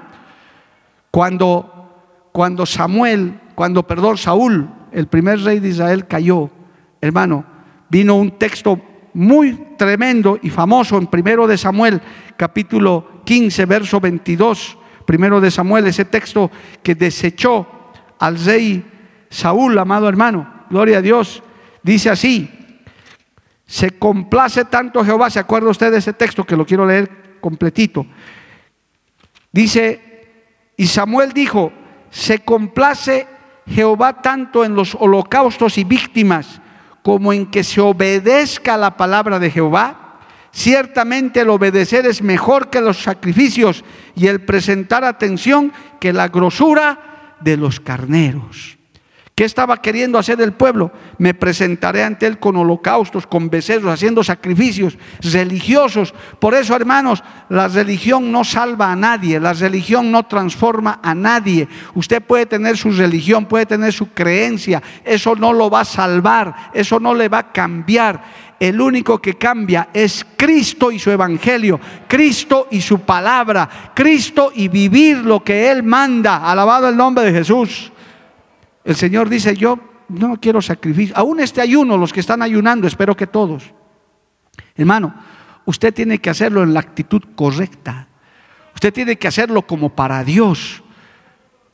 Cuando, 1.12 2.30
cuando 2.32 2.66
Samuel, 2.66 3.40
cuando, 3.56 3.84
perdón, 3.84 4.18
Saúl, 4.18 4.70
el 4.92 5.08
primer 5.08 5.40
rey 5.42 5.60
de 5.60 5.70
Israel, 5.70 6.08
cayó, 6.08 6.50
hermano, 7.02 7.46
vino 7.90 8.16
un 8.16 8.38
texto 8.38 8.80
muy 9.14 9.54
tremendo 9.78 10.38
y 10.42 10.50
famoso 10.50 10.98
en 10.98 11.08
primero 11.08 11.48
de 11.48 11.58
Samuel, 11.58 12.02
capítulo 12.38 13.22
15, 13.26 13.66
verso 13.66 14.00
22. 14.00 14.78
Primero 15.06 15.42
de 15.42 15.50
Samuel, 15.50 15.88
ese 15.88 16.06
texto 16.06 16.52
que 16.84 16.94
desechó 16.96 17.68
al 18.20 18.44
rey 18.44 18.86
Saúl, 19.30 19.78
amado 19.78 20.08
hermano, 20.08 20.66
gloria 20.70 21.00
a 21.00 21.02
Dios, 21.02 21.42
dice 21.84 22.10
así, 22.10 22.50
se 23.66 23.92
complace 23.92 24.66
tanto 24.66 25.04
Jehová, 25.04 25.30
¿se 25.30 25.40
acuerda 25.40 25.70
usted 25.70 25.92
de 25.92 26.00
ese 26.00 26.14
texto 26.14 26.44
que 26.44 26.56
lo 26.56 26.66
quiero 26.66 26.86
leer 26.86 27.38
completito? 27.40 28.06
Dice, 29.52 30.09
y 30.80 30.88
Samuel 30.88 31.34
dijo, 31.34 31.74
se 32.10 32.40
complace 32.40 33.28
Jehová 33.68 34.22
tanto 34.22 34.64
en 34.64 34.76
los 34.76 34.96
holocaustos 34.96 35.78
y 35.78 35.84
víctimas 35.84 36.62
como 37.04 37.34
en 37.34 37.48
que 37.48 37.66
se 37.66 37.82
obedezca 37.82 38.78
la 38.78 38.96
palabra 38.96 39.40
de 39.40 39.52
Jehová. 39.52 40.20
Ciertamente 40.54 41.42
el 41.42 41.50
obedecer 41.50 42.06
es 42.06 42.22
mejor 42.22 42.70
que 42.70 42.80
los 42.80 43.04
sacrificios 43.04 43.84
y 44.16 44.28
el 44.28 44.40
presentar 44.40 45.04
atención 45.04 45.74
que 46.00 46.14
la 46.14 46.30
grosura 46.30 47.36
de 47.42 47.58
los 47.58 47.82
carneros. 47.82 48.79
¿Qué 49.40 49.46
estaba 49.46 49.82
queriendo 49.82 50.20
hacer 50.20 50.42
el 50.42 50.52
pueblo? 50.52 50.92
Me 51.18 51.34
presentaré 51.34 52.04
ante 52.04 52.28
él 52.28 52.40
con 52.40 52.58
holocaustos, 52.58 53.26
con 53.26 53.50
becerros, 53.50 53.94
haciendo 53.94 54.22
sacrificios 54.22 54.98
religiosos. 55.22 56.14
Por 56.40 56.56
eso, 56.56 56.76
hermanos, 56.76 57.24
la 57.48 57.70
religión 57.70 58.34
no 58.34 58.44
salva 58.44 58.92
a 58.92 58.98
nadie, 58.98 59.40
la 59.40 59.54
religión 59.54 60.12
no 60.12 60.24
transforma 60.24 61.00
a 61.02 61.16
nadie. 61.16 61.70
Usted 61.96 62.22
puede 62.22 62.48
tener 62.48 62.76
su 62.76 62.92
religión, 62.92 63.46
puede 63.46 63.66
tener 63.66 63.94
su 63.94 64.10
creencia, 64.10 64.84
eso 65.06 65.34
no 65.38 65.54
lo 65.54 65.70
va 65.70 65.80
a 65.80 65.86
salvar, 65.86 66.72
eso 66.74 67.00
no 67.00 67.14
le 67.14 67.30
va 67.30 67.38
a 67.38 67.52
cambiar. 67.54 68.22
El 68.60 68.82
único 68.82 69.22
que 69.22 69.36
cambia 69.36 69.88
es 69.94 70.26
Cristo 70.36 70.92
y 70.92 71.00
su 71.00 71.12
evangelio, 71.12 71.80
Cristo 72.10 72.68
y 72.72 72.82
su 72.82 73.00
palabra, 73.00 73.94
Cristo 73.96 74.52
y 74.54 74.68
vivir 74.68 75.20
lo 75.20 75.42
que 75.46 75.72
Él 75.72 75.82
manda. 75.82 76.52
Alabado 76.52 76.90
el 76.90 76.98
nombre 76.98 77.24
de 77.24 77.32
Jesús. 77.32 77.94
El 78.90 78.96
Señor 78.96 79.30
dice, 79.30 79.56
yo 79.56 79.78
no 80.08 80.42
quiero 80.42 80.64
sacrificio. 80.64 81.16
Aún 81.16 81.40
este 81.40 81.62
ayuno, 81.62 81.96
los 81.96 82.12
que 82.12 82.22
están 82.22 82.42
ayunando, 82.42 82.88
espero 82.88 83.16
que 83.16 83.28
todos. 83.28 83.72
Hermano, 84.76 85.14
usted 85.66 85.94
tiene 85.94 86.18
que 86.18 86.32
hacerlo 86.32 86.64
en 86.64 86.74
la 86.74 86.80
actitud 86.80 87.22
correcta. 87.36 88.08
Usted 88.74 88.92
tiene 88.92 89.16
que 89.18 89.28
hacerlo 89.28 89.62
como 89.62 89.90
para 89.90 90.24
Dios. 90.24 90.82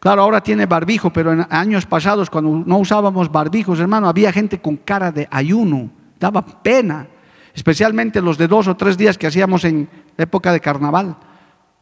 Claro, 0.02 0.24
ahora 0.24 0.42
tiene 0.42 0.66
barbijo, 0.66 1.14
pero 1.14 1.32
en 1.32 1.48
años 1.52 1.86
pasados, 1.86 2.30
cuando 2.30 2.64
no 2.66 2.80
usábamos 2.80 3.32
barbijos, 3.32 3.80
hermano, 3.80 4.10
había 4.10 4.34
gente 4.34 4.60
con 4.60 4.76
cara 4.76 5.10
de 5.14 5.26
ayuno. 5.32 5.90
Daba 6.20 6.46
pena. 6.46 7.08
Especialmente 7.54 8.20
los 8.20 8.38
de 8.38 8.50
dos 8.50 8.68
o 8.68 8.76
tres 8.76 8.98
días 8.98 9.18
que 9.18 9.28
hacíamos 9.28 9.64
en 9.64 9.88
época 10.18 10.52
de 10.52 10.60
carnaval. 10.60 11.16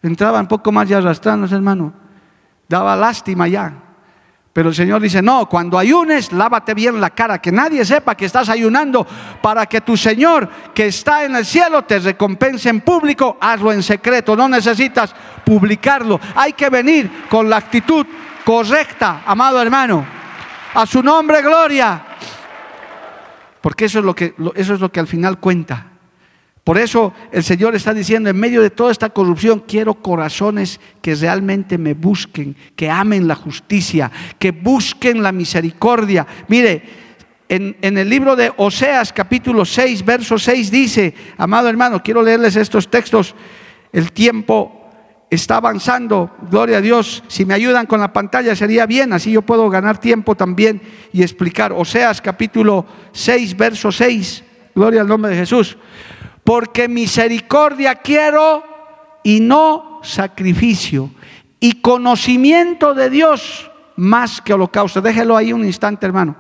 Entraban 0.04 0.48
poco 0.48 0.72
más 0.72 0.88
ya 0.88 1.00
arrastrándose, 1.00 1.56
hermano. 1.56 1.92
Daba 2.70 2.96
lástima 2.96 3.48
ya. 3.48 3.93
Pero 4.54 4.70
el 4.70 4.76
Señor 4.76 5.02
dice, 5.02 5.20
no, 5.24 5.50
cuando 5.50 5.80
ayunes, 5.80 6.32
lávate 6.32 6.76
bien 6.76 7.02
la 7.02 7.10
cara, 7.10 7.42
que 7.42 7.52
nadie 7.52 7.84
sepa 7.84 8.14
que 8.14 8.26
estás 8.26 8.50
ayunando 8.50 9.06
para 9.42 9.66
que 9.66 9.82
tu 9.82 9.98
Señor 9.98 10.48
que 10.76 10.86
está 10.86 11.26
en 11.26 11.36
el 11.36 11.44
cielo 11.44 11.82
te 11.82 11.98
recompense 11.98 12.70
en 12.70 12.82
público, 12.82 13.38
hazlo 13.42 13.72
en 13.72 13.82
secreto, 13.82 14.36
no 14.36 14.48
necesitas 14.48 15.16
publicarlo. 15.44 16.20
Hay 16.36 16.54
que 16.54 16.70
venir 16.70 17.26
con 17.32 17.50
la 17.50 17.58
actitud 17.58 18.06
correcta, 18.46 19.24
amado 19.26 19.60
hermano. 19.60 20.06
A 20.76 20.86
su 20.86 21.02
nombre, 21.02 21.42
gloria. 21.42 22.04
Porque 23.60 23.86
eso 23.86 24.00
es 24.00 24.06
lo 24.06 24.14
que, 24.14 24.36
eso 24.54 24.76
es 24.76 24.80
lo 24.80 24.92
que 24.92 25.00
al 25.00 25.08
final 25.08 25.40
cuenta. 25.40 25.93
Por 26.64 26.78
eso 26.78 27.14
el 27.32 27.44
Señor 27.44 27.76
está 27.76 27.94
diciendo, 27.94 28.30
en 28.30 28.40
medio 28.40 28.62
de 28.62 28.70
toda 28.70 28.92
esta 28.92 29.10
corrupción, 29.10 29.64
quiero 29.68 29.96
corazones 29.96 30.80
que 31.02 31.14
realmente 31.14 31.78
me 31.78 31.94
busquen, 31.94 32.56
que 32.76 32.90
amen 32.90 33.28
la 33.28 33.36
justicia, 33.36 34.10
que 34.40 34.52
busquen 34.52 35.22
la 35.22 35.34
misericordia. 35.34 36.26
Mire, 36.48 36.84
en, 37.50 37.76
el 37.82 38.10
libro 38.10 38.38
de 38.38 38.54
Oseas 38.56 39.12
capítulo 39.12 39.66
6, 39.66 40.06
verso 40.06 40.40
6 40.40 40.72
dice, 40.72 41.14
amado 41.38 41.68
hermano, 41.68 42.02
quiero 42.02 42.24
leerles 42.24 42.56
estos 42.56 42.90
textos, 42.90 43.36
el 43.92 44.14
tiempo 44.14 44.90
está 45.30 45.58
avanzando, 45.58 46.32
gloria 46.50 46.78
a 46.78 46.82
Dios, 46.82 47.26
si 47.28 47.44
me 47.44 47.56
ayudan 47.56 47.88
con 47.88 48.00
la 48.00 48.14
pantalla 48.14 48.56
sería 48.56 48.86
bien, 48.86 49.12
así 49.12 49.32
yo 49.32 49.42
puedo 49.42 49.70
ganar 49.70 49.98
tiempo 49.98 50.34
también 50.36 50.82
y 51.12 51.24
explicar. 51.24 51.74
Oseas 51.74 52.22
capítulo 52.22 52.86
6, 53.12 53.58
verso 53.58 53.92
6, 53.92 54.44
gloria 54.74 55.02
al 55.02 55.08
nombre 55.08 55.32
de 55.32 55.38
Jesús 55.38 55.78
porque 56.44 56.88
misericordia 56.88 57.96
quiero 57.96 58.64
y 59.24 59.40
no 59.40 60.02
sacrificio, 60.04 61.10
y 61.60 61.82
conocimiento 61.82 62.94
de 62.94 63.10
Dios 63.10 63.72
más 63.96 64.42
que 64.42 64.54
holocausto. 64.54 65.02
Déjelo 65.02 65.38
ahí 65.38 65.54
un 65.54 65.64
instante, 65.64 66.06
hermano. 66.06 66.36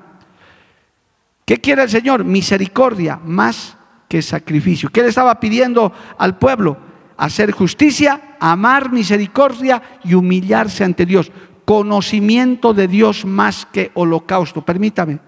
¿Qué 1.45 1.57
quiere 1.57 1.83
el 1.83 1.89
Señor? 1.89 2.23
Misericordia 2.23 3.19
más 3.23 3.77
que 4.09 4.21
sacrificio. 4.21 4.89
¿Qué 4.89 5.01
le 5.01 5.09
estaba 5.09 5.39
pidiendo 5.39 5.93
al 6.17 6.37
pueblo? 6.37 6.77
Hacer 7.15 7.51
justicia, 7.51 8.35
amar 8.39 8.91
misericordia 8.91 9.81
y 10.03 10.13
humillarse 10.13 10.83
ante 10.83 11.05
Dios. 11.05 11.31
Conocimiento 11.63 12.73
de 12.73 12.87
Dios 12.87 13.23
más 13.23 13.65
que 13.65 13.91
holocausto. 13.93 14.61
Permítame. 14.61 15.19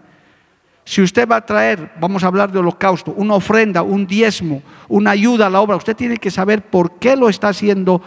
Si 0.86 1.02
usted 1.02 1.28
va 1.28 1.38
a 1.38 1.46
traer, 1.46 1.92
vamos 2.00 2.24
a 2.24 2.28
hablar 2.28 2.52
de 2.52 2.60
holocausto, 2.60 3.12
una 3.18 3.34
ofrenda, 3.34 3.82
un 3.82 4.06
diezmo, 4.06 4.62
una 4.88 5.12
ayuda 5.12 5.48
a 5.48 5.50
la 5.50 5.60
obra, 5.60 5.76
usted 5.76 5.96
tiene 5.96 6.18
que 6.18 6.30
saber 6.30 6.62
por 6.70 7.00
qué 7.00 7.16
lo 7.16 7.28
está 7.28 7.50
haciendo 7.50 8.04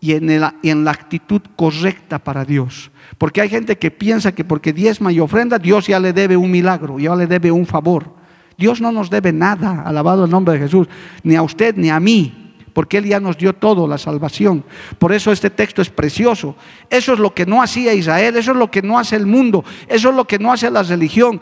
y 0.00 0.12
en, 0.12 0.30
en, 0.62 0.84
la 0.84 0.90
actitud 0.90 1.40
correcta 1.56 2.18
para 2.18 2.44
Dios. 2.44 2.90
Porque 3.16 3.40
hay 3.40 3.48
gente 3.48 3.78
que 3.78 3.90
piensa 3.90 4.32
que 4.32 4.44
porque 4.44 4.74
diezma 4.74 5.12
y 5.12 5.20
ofrenda, 5.20 5.58
Dios 5.58 5.86
ya 5.86 5.98
le 5.98 6.12
debe 6.12 6.36
un 6.36 6.50
milagro, 6.50 6.98
ya 6.98 7.16
le 7.16 7.26
debe 7.26 7.50
un 7.50 7.66
favor. 7.66 8.14
Dios 8.58 8.82
no 8.82 8.92
nos 8.92 9.08
debe 9.08 9.32
nada, 9.32 9.82
alabado 9.82 10.26
el 10.26 10.30
nombre 10.30 10.54
de 10.54 10.60
Jesús, 10.60 10.88
ni 11.22 11.36
a 11.36 11.42
usted 11.42 11.74
ni 11.76 11.88
a 11.88 11.98
mí 12.00 12.36
porque 12.72 12.98
Él 12.98 13.04
ya 13.06 13.20
nos 13.20 13.36
dio 13.36 13.52
todo, 13.52 13.86
la 13.86 13.98
salvación. 13.98 14.64
Por 14.98 15.12
eso 15.12 15.32
este 15.32 15.50
texto 15.50 15.82
es 15.82 15.90
precioso. 15.90 16.54
Eso 16.88 17.12
es 17.12 17.18
lo 17.18 17.34
que 17.34 17.44
no 17.44 17.62
hacía 17.62 17.92
Israel, 17.92 18.36
eso 18.36 18.52
es 18.52 18.56
lo 18.56 18.70
que 18.70 18.80
no 18.80 18.98
hace 18.98 19.16
el 19.16 19.26
mundo, 19.26 19.64
eso 19.88 20.10
es 20.10 20.14
lo 20.14 20.24
que 20.26 20.38
no 20.38 20.52
hace 20.52 20.70
la 20.70 20.82
religión 20.82 21.40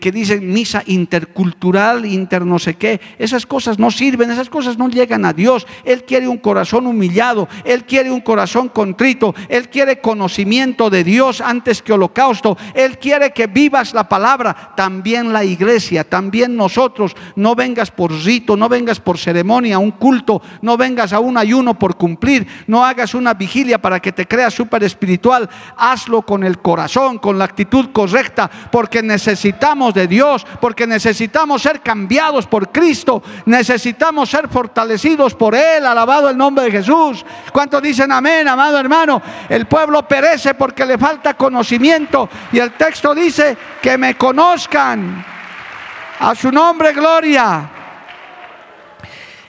que, 0.00 0.10
dicen 0.10 0.52
misa 0.52 0.82
intercultural, 0.86 2.04
inter 2.04 2.44
no 2.44 2.58
sé 2.58 2.74
qué. 2.74 3.00
Esas 3.18 3.46
cosas 3.46 3.78
no 3.78 3.92
sirven, 3.92 4.30
esas 4.30 4.50
cosas 4.50 4.76
no 4.76 4.88
llegan 4.88 5.24
a 5.24 5.32
Dios. 5.32 5.66
Él 5.84 6.02
quiere 6.02 6.26
un 6.26 6.38
corazón 6.38 6.86
humillado, 6.86 7.48
Él 7.64 7.84
quiere 7.84 8.10
un 8.10 8.20
corazón 8.20 8.70
contrito, 8.70 9.34
Él 9.48 9.68
quiere 9.68 10.00
conocimiento 10.00 10.90
de 10.90 11.04
Dios 11.04 11.40
antes 11.40 11.80
que 11.82 11.92
holocausto. 11.92 12.56
Él 12.74 12.98
quiere 12.98 13.32
que 13.32 13.46
vivas 13.46 13.94
la 13.94 14.08
palabra, 14.08 14.72
también 14.76 15.32
la 15.32 15.44
iglesia, 15.44 16.02
también 16.02 16.56
nosotros. 16.56 17.14
No 17.36 17.54
vengas 17.54 17.92
por 17.92 18.12
rito, 18.12 18.56
no 18.56 18.68
vengas 18.68 18.98
por 18.98 19.16
ceremonia, 19.16 19.78
un 19.78 19.92
culto, 19.92 20.42
no 20.60 20.76
vengas 20.76 21.12
a 21.12 21.20
un 21.20 21.36
ayuno 21.36 21.78
por 21.78 21.96
cumplir, 21.96 22.48
no 22.66 22.84
hagas 22.84 23.14
una 23.14 23.34
vigilia 23.34 23.80
para 23.80 24.00
que 24.00 24.10
te 24.10 24.26
creas 24.26 24.54
súper 24.54 24.82
espiritual. 24.82 25.48
Hazlo 25.76 26.22
con 26.22 26.42
el 26.42 26.58
corazón, 26.58 27.18
con 27.18 27.38
la 27.38 27.44
actitud 27.44 27.90
correcta, 27.92 28.50
porque 28.72 29.02
de 29.68 30.06
Dios, 30.06 30.46
porque 30.60 30.86
necesitamos 30.86 31.60
ser 31.60 31.82
cambiados 31.82 32.46
por 32.46 32.72
Cristo, 32.72 33.22
necesitamos 33.44 34.30
ser 34.30 34.48
fortalecidos 34.48 35.34
por 35.34 35.54
Él, 35.54 35.84
alabado 35.84 36.30
el 36.30 36.38
nombre 36.38 36.64
de 36.64 36.70
Jesús. 36.70 37.24
¿Cuántos 37.52 37.82
dicen 37.82 38.10
amén, 38.10 38.48
amado 38.48 38.78
hermano? 38.78 39.20
El 39.46 39.66
pueblo 39.66 40.08
perece 40.08 40.54
porque 40.54 40.86
le 40.86 40.96
falta 40.96 41.34
conocimiento 41.34 42.30
y 42.50 42.58
el 42.58 42.72
texto 42.72 43.14
dice 43.14 43.56
que 43.82 43.98
me 43.98 44.16
conozcan. 44.16 45.24
A 46.20 46.34
su 46.34 46.50
nombre, 46.50 46.92
gloria. 46.94 47.70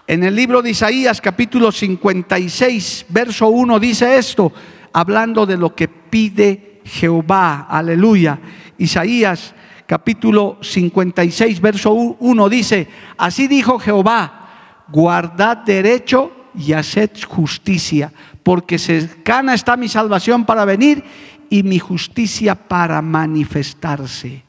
En 0.06 0.24
el 0.24 0.36
libro 0.36 0.62
de 0.62 0.72
Isaías 0.72 1.22
capítulo 1.22 1.72
56, 1.72 3.06
verso 3.08 3.48
1 3.48 3.80
dice 3.80 4.18
esto, 4.18 4.52
hablando 4.92 5.46
de 5.46 5.56
lo 5.56 5.74
que 5.74 5.88
pide 5.88 6.82
Jehová. 6.84 7.68
Aleluya. 7.70 8.38
Isaías 8.78 9.54
capítulo 9.90 10.60
56, 10.62 11.60
verso 11.62 11.92
1 11.94 12.50
dice, 12.50 12.88
así 13.18 13.48
dijo 13.48 13.80
Jehová, 13.80 14.86
guardad 14.88 15.58
derecho 15.58 16.32
y 16.54 16.74
haced 16.74 17.10
justicia, 17.28 18.14
porque 18.44 18.78
cercana 18.78 19.56
está 19.56 19.76
mi 19.78 19.88
salvación 19.90 20.46
para 20.46 20.64
venir 20.64 21.04
y 21.50 21.64
mi 21.64 21.80
justicia 21.80 22.54
para 22.54 23.02
manifestarse. 23.02 24.44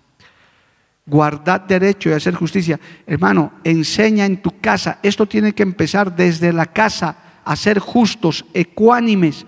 Guardad 1.06 1.62
derecho 1.62 2.10
y 2.10 2.12
hacer 2.12 2.34
justicia. 2.34 2.78
Hermano, 3.06 3.54
enseña 3.64 4.26
en 4.26 4.42
tu 4.42 4.60
casa. 4.60 4.98
Esto 5.02 5.24
tiene 5.24 5.54
que 5.54 5.62
empezar 5.62 6.14
desde 6.14 6.52
la 6.52 6.66
casa 6.66 7.16
a 7.46 7.56
ser 7.56 7.78
justos, 7.78 8.44
ecuánimes, 8.52 9.46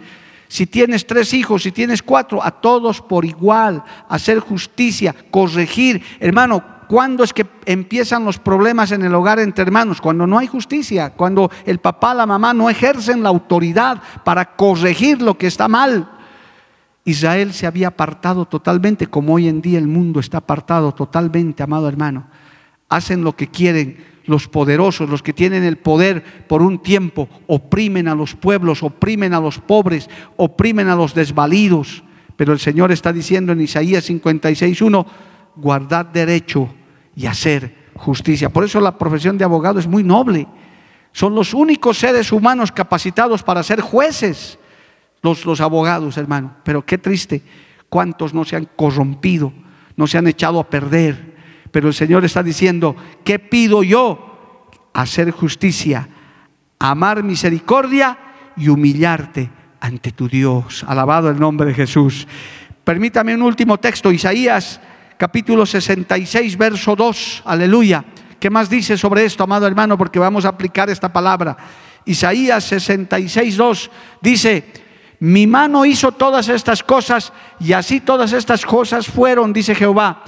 si 0.53 0.67
tienes 0.67 1.07
tres 1.07 1.33
hijos, 1.33 1.63
si 1.63 1.73
tienes 1.73 2.03
cuatro, 2.03 2.45
a 2.45 2.51
todos 2.51 3.01
por 3.01 3.25
igual, 3.25 3.83
hacer 4.07 4.39
justicia, 4.39 5.15
corregir. 5.31 6.03
Hermano, 6.21 6.63
¿cuándo 6.89 7.25
es 7.25 7.33
que 7.33 7.47
empiezan 7.65 8.27
los 8.27 8.39
problemas 8.39 8.93
en 8.93 9.03
el 9.03 9.15
hogar 9.15 9.39
entre 9.39 9.65
hermanos? 9.65 10.03
Cuando 10.03 10.27
no 10.27 10.37
hay 10.37 10.47
justicia, 10.47 11.15
cuando 11.15 11.51
el 11.65 11.79
papá, 11.79 12.13
la 12.13 12.27
mamá 12.27 12.53
no 12.53 12.69
ejercen 12.69 13.23
la 13.23 13.31
autoridad 13.31 14.03
para 14.25 14.55
corregir 14.55 15.23
lo 15.23 15.39
que 15.39 15.47
está 15.47 15.69
mal. 15.69 16.07
Israel 17.07 17.55
se 17.55 17.67
había 17.67 17.89
apartado 17.89 18.45
totalmente, 18.45 19.07
como 19.07 19.33
hoy 19.33 19.49
en 19.49 19.63
día 19.63 19.79
el 19.79 19.89
mundo 19.89 20.21
está 20.21 20.37
apartado 20.37 20.93
totalmente, 20.93 21.63
amado 21.63 21.89
hermano. 21.89 22.27
Hacen 22.91 23.25
lo 23.25 23.35
que 23.35 23.49
quieren, 23.49 24.05
los 24.25 24.49
poderosos, 24.49 25.09
los 25.09 25.23
que 25.23 25.33
tienen 25.33 25.65
el 25.65 25.79
poder 25.79 26.47
por 26.47 26.63
un 26.63 26.79
tiempo, 26.79 27.29
oprimen 27.47 28.09
a 28.09 28.15
los 28.15 28.35
pueblos, 28.35 28.83
oprimen 28.83 29.35
a 29.35 29.41
los 29.41 29.59
pobres, 29.59 30.09
oprimen 30.37 30.89
a 30.89 30.97
los 30.97 31.15
desvalidos. 31.15 32.05
Pero 32.37 32.53
el 32.53 32.61
Señor 32.61 32.93
está 32.93 33.13
diciendo 33.13 33.53
en 33.53 33.61
Isaías 33.61 34.09
56.1, 34.09 35.07
guardad 35.57 36.07
derecho 36.07 36.69
y 37.15 37.27
hacer 37.27 37.91
justicia. 37.95 38.49
Por 38.49 38.65
eso 38.65 38.81
la 38.81 38.97
profesión 38.97 39.37
de 39.39 39.45
abogado 39.45 39.79
es 39.79 39.87
muy 39.87 40.03
noble. 40.03 40.47
Son 41.13 41.35
los 41.35 41.53
únicos 41.53 41.99
seres 41.99 42.33
humanos 42.33 42.73
capacitados 42.73 43.43
para 43.43 43.63
ser 43.63 43.81
jueces, 43.81 44.59
los, 45.21 45.45
los 45.45 45.61
abogados, 45.61 46.17
hermano. 46.17 46.57
Pero 46.65 46.87
qué 46.87 46.97
triste, 46.97 47.43
cuántos 47.89 48.33
no 48.33 48.45
se 48.45 48.57
han 48.57 48.69
corrompido, 48.77 49.53
no 49.97 50.07
se 50.07 50.17
han 50.17 50.27
echado 50.27 50.59
a 50.59 50.71
perder 50.71 51.32
pero 51.73 51.89
el 51.89 51.95
Señor 51.95 52.25
está 52.25 52.43
diciendo, 52.43 52.95
¿qué 53.25 53.39
pido 53.39 53.83
yo? 53.83 54.69
Hacer 54.93 55.31
justicia, 55.31 56.07
amar 56.79 57.25
misericordia 57.25 58.19
y 58.57 58.69
humillarte 58.69 59.51
ante 59.81 60.13
tu 60.13 60.29
Dios. 60.29 60.85
Alabado 60.87 61.31
el 61.31 61.41
nombre 61.41 61.69
de 61.69 61.75
Jesús. 61.75 62.29
Permítame 62.85 63.35
un 63.35 63.43
último 63.43 63.79
texto, 63.79 64.13
Isaías 64.13 64.81
capítulo 65.17 65.65
66, 65.65 66.59
verso 66.59 66.95
2. 66.95 67.43
Aleluya. 67.47 68.05
¿Qué 68.39 68.51
más 68.51 68.69
dice 68.69 68.99
sobre 68.99 69.25
esto, 69.25 69.45
amado 69.45 69.67
hermano? 69.67 69.97
Porque 69.97 70.19
vamos 70.19 70.45
a 70.45 70.49
aplicar 70.49 70.91
esta 70.91 71.11
palabra. 71.11 71.57
Isaías 72.05 72.65
66, 72.65 73.57
2 73.57 73.91
dice, 74.21 74.65
mi 75.21 75.47
mano 75.47 75.87
hizo 75.87 76.13
todas 76.13 76.49
estas 76.49 76.83
cosas 76.83 77.33
y 77.61 77.73
así 77.73 78.01
todas 78.01 78.33
estas 78.33 78.67
cosas 78.67 79.07
fueron, 79.07 79.53
dice 79.53 79.75
Jehová 79.75 80.23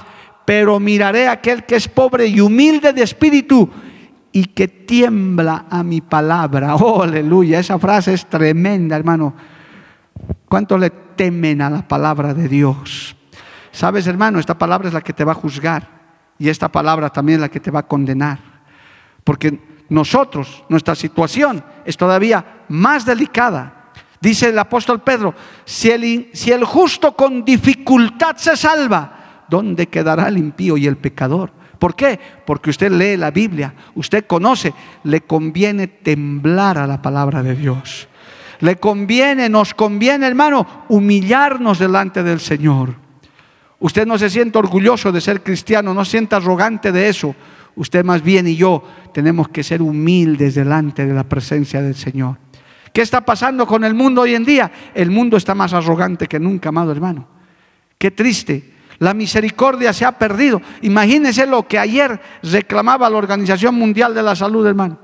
pero 0.45 0.79
miraré 0.81 1.29
a 1.29 1.33
aquel 1.33 1.65
que 1.65 1.77
es 1.77 1.89
pobre 1.89 2.27
y 2.27 2.41
humilde 2.41 2.93
de 2.93 3.03
espíritu 3.03 3.71
y 4.33 4.47
que 4.47 4.69
tiembla 4.69 5.67
a 5.71 5.83
mi 5.83 6.01
palabra. 6.01 6.77
Oh, 6.81 7.03
aleluya, 7.03 7.59
esa 7.59 7.79
frase 7.79 8.15
es 8.15 8.27
tremenda, 8.27 8.97
hermano. 8.97 9.35
¿Cuánto 10.49 10.79
le 10.79 10.91
temen 10.91 11.63
a 11.63 11.71
la 11.71 11.87
palabra 11.87 12.35
de 12.35 12.49
Dios? 12.49 13.17
Sabes, 13.73 14.07
hermano, 14.07 14.39
esta 14.39 14.57
palabra 14.57 14.89
es 14.89 14.95
la 14.95 15.01
que 15.01 15.13
te 15.13 15.25
va 15.25 15.33
a 15.33 15.37
juzgar 15.37 15.89
y 16.39 16.49
esta 16.49 16.69
palabra 16.71 17.11
también 17.11 17.39
es 17.39 17.43
la 17.43 17.49
que 17.49 17.61
te 17.61 17.71
va 17.71 17.81
a 17.81 17.89
condenar. 17.89 18.39
Porque 19.25 19.59
nosotros, 19.89 20.65
nuestra 20.69 20.95
situación 20.95 21.65
es 21.85 21.97
todavía 21.97 22.65
más 22.69 23.05
delicada 23.05 23.85
Dice 24.25 24.49
el 24.49 24.59
apóstol 24.59 25.03
Pedro, 25.03 25.35
si 25.67 25.91
el, 25.91 26.31
si 26.33 26.51
el 26.51 26.65
justo 26.65 27.15
con 27.15 27.45
dificultad 27.45 28.37
se 28.37 28.57
salva, 28.57 29.24
¿dónde 29.49 29.87
quedará 29.89 30.29
el 30.29 30.39
impío 30.39 30.77
y 30.77 30.87
el 30.87 30.97
pecador? 30.97 31.53
¿Por 31.79 31.95
qué? 31.95 32.19
Porque 32.47 32.71
usted 32.71 32.91
lee 32.91 33.17
la 33.17 33.31
Biblia, 33.31 33.75
usted 33.95 34.27
conoce, 34.27 34.73
le 35.03 35.21
conviene 35.23 35.87
temblar 35.87 36.79
a 36.79 36.87
la 36.87 37.03
palabra 37.03 37.43
de 37.43 37.55
Dios. 37.55 38.09
Le 38.61 38.77
conviene, 38.77 39.49
nos 39.49 39.75
conviene, 39.75 40.27
hermano, 40.27 40.85
humillarnos 40.89 41.79
delante 41.79 42.23
del 42.23 42.41
Señor. 42.41 42.95
Usted 43.81 44.07
no 44.07 44.17
se 44.17 44.31
siente 44.31 44.57
orgulloso 44.57 45.13
de 45.13 45.21
ser 45.21 45.43
cristiano, 45.43 45.93
no 45.93 46.05
se 46.05 46.13
sienta 46.13 46.37
arrogante 46.37 46.91
de 46.91 47.09
eso. 47.09 47.35
Usted 47.77 48.05
más 48.05 48.23
bien 48.23 48.47
y 48.47 48.57
yo 48.57 48.83
tenemos 49.13 49.49
que 49.49 49.63
ser 49.63 49.83
humildes 49.83 50.55
delante 50.55 51.05
de 51.05 51.13
la 51.13 51.25
presencia 51.25 51.83
del 51.83 51.97
Señor. 51.97 52.39
¿Qué 52.93 53.03
está 53.03 53.23
pasando 53.23 53.67
con 53.67 53.85
el 53.85 53.93
mundo 53.93 54.23
hoy 54.23 54.37
en 54.37 54.45
día? 54.45 54.71
El 54.95 55.11
mundo 55.11 55.37
está 55.37 55.55
más 55.55 55.75
arrogante 55.75 56.29
que 56.29 56.39
nunca, 56.39 56.69
amado 56.69 56.93
hermano. 56.93 57.27
Qué 57.99 58.13
triste. 58.13 58.74
La 58.99 59.15
misericordia 59.15 59.93
se 59.93 60.05
ha 60.05 60.19
perdido. 60.19 60.61
Imagínese 60.83 61.47
lo 61.47 61.67
que 61.67 61.79
ayer 61.79 62.21
reclamaba 62.43 63.11
la 63.11 63.19
Organización 63.19 63.75
Mundial 63.75 64.15
de 64.15 64.23
la 64.23 64.37
Salud, 64.37 64.67
hermano. 64.67 64.99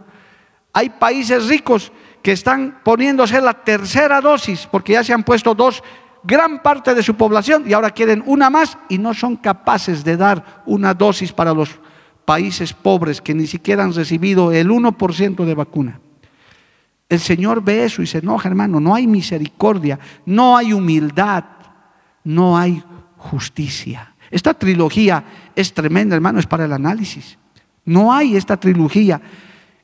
Hay 0.72 0.91
países 0.91 1.49
ricos 1.49 1.93
que 2.22 2.32
están 2.32 2.80
poniéndose 2.84 3.41
la 3.41 3.55
tercera 3.55 4.20
dosis 4.20 4.68
porque 4.70 4.93
ya 4.93 5.05
se 5.05 5.12
han 5.12 5.24
puesto 5.24 5.55
dos 5.55 5.82
gran 6.22 6.62
parte 6.62 6.95
de 6.95 7.03
su 7.03 7.14
población 7.14 7.64
y 7.66 7.72
ahora 7.72 7.91
quieren 7.91 8.22
una 8.26 8.51
más 8.51 8.78
y 8.88 8.99
no 8.99 9.14
son 9.14 9.36
capaces 9.36 10.05
de 10.05 10.16
dar 10.16 10.62
una 10.66 10.95
dosis 10.95 11.32
para 11.32 11.55
los 11.55 11.80
países 12.24 12.72
pobres 12.72 13.20
que 13.20 13.34
ni 13.34 13.47
siquiera 13.47 13.82
han 13.82 13.95
recibido 13.95 14.53
el 14.53 14.68
1% 14.68 15.45
de 15.45 15.55
vacuna. 15.55 16.01
El 17.09 17.18
Señor 17.18 17.62
ve 17.62 17.84
eso 17.84 18.03
y 18.03 18.07
se 18.07 18.18
enoja, 18.18 18.49
hermano. 18.49 18.78
No 18.78 18.95
hay 18.95 19.07
misericordia, 19.07 19.99
no 20.24 20.57
hay 20.57 20.72
humildad, 20.72 21.45
no 22.22 22.57
hay 22.57 22.84
justicia. 23.21 24.14
Esta 24.31 24.55
trilogía 24.55 25.25
es 25.55 25.75
tremenda, 25.75 26.16
hermano, 26.16 26.41
es 26.41 26.47
para 26.47 26.64
el 26.64 26.73
análisis. 26.73 27.39
No 27.85 28.12
hay 28.12 28.37
esta 28.37 28.57
trilogía. 28.57 29.21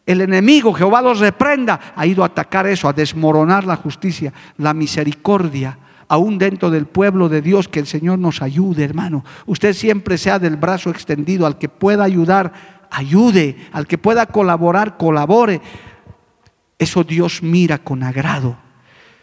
El 0.06 0.20
enemigo, 0.20 0.72
Jehová 0.72 1.02
los 1.02 1.18
reprenda, 1.18 1.80
ha 1.94 2.06
ido 2.06 2.22
a 2.22 2.26
atacar 2.26 2.66
eso, 2.66 2.88
a 2.88 2.92
desmoronar 2.92 3.64
la 3.64 3.76
justicia, 3.76 4.32
la 4.56 4.72
misericordia, 4.72 5.78
aún 6.08 6.38
dentro 6.38 6.70
del 6.70 6.86
pueblo 6.86 7.28
de 7.28 7.42
Dios, 7.42 7.68
que 7.68 7.80
el 7.80 7.86
Señor 7.86 8.18
nos 8.18 8.40
ayude, 8.40 8.84
hermano. 8.84 9.24
Usted 9.46 9.74
siempre 9.74 10.16
sea 10.16 10.38
del 10.38 10.56
brazo 10.56 10.90
extendido, 10.90 11.44
al 11.44 11.58
que 11.58 11.68
pueda 11.68 12.04
ayudar, 12.04 12.52
ayude, 12.90 13.56
al 13.72 13.86
que 13.86 13.98
pueda 13.98 14.26
colaborar, 14.26 14.96
colabore. 14.96 15.60
Eso 16.78 17.02
Dios 17.02 17.42
mira 17.42 17.78
con 17.78 18.04
agrado. 18.04 18.56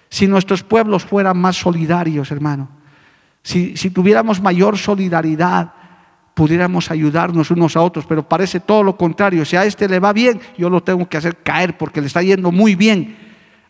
Si 0.10 0.28
nuestros 0.28 0.64
pueblos 0.64 1.06
fueran 1.06 1.38
más 1.38 1.56
solidarios, 1.56 2.30
hermano, 2.32 2.83
si, 3.44 3.74
tuviéramos 3.90 4.42
mayor 4.42 4.78
solidaridad, 4.78 5.74
pudiéramos 6.34 6.90
ayudarnos 6.90 7.52
unos 7.52 7.76
a 7.76 7.82
otros, 7.82 8.06
pero 8.06 8.28
parece 8.28 8.62
todo 8.62 8.84
lo 8.84 8.98
contrario. 8.98 9.44
Si 9.46 9.56
a 9.56 9.66
este 9.66 9.88
le 9.88 10.00
va 10.00 10.14
bien, 10.14 10.40
yo 10.58 10.70
lo 10.70 10.82
tengo 10.82 11.08
que 11.08 11.18
hacer 11.18 11.38
caer 11.44 11.78
porque 11.78 12.02
le 12.02 12.08
está 12.08 12.22
yendo 12.22 12.52
muy 12.52 12.76
bien. 12.76 13.18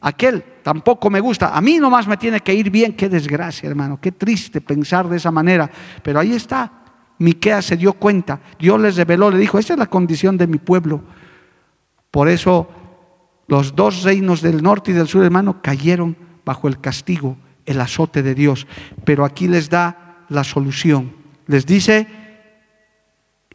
Aquel 0.01 0.43
tampoco 0.61 1.09
me 1.09 1.19
gusta. 1.19 1.55
A 1.55 1.61
mí 1.61 1.79
nomás 1.79 2.07
me 2.07 2.17
tiene 2.17 2.41
que 2.41 2.53
ir 2.53 2.69
bien. 2.69 2.93
Qué 2.93 3.09
desgracia, 3.09 3.67
hermano. 3.67 3.99
Qué 3.99 4.11
triste 4.11 4.61
pensar 4.61 5.07
de 5.07 5.17
esa 5.17 5.31
manera. 5.31 5.69
Pero 6.03 6.19
ahí 6.19 6.33
está. 6.33 6.71
Miqueas 7.19 7.65
se 7.65 7.77
dio 7.77 7.93
cuenta. 7.93 8.39
Dios 8.59 8.79
les 8.79 8.95
reveló, 8.95 9.31
le 9.31 9.37
dijo, 9.37 9.57
esta 9.57 9.73
es 9.73 9.79
la 9.79 9.85
condición 9.87 10.37
de 10.37 10.45
mi 10.45 10.57
pueblo. 10.57 11.01
Por 12.11 12.27
eso 12.27 12.69
los 13.47 13.75
dos 13.75 14.03
reinos 14.03 14.41
del 14.41 14.61
norte 14.61 14.91
y 14.91 14.93
del 14.93 15.07
sur, 15.07 15.23
hermano, 15.23 15.61
cayeron 15.61 16.15
bajo 16.45 16.67
el 16.67 16.79
castigo, 16.79 17.37
el 17.65 17.81
azote 17.81 18.23
de 18.23 18.35
Dios. 18.35 18.67
Pero 19.05 19.25
aquí 19.25 19.47
les 19.47 19.69
da 19.69 20.25
la 20.29 20.43
solución. 20.43 21.13
Les 21.47 21.65
dice, 21.65 22.07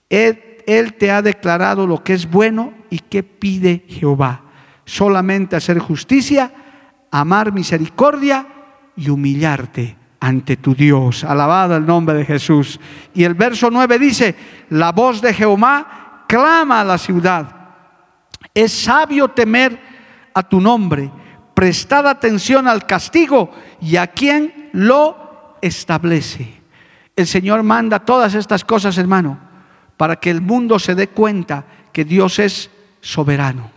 él, 0.09 0.95
te 0.99 1.11
ha 1.11 1.23
declarado 1.23 1.87
lo 1.87 2.03
que 2.05 2.15
es 2.15 2.31
bueno 2.31 2.75
y 2.91 2.99
qué 2.99 3.23
pide 3.23 3.85
Jehová 3.89 4.43
solamente 4.89 5.55
hacer 5.55 5.79
justicia, 5.79 6.51
amar 7.11 7.53
misericordia 7.53 8.47
y 8.97 9.11
humillarte 9.11 9.97
ante 10.19 10.57
tu 10.57 10.75
Dios. 10.75 11.25
Alabado 11.25 11.77
el 11.77 11.85
nombre 11.85 12.17
de 12.17 12.25
Jesús. 12.25 12.81
Y 13.15 13.25
el 13.25 13.35
verso 13.35 13.71
9 13.71 13.99
dice, 13.99 14.35
la 14.71 14.93
voz 14.93 15.21
de 15.21 15.35
Jehová 15.35 16.25
clama 16.27 16.81
a 16.81 16.85
la 16.85 16.97
ciudad. 16.97 17.55
Es 18.55 18.73
sabio 18.73 19.29
temer 19.29 19.79
a 20.33 20.43
tu 20.43 20.59
nombre, 20.59 21.11
prestad 21.59 22.07
atención 22.07 22.69
al 22.69 22.87
castigo 22.87 23.51
y 23.81 23.97
a 23.97 24.07
quien 24.07 24.71
lo 24.75 25.57
establece. 25.61 26.55
El 27.17 27.27
Señor 27.27 27.65
manda 27.65 27.99
todas 27.99 28.37
estas 28.37 28.65
cosas, 28.65 28.97
hermano, 28.97 29.41
para 29.97 30.15
que 30.15 30.31
el 30.31 30.41
mundo 30.41 30.79
se 30.79 30.95
dé 30.95 31.09
cuenta 31.09 31.67
que 31.93 32.05
Dios 32.05 32.39
es 32.39 32.71
soberano. 33.01 33.73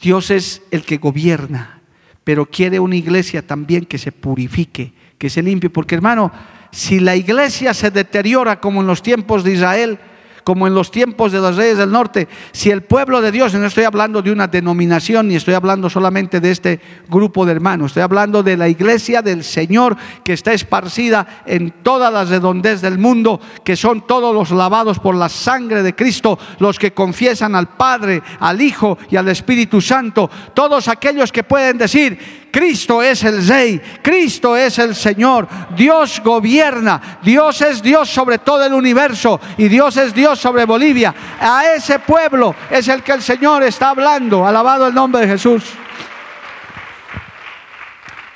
Dios 0.00 0.32
es 0.32 0.62
el 0.72 0.84
que 0.84 0.96
gobierna, 0.96 1.78
pero 2.24 2.46
quiere 2.46 2.80
una 2.80 2.96
iglesia 2.96 3.46
también 3.46 3.84
que 3.84 3.98
se 3.98 4.10
purifique, 4.10 4.92
que 5.18 5.30
se 5.30 5.40
limpie, 5.40 5.70
porque 5.70 5.94
hermano, 5.94 6.32
si 6.72 6.98
la 6.98 7.14
iglesia 7.14 7.74
se 7.74 7.92
deteriora 7.92 8.58
como 8.58 8.80
en 8.80 8.88
los 8.88 9.02
tiempos 9.02 9.44
de 9.44 9.52
Israel, 9.52 10.00
como 10.44 10.66
en 10.66 10.74
los 10.74 10.90
tiempos 10.90 11.32
de 11.32 11.40
los 11.40 11.56
reyes 11.56 11.78
del 11.78 11.90
norte, 11.90 12.28
si 12.52 12.70
el 12.70 12.82
pueblo 12.82 13.20
de 13.20 13.32
Dios, 13.32 13.54
no 13.54 13.66
estoy 13.66 13.84
hablando 13.84 14.22
de 14.22 14.32
una 14.32 14.46
denominación, 14.46 15.28
ni 15.28 15.36
estoy 15.36 15.54
hablando 15.54 15.88
solamente 15.88 16.40
de 16.40 16.50
este 16.50 16.80
grupo 17.08 17.46
de 17.46 17.52
hermanos, 17.52 17.90
estoy 17.90 18.02
hablando 18.02 18.42
de 18.42 18.56
la 18.56 18.68
iglesia 18.68 19.22
del 19.22 19.44
Señor 19.44 19.96
que 20.24 20.32
está 20.32 20.52
esparcida 20.52 21.42
en 21.46 21.70
todas 21.82 22.12
las 22.12 22.28
redondez 22.28 22.80
del 22.80 22.98
mundo, 22.98 23.40
que 23.64 23.76
son 23.76 24.06
todos 24.06 24.34
los 24.34 24.50
lavados 24.50 24.98
por 24.98 25.14
la 25.14 25.28
sangre 25.28 25.82
de 25.82 25.94
Cristo, 25.94 26.38
los 26.58 26.78
que 26.78 26.92
confiesan 26.92 27.54
al 27.54 27.68
Padre, 27.76 28.22
al 28.40 28.60
Hijo 28.60 28.98
y 29.10 29.16
al 29.16 29.28
Espíritu 29.28 29.80
Santo, 29.80 30.30
todos 30.54 30.88
aquellos 30.88 31.32
que 31.32 31.44
pueden 31.44 31.78
decir, 31.78 32.41
Cristo 32.52 33.02
es 33.02 33.24
el 33.24 33.48
Rey, 33.48 33.80
Cristo 34.02 34.54
es 34.54 34.78
el 34.78 34.94
Señor, 34.94 35.48
Dios 35.74 36.20
gobierna, 36.22 37.18
Dios 37.22 37.62
es 37.62 37.82
Dios 37.82 38.10
sobre 38.10 38.38
todo 38.38 38.62
el 38.66 38.74
universo 38.74 39.40
y 39.56 39.68
Dios 39.68 39.96
es 39.96 40.14
Dios 40.14 40.38
sobre 40.38 40.66
Bolivia. 40.66 41.14
A 41.40 41.64
ese 41.74 41.98
pueblo 41.98 42.54
es 42.70 42.86
el 42.88 43.02
que 43.02 43.12
el 43.12 43.22
Señor 43.22 43.62
está 43.62 43.88
hablando, 43.88 44.46
alabado 44.46 44.86
el 44.86 44.94
nombre 44.94 45.22
de 45.22 45.28
Jesús. 45.28 45.64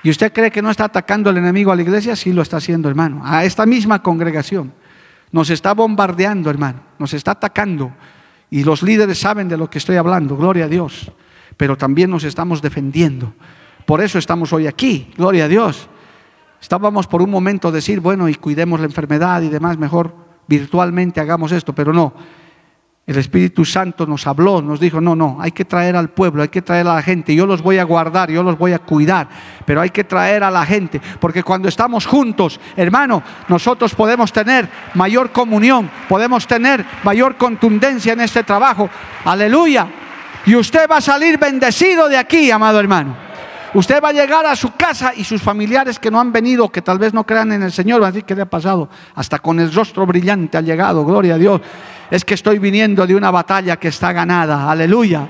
¿Y 0.02 0.08
usted 0.08 0.32
cree 0.32 0.50
que 0.50 0.62
no 0.62 0.70
está 0.70 0.84
atacando 0.84 1.28
el 1.28 1.36
enemigo 1.36 1.70
a 1.70 1.76
la 1.76 1.82
iglesia? 1.82 2.16
Sí 2.16 2.32
lo 2.32 2.40
está 2.40 2.56
haciendo, 2.56 2.88
hermano. 2.88 3.20
A 3.22 3.44
esta 3.44 3.66
misma 3.66 4.02
congregación. 4.02 4.72
Nos 5.30 5.50
está 5.50 5.74
bombardeando, 5.74 6.48
hermano. 6.48 6.80
Nos 6.98 7.12
está 7.12 7.32
atacando. 7.32 7.92
Y 8.48 8.62
los 8.62 8.82
líderes 8.82 9.18
saben 9.18 9.48
de 9.48 9.56
lo 9.56 9.68
que 9.68 9.78
estoy 9.78 9.96
hablando. 9.96 10.36
Gloria 10.36 10.66
a 10.66 10.68
Dios. 10.68 11.10
Pero 11.56 11.76
también 11.76 12.08
nos 12.08 12.24
estamos 12.24 12.62
defendiendo. 12.62 13.34
Por 13.86 14.00
eso 14.00 14.18
estamos 14.18 14.52
hoy 14.52 14.66
aquí, 14.66 15.10
gloria 15.16 15.44
a 15.44 15.48
Dios. 15.48 15.88
Estábamos 16.60 17.06
por 17.06 17.22
un 17.22 17.30
momento 17.30 17.70
decir, 17.70 18.00
bueno, 18.00 18.28
y 18.28 18.34
cuidemos 18.34 18.80
la 18.80 18.86
enfermedad 18.86 19.40
y 19.42 19.48
demás, 19.48 19.78
mejor 19.78 20.12
virtualmente 20.48 21.20
hagamos 21.20 21.52
esto, 21.52 21.72
pero 21.72 21.92
no. 21.92 22.12
El 23.06 23.16
Espíritu 23.18 23.64
Santo 23.64 24.04
nos 24.04 24.26
habló, 24.26 24.60
nos 24.60 24.80
dijo, 24.80 25.00
no, 25.00 25.14
no, 25.14 25.36
hay 25.40 25.52
que 25.52 25.64
traer 25.64 25.94
al 25.94 26.10
pueblo, 26.10 26.42
hay 26.42 26.48
que 26.48 26.62
traer 26.62 26.88
a 26.88 26.94
la 26.94 27.02
gente, 27.02 27.36
yo 27.36 27.46
los 27.46 27.62
voy 27.62 27.78
a 27.78 27.84
guardar, 27.84 28.32
yo 28.32 28.42
los 28.42 28.58
voy 28.58 28.72
a 28.72 28.80
cuidar, 28.80 29.28
pero 29.64 29.80
hay 29.80 29.90
que 29.90 30.02
traer 30.02 30.42
a 30.42 30.50
la 30.50 30.66
gente, 30.66 31.00
porque 31.20 31.44
cuando 31.44 31.68
estamos 31.68 32.04
juntos, 32.04 32.58
hermano, 32.74 33.22
nosotros 33.46 33.94
podemos 33.94 34.32
tener 34.32 34.68
mayor 34.94 35.30
comunión, 35.30 35.88
podemos 36.08 36.48
tener 36.48 36.84
mayor 37.04 37.36
contundencia 37.36 38.14
en 38.14 38.22
este 38.22 38.42
trabajo, 38.42 38.90
aleluya, 39.24 39.86
y 40.44 40.56
usted 40.56 40.90
va 40.90 40.96
a 40.96 41.00
salir 41.00 41.38
bendecido 41.38 42.08
de 42.08 42.16
aquí, 42.16 42.50
amado 42.50 42.80
hermano. 42.80 43.25
Usted 43.76 44.02
va 44.02 44.08
a 44.08 44.12
llegar 44.12 44.46
a 44.46 44.56
su 44.56 44.74
casa 44.74 45.12
y 45.14 45.22
sus 45.22 45.42
familiares 45.42 45.98
que 45.98 46.10
no 46.10 46.18
han 46.18 46.32
venido, 46.32 46.70
que 46.70 46.80
tal 46.80 46.98
vez 46.98 47.12
no 47.12 47.26
crean 47.26 47.52
en 47.52 47.62
el 47.62 47.72
Señor, 47.72 48.00
van 48.00 48.08
a 48.08 48.12
decir, 48.12 48.24
¿qué 48.24 48.34
le 48.34 48.40
ha 48.40 48.48
pasado? 48.48 48.88
Hasta 49.14 49.38
con 49.38 49.60
el 49.60 49.70
rostro 49.70 50.06
brillante 50.06 50.56
ha 50.56 50.62
llegado, 50.62 51.04
gloria 51.04 51.34
a 51.34 51.38
Dios. 51.38 51.60
Es 52.10 52.24
que 52.24 52.32
estoy 52.32 52.58
viniendo 52.58 53.06
de 53.06 53.14
una 53.14 53.30
batalla 53.30 53.76
que 53.76 53.88
está 53.88 54.14
ganada, 54.14 54.70
aleluya. 54.70 55.28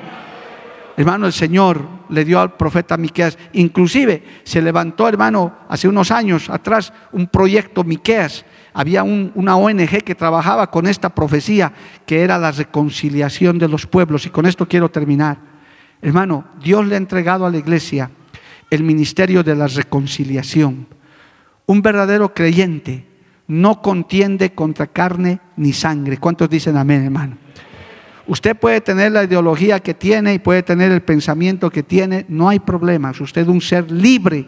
Hermano, 0.96 1.26
el 1.26 1.32
Señor 1.32 1.88
le 2.08 2.24
dio 2.24 2.40
al 2.40 2.56
profeta 2.56 2.96
Miqueas, 2.96 3.36
inclusive 3.54 4.22
se 4.44 4.62
levantó, 4.62 5.08
hermano, 5.08 5.52
hace 5.68 5.88
unos 5.88 6.12
años 6.12 6.48
atrás 6.48 6.92
un 7.10 7.26
proyecto 7.26 7.82
Miqueas. 7.82 8.44
Había 8.74 9.02
una 9.02 9.56
ONG 9.56 10.04
que 10.04 10.14
trabajaba 10.14 10.70
con 10.70 10.86
esta 10.86 11.08
profecía 11.08 11.72
que 12.06 12.22
era 12.22 12.38
la 12.38 12.52
reconciliación 12.52 13.58
de 13.58 13.66
los 13.66 13.88
pueblos 13.88 14.24
y 14.24 14.30
con 14.30 14.46
esto 14.46 14.68
quiero 14.68 14.88
terminar. 14.88 15.36
Hermano, 16.00 16.44
Dios 16.62 16.86
le 16.86 16.94
ha 16.94 16.98
entregado 16.98 17.44
a 17.44 17.50
la 17.50 17.56
iglesia 17.56 18.08
el 18.70 18.82
ministerio 18.82 19.42
de 19.42 19.54
la 19.54 19.66
reconciliación. 19.66 20.86
Un 21.66 21.82
verdadero 21.82 22.32
creyente 22.34 23.04
no 23.48 23.80
contiende 23.82 24.54
contra 24.54 24.86
carne 24.86 25.40
ni 25.56 25.72
sangre. 25.72 26.18
¿Cuántos 26.18 26.50
dicen 26.50 26.76
amén, 26.76 27.04
hermano? 27.04 27.38
Usted 28.26 28.56
puede 28.56 28.80
tener 28.80 29.12
la 29.12 29.24
ideología 29.24 29.80
que 29.80 29.94
tiene 29.94 30.34
y 30.34 30.38
puede 30.40 30.62
tener 30.62 30.90
el 30.90 31.02
pensamiento 31.02 31.70
que 31.70 31.84
tiene, 31.84 32.26
no 32.28 32.48
hay 32.48 32.58
problema, 32.58 33.10
es 33.10 33.20
usted 33.20 33.46
un 33.46 33.60
ser 33.60 33.90
libre, 33.90 34.46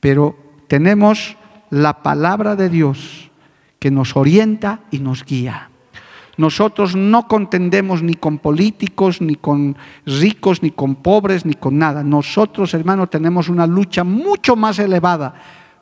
pero 0.00 0.36
tenemos 0.66 1.36
la 1.70 2.02
palabra 2.02 2.56
de 2.56 2.68
Dios 2.68 3.30
que 3.78 3.92
nos 3.92 4.16
orienta 4.16 4.80
y 4.90 4.98
nos 4.98 5.24
guía. 5.24 5.71
Nosotros 6.36 6.96
no 6.96 7.28
contendemos 7.28 8.02
ni 8.02 8.14
con 8.14 8.38
políticos, 8.38 9.20
ni 9.20 9.34
con 9.34 9.76
ricos, 10.06 10.62
ni 10.62 10.70
con 10.70 10.94
pobres, 10.96 11.44
ni 11.44 11.54
con 11.54 11.78
nada. 11.78 12.02
Nosotros, 12.02 12.72
hermano, 12.74 13.06
tenemos 13.06 13.48
una 13.48 13.66
lucha 13.66 14.02
mucho 14.02 14.56
más 14.56 14.78
elevada, 14.78 15.34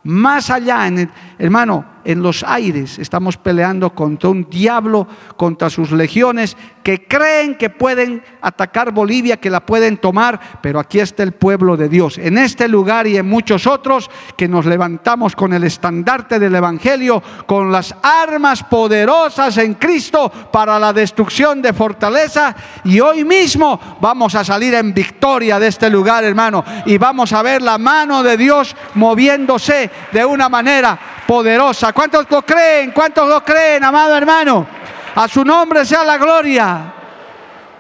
más 0.03 0.51
allá, 0.51 0.87
en 0.89 0.99
el, 0.99 1.09
hermano, 1.39 1.85
en 2.05 2.23
los 2.23 2.43
aires. 2.43 2.99
Estamos 2.99 3.37
peleando 3.37 3.91
contra 3.91 4.31
un 4.31 4.49
diablo, 4.49 5.07
contra 5.37 5.71
sus 5.71 5.93
legiones, 5.93 6.57
que 6.83 7.07
creen 7.07 7.57
que 7.57 7.71
pueden 7.71 8.23
atacar 8.41 8.93
Bolivia, 8.93 9.37
que 9.37 9.51
la 9.51 9.61
pueden 9.61 9.99
tomar, 9.99 10.41
pero 10.63 10.81
aquí 10.81 10.99
está 10.99 11.23
el 11.23 11.33
pueblo 11.33 11.77
de 11.77 11.89
Dios. 11.89 12.19
En 12.19 12.39
este 12.39 12.69
lugar 12.69 13.07
y 13.07 13.17
en 13.17 13.29
muchos 13.29 13.67
otros, 13.67 14.11
que 14.37 14.49
nos 14.49 14.67
levantamos 14.67 15.37
con 15.37 15.53
el 15.53 15.65
estandarte 15.65 16.39
del 16.39 16.55
Evangelio, 16.55 17.23
con 17.47 17.71
las 17.71 17.95
armas 18.03 18.63
poderosas 18.63 19.59
en 19.59 19.75
Cristo 19.75 20.31
para 20.51 20.79
la 20.79 20.93
destrucción 20.93 21.61
de 21.61 21.73
fortaleza. 21.73 22.55
Y 22.85 23.01
hoy 23.01 23.25
mismo 23.25 23.99
vamos 24.01 24.35
a 24.35 24.45
salir 24.45 24.75
en 24.75 24.95
victoria 24.95 25.59
de 25.59 25.69
este 25.69 25.91
lugar, 25.91 26.25
hermano, 26.25 26.65
y 26.87 26.99
vamos 26.99 27.33
a 27.33 27.43
ver 27.43 27.63
la 27.63 27.79
mano 27.79 28.23
de 28.23 28.37
Dios 28.37 28.75
moviéndose 28.95 29.91
de 30.13 30.25
una 30.25 30.49
manera 30.49 30.99
poderosa. 31.31 31.93
¿Cuántos 31.93 32.29
lo 32.29 32.43
creen? 32.43 32.91
¿Cuántos 32.91 33.29
lo 33.29 33.45
creen, 33.45 33.85
amado 33.85 34.17
hermano? 34.17 34.67
A 35.15 35.29
su 35.29 35.45
nombre 35.45 35.85
sea 35.85 36.03
la 36.03 36.19
gloria. 36.19 36.93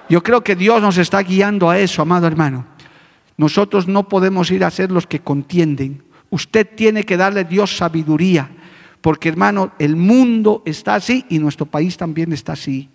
Yo 0.08 0.22
creo 0.22 0.40
que 0.40 0.54
Dios 0.54 0.80
nos 0.80 0.96
está 0.98 1.20
guiando 1.24 1.68
a 1.68 1.76
eso, 1.76 2.00
amado 2.00 2.28
hermano. 2.28 2.64
Nosotros 3.36 3.88
no 3.88 4.08
podemos 4.08 4.52
ir 4.52 4.64
a 4.64 4.70
ser 4.70 4.92
los 4.92 5.04
que 5.08 5.18
contienden. 5.18 6.04
Usted 6.30 6.76
tiene 6.76 7.02
que 7.02 7.16
darle 7.16 7.40
a 7.40 7.44
Dios 7.44 7.76
sabiduría, 7.76 8.48
porque 9.00 9.30
hermano, 9.30 9.72
el 9.80 9.96
mundo 9.96 10.62
está 10.64 10.94
así 10.94 11.26
y 11.28 11.40
nuestro 11.40 11.66
país 11.66 11.96
también 11.96 12.32
está 12.32 12.52
así. 12.52 12.88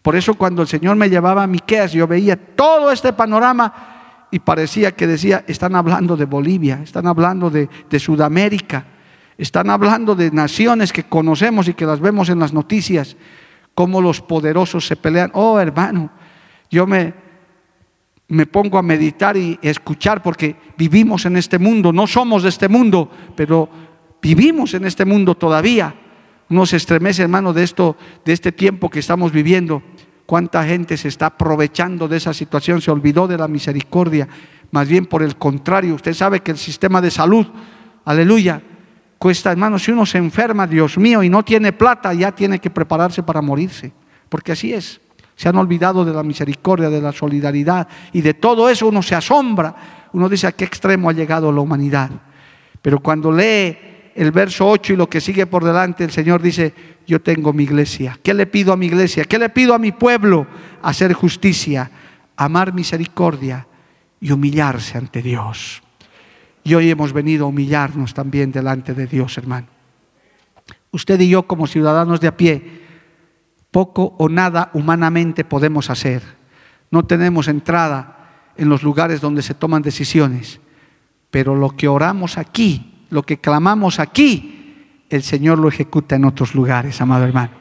Por 0.00 0.16
eso 0.16 0.32
cuando 0.32 0.62
el 0.62 0.68
Señor 0.68 0.96
me 0.96 1.10
llevaba 1.10 1.42
a 1.42 1.46
Miqueas, 1.46 1.92
yo 1.92 2.06
veía 2.06 2.36
todo 2.36 2.90
este 2.90 3.12
panorama 3.12 4.28
y 4.30 4.38
parecía 4.38 4.92
que 4.92 5.06
decía, 5.06 5.44
están 5.46 5.76
hablando 5.76 6.16
de 6.16 6.24
Bolivia, 6.24 6.80
están 6.82 7.06
hablando 7.06 7.50
de, 7.50 7.68
de 7.90 7.98
Sudamérica. 7.98 8.86
Están 9.40 9.70
hablando 9.70 10.14
de 10.14 10.30
naciones 10.30 10.92
que 10.92 11.04
conocemos 11.04 11.66
y 11.66 11.72
que 11.72 11.86
las 11.86 11.98
vemos 11.98 12.28
en 12.28 12.38
las 12.38 12.52
noticias, 12.52 13.16
cómo 13.74 14.02
los 14.02 14.20
poderosos 14.20 14.86
se 14.86 14.96
pelean. 14.96 15.30
Oh, 15.32 15.58
hermano, 15.58 16.10
yo 16.70 16.86
me, 16.86 17.14
me 18.28 18.44
pongo 18.44 18.76
a 18.76 18.82
meditar 18.82 19.38
y 19.38 19.58
escuchar 19.62 20.22
porque 20.22 20.56
vivimos 20.76 21.24
en 21.24 21.38
este 21.38 21.58
mundo, 21.58 21.90
no 21.90 22.06
somos 22.06 22.42
de 22.42 22.50
este 22.50 22.68
mundo, 22.68 23.10
pero 23.34 23.66
vivimos 24.20 24.74
en 24.74 24.84
este 24.84 25.06
mundo 25.06 25.34
todavía. 25.34 25.94
Uno 26.50 26.66
se 26.66 26.76
estremece, 26.76 27.22
hermano, 27.22 27.54
de 27.54 27.62
esto, 27.62 27.96
de 28.26 28.34
este 28.34 28.52
tiempo 28.52 28.90
que 28.90 28.98
estamos 28.98 29.32
viviendo. 29.32 29.82
Cuánta 30.26 30.66
gente 30.66 30.98
se 30.98 31.08
está 31.08 31.26
aprovechando 31.26 32.08
de 32.08 32.18
esa 32.18 32.34
situación, 32.34 32.82
se 32.82 32.90
olvidó 32.90 33.26
de 33.26 33.38
la 33.38 33.48
misericordia. 33.48 34.28
Más 34.70 34.86
bien 34.86 35.06
por 35.06 35.22
el 35.22 35.36
contrario, 35.36 35.94
usted 35.94 36.12
sabe 36.12 36.40
que 36.40 36.50
el 36.50 36.58
sistema 36.58 37.00
de 37.00 37.10
salud, 37.10 37.46
aleluya, 38.04 38.62
cuesta, 39.20 39.52
hermano, 39.52 39.78
si 39.78 39.92
uno 39.92 40.06
se 40.06 40.16
enferma, 40.16 40.66
Dios 40.66 40.96
mío, 40.96 41.22
y 41.22 41.28
no 41.28 41.44
tiene 41.44 41.74
plata, 41.74 42.14
ya 42.14 42.32
tiene 42.32 42.58
que 42.58 42.70
prepararse 42.70 43.22
para 43.22 43.42
morirse. 43.42 43.92
Porque 44.30 44.52
así 44.52 44.72
es. 44.72 44.98
Se 45.36 45.46
han 45.46 45.56
olvidado 45.56 46.06
de 46.06 46.12
la 46.14 46.22
misericordia, 46.22 46.88
de 46.88 47.02
la 47.02 47.12
solidaridad 47.12 47.86
y 48.12 48.22
de 48.22 48.32
todo 48.32 48.68
eso 48.70 48.88
uno 48.88 49.02
se 49.02 49.14
asombra. 49.14 50.08
Uno 50.14 50.26
dice 50.28 50.46
a 50.46 50.52
qué 50.52 50.64
extremo 50.64 51.10
ha 51.10 51.12
llegado 51.12 51.52
la 51.52 51.60
humanidad. 51.60 52.10
Pero 52.80 53.00
cuando 53.00 53.30
lee 53.30 53.76
el 54.14 54.32
verso 54.32 54.66
8 54.66 54.94
y 54.94 54.96
lo 54.96 55.08
que 55.08 55.20
sigue 55.20 55.46
por 55.46 55.64
delante, 55.64 56.02
el 56.02 56.10
Señor 56.10 56.40
dice, 56.40 56.72
yo 57.06 57.20
tengo 57.20 57.52
mi 57.52 57.64
iglesia. 57.64 58.18
¿Qué 58.22 58.32
le 58.32 58.46
pido 58.46 58.72
a 58.72 58.76
mi 58.76 58.86
iglesia? 58.86 59.24
¿Qué 59.24 59.38
le 59.38 59.50
pido 59.50 59.74
a 59.74 59.78
mi 59.78 59.92
pueblo? 59.92 60.46
Hacer 60.82 61.12
justicia, 61.12 61.90
amar 62.36 62.72
misericordia 62.72 63.66
y 64.18 64.32
humillarse 64.32 64.96
ante 64.96 65.20
Dios. 65.20 65.82
Y 66.62 66.74
hoy 66.74 66.90
hemos 66.90 67.12
venido 67.12 67.46
a 67.46 67.48
humillarnos 67.48 68.14
también 68.14 68.52
delante 68.52 68.94
de 68.94 69.06
Dios, 69.06 69.36
hermano. 69.38 69.66
Usted 70.92 71.20
y 71.20 71.28
yo 71.28 71.44
como 71.44 71.66
ciudadanos 71.66 72.20
de 72.20 72.28
a 72.28 72.36
pie, 72.36 72.80
poco 73.70 74.14
o 74.18 74.28
nada 74.28 74.70
humanamente 74.74 75.44
podemos 75.44 75.90
hacer. 75.90 76.22
No 76.90 77.04
tenemos 77.04 77.48
entrada 77.48 78.50
en 78.56 78.68
los 78.68 78.82
lugares 78.82 79.20
donde 79.20 79.42
se 79.42 79.54
toman 79.54 79.82
decisiones. 79.82 80.60
Pero 81.30 81.54
lo 81.54 81.76
que 81.76 81.88
oramos 81.88 82.36
aquí, 82.36 83.06
lo 83.10 83.22
que 83.22 83.38
clamamos 83.38 84.00
aquí, 84.00 85.04
el 85.08 85.22
Señor 85.22 85.58
lo 85.58 85.68
ejecuta 85.68 86.16
en 86.16 86.24
otros 86.24 86.54
lugares, 86.54 87.00
amado 87.00 87.24
hermano. 87.24 87.59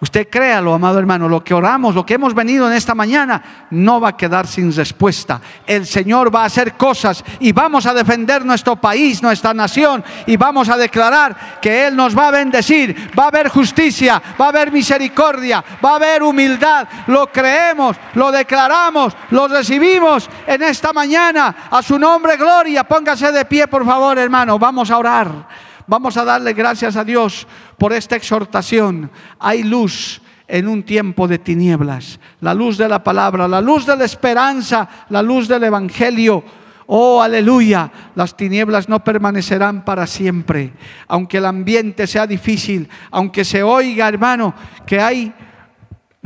Usted 0.00 0.28
créalo, 0.28 0.74
amado 0.74 1.00
hermano, 1.00 1.28
lo 1.28 1.42
que 1.42 1.52
oramos, 1.52 1.92
lo 1.92 2.06
que 2.06 2.14
hemos 2.14 2.32
venido 2.32 2.68
en 2.68 2.74
esta 2.74 2.94
mañana, 2.94 3.66
no 3.72 4.00
va 4.00 4.10
a 4.10 4.16
quedar 4.16 4.46
sin 4.46 4.72
respuesta. 4.72 5.40
El 5.66 5.86
Señor 5.86 6.32
va 6.32 6.42
a 6.42 6.46
hacer 6.46 6.74
cosas 6.74 7.24
y 7.40 7.50
vamos 7.50 7.84
a 7.84 7.92
defender 7.92 8.44
nuestro 8.44 8.76
país, 8.76 9.20
nuestra 9.24 9.52
nación 9.52 10.04
y 10.26 10.36
vamos 10.36 10.68
a 10.68 10.76
declarar 10.76 11.58
que 11.60 11.88
Él 11.88 11.96
nos 11.96 12.16
va 12.16 12.28
a 12.28 12.30
bendecir. 12.30 13.10
Va 13.18 13.24
a 13.24 13.28
haber 13.28 13.48
justicia, 13.48 14.22
va 14.40 14.46
a 14.46 14.48
haber 14.50 14.70
misericordia, 14.70 15.64
va 15.84 15.92
a 15.92 15.96
haber 15.96 16.22
humildad. 16.22 16.86
Lo 17.08 17.26
creemos, 17.32 17.96
lo 18.14 18.30
declaramos, 18.30 19.16
lo 19.30 19.48
recibimos 19.48 20.30
en 20.46 20.62
esta 20.62 20.92
mañana. 20.92 21.68
A 21.70 21.82
su 21.82 21.98
nombre, 21.98 22.36
gloria. 22.36 22.84
Póngase 22.84 23.32
de 23.32 23.44
pie, 23.44 23.66
por 23.66 23.84
favor, 23.84 24.16
hermano. 24.16 24.60
Vamos 24.60 24.92
a 24.92 24.98
orar. 24.98 25.67
Vamos 25.88 26.18
a 26.18 26.24
darle 26.24 26.52
gracias 26.52 26.96
a 26.96 27.04
Dios 27.04 27.46
por 27.78 27.94
esta 27.94 28.14
exhortación. 28.14 29.10
Hay 29.38 29.62
luz 29.62 30.20
en 30.46 30.68
un 30.68 30.82
tiempo 30.82 31.26
de 31.26 31.38
tinieblas. 31.38 32.20
La 32.40 32.52
luz 32.52 32.76
de 32.76 32.86
la 32.88 33.02
palabra, 33.02 33.48
la 33.48 33.62
luz 33.62 33.86
de 33.86 33.96
la 33.96 34.04
esperanza, 34.04 34.86
la 35.08 35.22
luz 35.22 35.48
del 35.48 35.64
Evangelio. 35.64 36.44
Oh, 36.88 37.22
aleluya, 37.22 37.90
las 38.14 38.36
tinieblas 38.36 38.90
no 38.90 39.02
permanecerán 39.02 39.82
para 39.82 40.06
siempre. 40.06 40.74
Aunque 41.06 41.38
el 41.38 41.46
ambiente 41.46 42.06
sea 42.06 42.26
difícil, 42.26 42.86
aunque 43.10 43.46
se 43.46 43.62
oiga, 43.62 44.08
hermano, 44.08 44.54
que 44.86 45.00
hay 45.00 45.32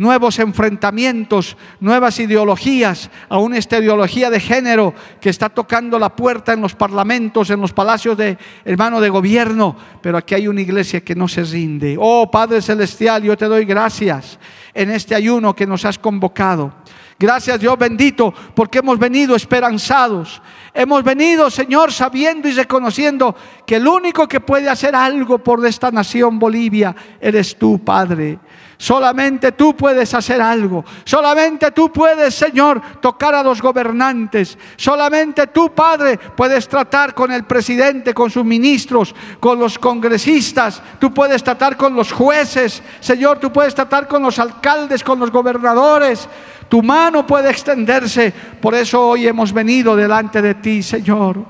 nuevos 0.02 0.40
enfrentamientos, 0.40 1.56
nuevas 1.78 2.18
ideologías, 2.18 3.08
aún 3.28 3.54
esta 3.54 3.78
ideología 3.78 4.30
de 4.30 4.40
género 4.40 4.92
que 5.20 5.30
está 5.30 5.48
tocando 5.48 5.96
la 5.96 6.14
puerta 6.14 6.52
en 6.52 6.60
los 6.60 6.74
parlamentos, 6.74 7.50
en 7.50 7.60
los 7.60 7.72
palacios 7.72 8.16
de 8.18 8.36
hermano 8.64 9.00
de 9.00 9.08
gobierno, 9.08 9.76
pero 10.02 10.18
aquí 10.18 10.34
hay 10.34 10.48
una 10.48 10.60
iglesia 10.60 11.02
que 11.02 11.14
no 11.14 11.28
se 11.28 11.44
rinde. 11.44 11.96
Oh 11.98 12.28
Padre 12.30 12.60
Celestial, 12.60 13.22
yo 13.22 13.36
te 13.36 13.46
doy 13.46 13.64
gracias 13.64 14.40
en 14.74 14.90
este 14.90 15.14
ayuno 15.14 15.54
que 15.54 15.68
nos 15.68 15.84
has 15.84 15.98
convocado. 16.00 16.74
Gracias 17.22 17.60
Dios 17.60 17.78
bendito, 17.78 18.34
porque 18.52 18.80
hemos 18.80 18.98
venido 18.98 19.36
esperanzados. 19.36 20.42
Hemos 20.74 21.04
venido, 21.04 21.50
Señor, 21.50 21.92
sabiendo 21.92 22.48
y 22.48 22.52
reconociendo 22.52 23.36
que 23.64 23.76
el 23.76 23.86
único 23.86 24.26
que 24.26 24.40
puede 24.40 24.68
hacer 24.68 24.96
algo 24.96 25.38
por 25.38 25.64
esta 25.64 25.92
nación 25.92 26.40
Bolivia 26.40 26.96
eres 27.20 27.56
tú, 27.56 27.78
Padre. 27.78 28.40
Solamente 28.76 29.52
tú 29.52 29.76
puedes 29.76 30.12
hacer 30.12 30.42
algo. 30.42 30.84
Solamente 31.04 31.70
tú 31.70 31.92
puedes, 31.92 32.34
Señor, 32.34 32.82
tocar 33.00 33.32
a 33.32 33.42
los 33.44 33.62
gobernantes. 33.62 34.58
Solamente 34.74 35.46
tú, 35.46 35.72
Padre, 35.72 36.18
puedes 36.18 36.66
tratar 36.66 37.14
con 37.14 37.30
el 37.30 37.44
presidente, 37.44 38.12
con 38.12 38.28
sus 38.28 38.44
ministros, 38.44 39.14
con 39.38 39.60
los 39.60 39.78
congresistas. 39.78 40.82
Tú 40.98 41.14
puedes 41.14 41.44
tratar 41.44 41.76
con 41.76 41.94
los 41.94 42.10
jueces. 42.10 42.82
Señor, 42.98 43.38
tú 43.38 43.52
puedes 43.52 43.72
tratar 43.72 44.08
con 44.08 44.20
los 44.24 44.40
alcaldes, 44.40 45.04
con 45.04 45.20
los 45.20 45.30
gobernadores. 45.30 46.28
Tu 46.72 46.82
mano 46.82 47.26
puede 47.26 47.50
extenderse. 47.50 48.32
Por 48.58 48.74
eso 48.74 49.08
hoy 49.08 49.26
hemos 49.26 49.52
venido 49.52 49.94
delante 49.94 50.40
de 50.40 50.54
ti, 50.54 50.82
Señor. 50.82 51.44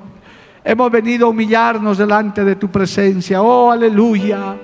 Hemos 0.64 0.90
venido 0.90 1.26
a 1.26 1.30
humillarnos 1.30 1.96
delante 1.96 2.42
de 2.42 2.56
tu 2.56 2.68
presencia. 2.68 3.40
Oh, 3.40 3.70
aleluya. 3.70 4.56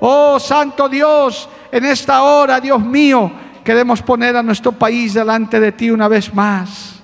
Oh, 0.00 0.40
Santo 0.40 0.88
Dios, 0.88 1.48
en 1.70 1.84
esta 1.84 2.22
hora, 2.24 2.60
Dios 2.60 2.84
mío, 2.84 3.30
queremos 3.62 4.02
poner 4.02 4.36
a 4.36 4.42
nuestro 4.42 4.72
país 4.72 5.14
delante 5.14 5.60
de 5.60 5.70
ti 5.70 5.92
una 5.92 6.08
vez 6.08 6.34
más. 6.34 7.00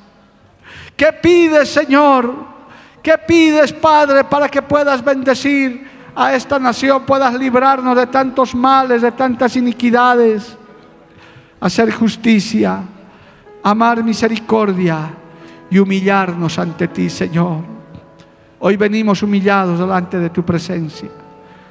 ¿Qué 0.96 1.12
pides, 1.12 1.68
Señor? 1.68 2.34
¿Qué 3.04 3.16
pides, 3.18 3.72
Padre, 3.72 4.24
para 4.24 4.48
que 4.48 4.62
puedas 4.62 5.04
bendecir 5.04 6.10
a 6.12 6.34
esta 6.34 6.58
nación, 6.58 7.06
puedas 7.06 7.34
librarnos 7.34 7.96
de 7.96 8.08
tantos 8.08 8.52
males, 8.52 9.00
de 9.00 9.12
tantas 9.12 9.54
iniquidades? 9.54 10.56
Hacer 11.60 11.92
justicia, 11.92 12.82
amar 13.66 14.04
misericordia 14.04 15.10
y 15.68 15.78
humillarnos 15.78 16.56
ante 16.56 16.86
ti, 16.86 17.10
Señor. 17.10 17.64
Hoy 18.60 18.76
venimos 18.76 19.24
humillados 19.24 19.80
delante 19.80 20.20
de 20.20 20.30
tu 20.30 20.44
presencia. 20.44 21.08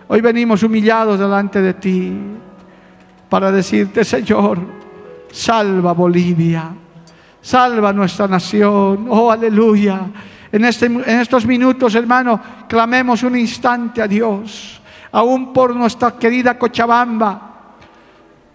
Hoy 0.09 0.19
venimos 0.19 0.61
humillados 0.61 1.17
delante 1.17 1.61
de 1.61 1.73
ti 1.75 2.13
para 3.29 3.49
decirte, 3.49 4.03
Señor, 4.03 4.59
Salva 5.31 5.93
Bolivia. 5.93 6.69
Salva 7.41 7.93
nuestra 7.93 8.27
nación. 8.27 9.07
Oh, 9.09 9.31
aleluya. 9.31 10.01
En, 10.51 10.65
este, 10.65 10.87
en 10.87 11.21
estos 11.21 11.45
minutos, 11.45 11.95
hermano, 11.95 12.41
clamemos 12.67 13.23
un 13.23 13.37
instante 13.37 14.01
a 14.01 14.07
Dios. 14.07 14.81
Aún 15.13 15.53
por 15.53 15.73
nuestra 15.73 16.11
querida 16.17 16.57
Cochabamba. 16.57 17.53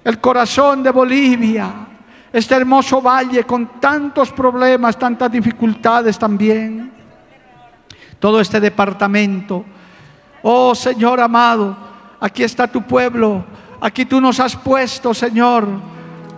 El 0.04 0.20
corazón 0.20 0.82
de 0.82 0.90
Bolivia. 0.90 1.86
Este 2.32 2.54
hermoso 2.54 3.02
valle 3.02 3.44
con 3.44 3.80
tantos 3.80 4.30
problemas, 4.32 4.98
tantas 4.98 5.30
dificultades 5.30 6.18
también. 6.18 6.92
Todo 8.18 8.40
este 8.40 8.60
departamento. 8.60 9.64
Oh 10.42 10.74
Señor 10.74 11.20
amado, 11.20 11.76
aquí 12.20 12.42
está 12.42 12.68
tu 12.68 12.82
pueblo. 12.82 13.44
Aquí 13.80 14.04
tú 14.04 14.20
nos 14.20 14.38
has 14.40 14.54
puesto, 14.56 15.14
Señor 15.14 15.90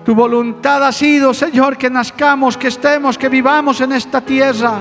tu 0.04 0.14
voluntad 0.14 0.84
ha 0.84 0.92
sido, 0.92 1.32
Señor, 1.32 1.76
que 1.76 1.88
nazcamos, 1.88 2.56
que 2.56 2.68
estemos, 2.68 3.16
que 3.16 3.28
vivamos 3.28 3.80
en 3.80 3.92
esta 3.92 4.20
tierra. 4.20 4.80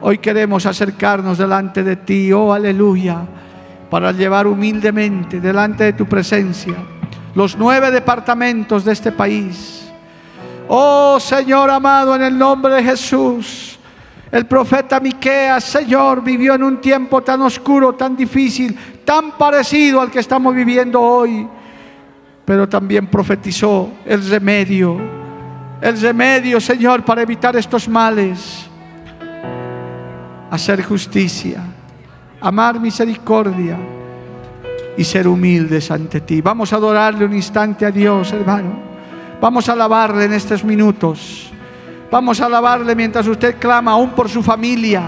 Hoy 0.00 0.18
queremos 0.18 0.64
acercarnos 0.64 1.38
delante 1.38 1.84
de 1.84 1.96
ti, 1.96 2.32
oh 2.32 2.52
aleluya, 2.52 3.18
para 3.90 4.10
llevar 4.10 4.46
humildemente 4.46 5.38
delante 5.38 5.84
de 5.84 5.92
tu 5.92 6.06
presencia 6.06 6.74
los 7.34 7.56
nueve 7.56 7.90
departamentos 7.90 8.84
de 8.84 8.92
este 8.92 9.12
país. 9.12 9.81
Oh 10.74 11.18
Señor 11.20 11.70
amado, 11.70 12.14
en 12.14 12.22
el 12.22 12.38
nombre 12.38 12.74
de 12.74 12.84
Jesús. 12.84 13.78
El 14.30 14.46
profeta 14.46 14.98
Miqueas, 14.98 15.64
Señor, 15.64 16.22
vivió 16.22 16.54
en 16.54 16.62
un 16.62 16.80
tiempo 16.80 17.20
tan 17.22 17.42
oscuro, 17.42 17.94
tan 17.94 18.16
difícil, 18.16 18.74
tan 19.04 19.32
parecido 19.32 20.00
al 20.00 20.10
que 20.10 20.20
estamos 20.20 20.54
viviendo 20.54 21.00
hoy 21.00 21.46
pero 22.44 22.68
también 22.68 23.06
profetizó 23.06 23.90
el 24.04 24.28
remedio, 24.28 24.98
el 25.80 26.00
remedio, 26.00 26.60
Señor, 26.60 27.04
para 27.04 27.22
evitar 27.22 27.56
estos 27.56 27.88
males. 27.88 28.68
Hacer 30.50 30.82
justicia, 30.82 31.62
amar 32.40 32.78
misericordia 32.78 33.78
y 34.96 35.04
ser 35.04 35.26
humildes 35.26 35.90
ante 35.90 36.20
ti. 36.20 36.42
Vamos 36.42 36.72
a 36.72 36.76
adorarle 36.76 37.24
un 37.24 37.34
instante 37.34 37.86
a 37.86 37.90
Dios, 37.90 38.32
hermano. 38.32 38.91
Vamos 39.42 39.68
a 39.68 39.72
alabarle 39.72 40.24
en 40.24 40.32
estos 40.32 40.64
minutos. 40.64 41.52
Vamos 42.10 42.40
a 42.40 42.46
alabarle 42.46 42.94
mientras 42.94 43.26
usted 43.26 43.58
clama 43.58 43.92
aún 43.92 44.10
por 44.10 44.30
su 44.30 44.42
familia, 44.42 45.02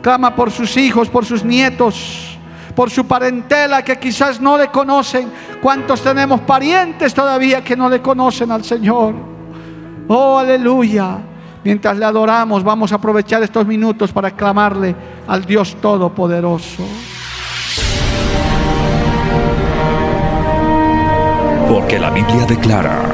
clama 0.00 0.36
por 0.36 0.52
sus 0.52 0.76
hijos, 0.76 1.08
por 1.08 1.24
sus 1.24 1.44
nietos 1.44 2.30
por 2.74 2.90
su 2.90 3.06
parentela 3.06 3.82
que 3.82 3.98
quizás 3.98 4.40
no 4.40 4.58
le 4.58 4.68
conocen. 4.68 5.30
¿Cuántos 5.62 6.02
tenemos 6.02 6.40
parientes 6.40 7.14
todavía 7.14 7.62
que 7.62 7.76
no 7.76 7.88
le 7.88 8.02
conocen 8.02 8.50
al 8.50 8.64
Señor? 8.64 9.14
Oh, 10.08 10.38
aleluya. 10.38 11.18
Mientras 11.62 11.96
le 11.96 12.04
adoramos, 12.04 12.62
vamos 12.62 12.92
a 12.92 12.96
aprovechar 12.96 13.42
estos 13.42 13.66
minutos 13.66 14.12
para 14.12 14.32
clamarle 14.32 14.94
al 15.26 15.44
Dios 15.44 15.76
Todopoderoso. 15.80 16.82
Porque 21.68 21.98
la 21.98 22.10
Biblia 22.10 22.44
declara, 22.46 23.13